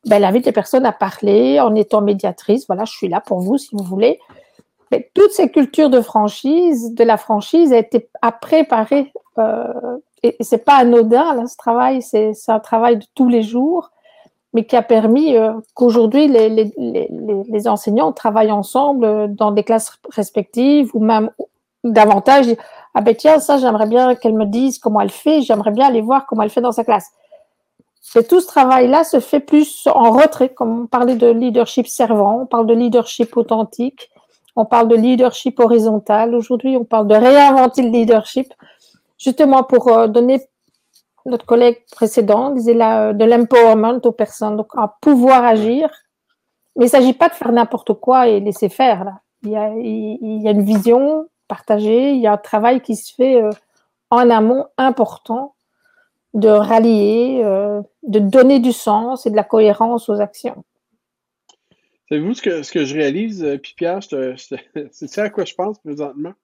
[0.04, 2.66] Ben, elle invite les personnes à parler en étant médiatrice.
[2.66, 4.20] Voilà, je suis là pour vous si vous voulez.
[4.92, 9.12] Mais toutes ces cultures de franchise, de la franchise, a été à préparer.
[9.38, 12.02] Euh, et, c'est pas anodin ce travail.
[12.02, 13.90] C'est un travail de tous les jours
[14.56, 17.08] mais qui a permis euh, qu'aujourd'hui les, les, les,
[17.46, 21.30] les, enseignants travaillent ensemble euh, dans des classes respectives ou même
[21.84, 22.46] davantage.
[22.94, 26.00] Ah ben tiens, ça j'aimerais bien qu'elle me dise comment elle fait, j'aimerais bien aller
[26.00, 27.10] voir comment elle fait dans sa classe.
[28.14, 32.42] Et tout ce travail-là se fait plus en retrait, comme on parlait de leadership servant,
[32.42, 34.10] on parle de leadership authentique,
[34.54, 36.34] on parle de leadership horizontal.
[36.34, 38.52] Aujourd'hui, on parle de réinventer le leadership,
[39.18, 40.40] justement pour euh, donner
[41.26, 45.90] notre collègue précédent disait là, de l'empowerment aux personnes, donc un pouvoir agir.
[46.76, 49.04] Mais il ne s'agit pas de faire n'importe quoi et laisser faire.
[49.04, 49.20] Là.
[49.42, 52.96] Il, y a, il, y a, une vision partagée, il y a un travail qui
[52.96, 53.50] se fait euh,
[54.10, 55.55] en amont important
[56.36, 60.64] de rallier, euh, de donner du sens et de la cohérence aux actions.
[62.08, 64.36] Savez-vous ce que, ce que je réalise, euh, puis Pierre, c'est
[65.08, 66.34] ça à quoi je pense présentement?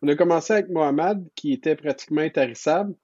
[0.00, 2.94] On a commencé avec Mohamed, qui était pratiquement intarissable.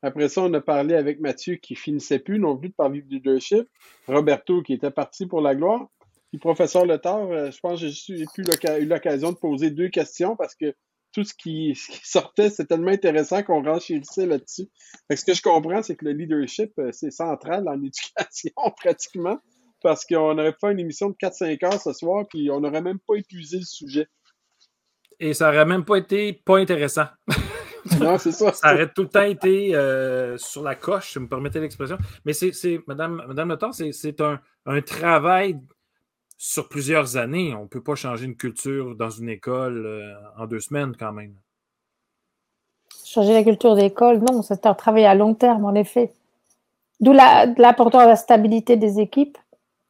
[0.00, 3.10] Après ça, on a parlé avec Mathieu qui finissait plus non plus de parler de
[3.10, 3.68] leadership.
[4.06, 5.88] Roberto qui était parti pour la gloire.
[6.30, 10.54] Puis professeur Letard, euh, je pense que j'ai eu l'occasion de poser deux questions parce
[10.54, 10.74] que
[11.18, 11.74] tout ce qui,
[12.04, 14.68] sortait, c'est tellement intéressant qu'on renchérissait là-dessus.
[15.14, 19.38] Ce que je comprends, c'est que le leadership, euh, c'est central en éducation pratiquement
[19.82, 22.98] parce qu'on aurait fait une émission de 4-5 heures ce soir puis on n'aurait même
[23.06, 24.06] pas épuisé le sujet.
[25.20, 27.06] Et ça n'aurait même pas été pas intéressant.
[28.00, 28.52] Non, c'est ça.
[28.52, 31.96] ça aurait tout le temps été euh, sur la coche, si vous me permettez l'expression.
[32.26, 35.58] Mais c'est, Madame, Madame c'est un, un, travail
[36.38, 37.52] sur plusieurs années.
[37.54, 41.12] On ne peut pas changer une culture dans une école euh, en deux semaines quand
[41.12, 41.34] même.
[43.04, 46.12] Changer la culture d'école, non, c'est un travail à long terme, en effet.
[47.00, 49.38] D'où l'importance de la stabilité des équipes.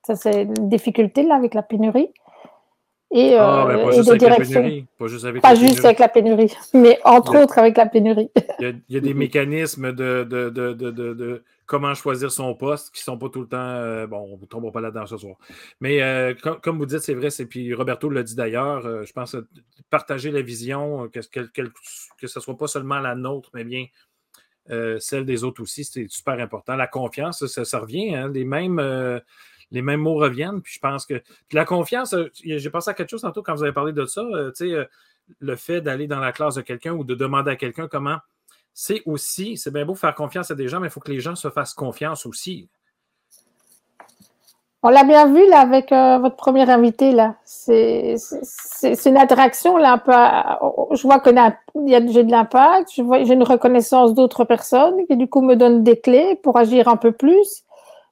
[0.07, 2.11] Ça, c'est une difficulté là avec la pénurie
[3.11, 6.55] et, ah, euh, pas, juste pénurie, pas juste avec pas la juste avec la pénurie,
[6.75, 8.31] mais entre autres avec la pénurie.
[8.61, 13.05] Il y a, des mécanismes de, de, de, de, comment choisir son poste qui ne
[13.05, 13.57] sont pas tout le temps.
[13.57, 15.37] Euh, bon, on ne tombera pas là-dedans ce soir.
[15.81, 19.37] Mais euh, comme, vous dites, c'est vrai, c'est, puis Roberto l'a dit d'ailleurs, je pense
[19.89, 23.87] partager la vision, que, que, que, ce ne soit pas seulement la nôtre, mais bien
[24.99, 26.77] celle des autres aussi, c'est super important.
[26.77, 28.79] La confiance, ça, ça revient, hein, les mêmes
[29.71, 30.61] les mêmes mots reviennent.
[30.63, 31.23] Puis je pense que
[31.53, 34.23] la confiance, euh, j'ai pensé à quelque chose tantôt quand vous avez parlé de ça,
[34.23, 34.85] euh, euh,
[35.41, 38.17] le fait d'aller dans la classe de quelqu'un ou de demander à quelqu'un comment.
[38.73, 41.21] C'est aussi, c'est bien beau faire confiance à des gens, mais il faut que les
[41.21, 42.69] gens se fassent confiance aussi.
[44.85, 47.35] On l'a bien vu avec votre premier invité là.
[47.45, 48.15] C'est
[49.07, 50.01] une interaction là
[50.93, 52.89] je vois que j'ai de l'impact.
[52.95, 56.97] j'ai une reconnaissance d'autres personnes qui du coup me donnent des clés pour agir un
[56.97, 57.65] peu plus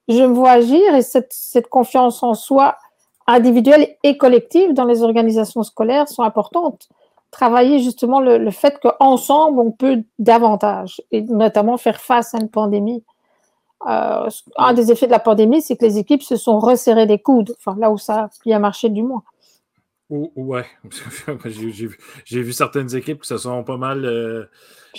[0.08, 2.76] je me vois agir et cette, confiance en soi
[3.26, 6.88] individuelle et collective dans les organisations scolaires sont importantes.
[7.32, 13.02] Travailler justement le, fait qu'ensemble, on peut davantage, et notamment faire face à une pandémie.
[13.88, 17.18] Euh, un des effets de la pandémie, c'est que les équipes se sont resserrées les
[17.18, 19.22] coudes, enfin là où ça a bien marché du moins.
[20.08, 20.64] Ouais,
[22.24, 24.04] j'ai vu, certaines équipes qui se sont pas mal.
[24.04, 24.44] Euh,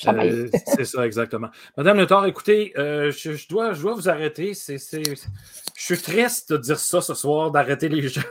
[0.05, 1.47] euh, c'est ça, exactement.
[1.77, 4.53] Madame Letard, écoutez, euh, je, dois, je dois vous arrêter.
[4.53, 5.15] C'est, je
[5.75, 8.21] suis triste de dire ça ce soir, d'arrêter les gens.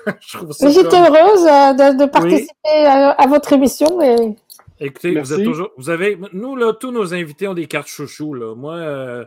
[0.61, 4.03] J'étais heureuse de, participer à, votre émission.
[4.03, 4.37] Et...
[4.79, 5.71] Écoutez, vous êtes toujours.
[5.79, 6.19] Vous avez.
[6.35, 8.35] Nous, là, tous nos invités ont des cartes chouchou.
[8.35, 8.55] Là.
[8.55, 9.27] Moi.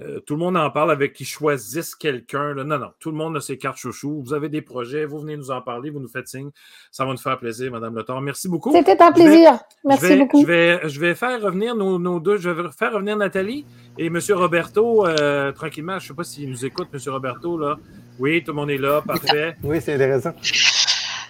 [0.00, 2.54] Euh, tout le monde en parle avec qui choisissent quelqu'un.
[2.54, 4.22] Non, non, tout le monde a ses cartes chouchou.
[4.24, 6.50] Vous avez des projets, vous venez nous en parler, vous nous faites signe.
[6.90, 8.72] Ça va nous faire plaisir, Madame Le Merci beaucoup.
[8.72, 9.58] C'était un plaisir.
[9.84, 10.40] Merci beaucoup.
[10.40, 12.38] Je vais, je vais faire revenir nos, deux.
[12.38, 13.66] Je vais faire revenir Nathalie
[13.98, 14.18] et M.
[14.30, 15.98] Roberto euh, tranquillement.
[15.98, 17.00] Je ne sais pas s'il nous écoute, M.
[17.12, 17.58] Roberto.
[17.58, 17.76] Là.
[18.18, 19.02] Oui, tout le monde est là.
[19.02, 19.56] Parfait.
[19.62, 20.32] Oui, c'est intéressant.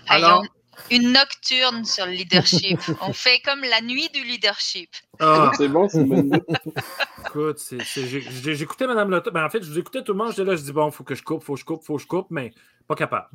[0.08, 0.44] Alors,
[0.90, 2.78] une nocturne sur le leadership.
[3.02, 4.90] On fait comme la nuit du leadership.
[5.20, 6.38] Ah, C'est bon, c'est idée.
[7.26, 9.30] écoute, c'est- c'est- j'écoutais Mme Lotta.
[9.30, 10.30] Ben, en fait, je vous écoutais tout le monde.
[10.30, 12.02] J'étais là, je dis bon, faut que je coupe, faut que je coupe, faut que
[12.02, 12.52] je coupe, mais
[12.88, 13.28] pas capable.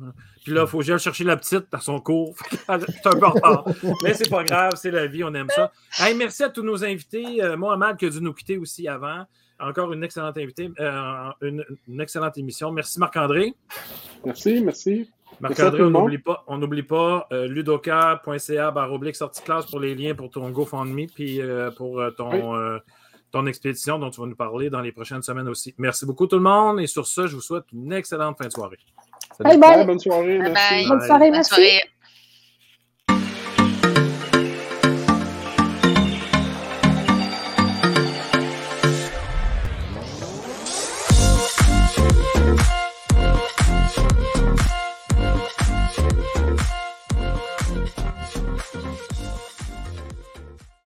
[0.44, 2.34] Puis là, faut que j'aille chercher la petite à son cours.
[2.50, 3.64] J'étais un peu en retard.
[4.02, 5.72] Mais c'est pas grave, c'est la vie, on aime ça.
[5.98, 7.42] Hey, merci à tous nos invités.
[7.42, 9.24] Euh, Mohamed qui a dû nous quitter aussi avant.
[9.60, 12.70] Encore une excellente invitée, euh, une, une excellente émission.
[12.70, 13.54] Merci Marc-André.
[14.24, 15.10] Merci, merci.
[15.40, 19.94] Marc-André, on n'oublie pas, on n'oublie pas euh, ludoka.ca barre oblique sortie classe pour les
[19.94, 22.40] liens pour ton GoFundMe puis euh, pour euh, ton, Oui.
[22.58, 22.78] euh,
[23.30, 25.74] ton expédition dont tu vas nous parler dans les prochaines semaines aussi.
[25.78, 28.52] Merci beaucoup tout le monde et sur ce, je vous souhaite une excellente fin de
[28.52, 28.78] soirée.
[29.40, 29.86] Bye Bye, bye.
[29.86, 30.38] bonne soirée.
[30.38, 30.74] Bye merci.
[30.74, 30.88] bye.
[30.88, 31.80] Bonne soirée, Bonne soirée.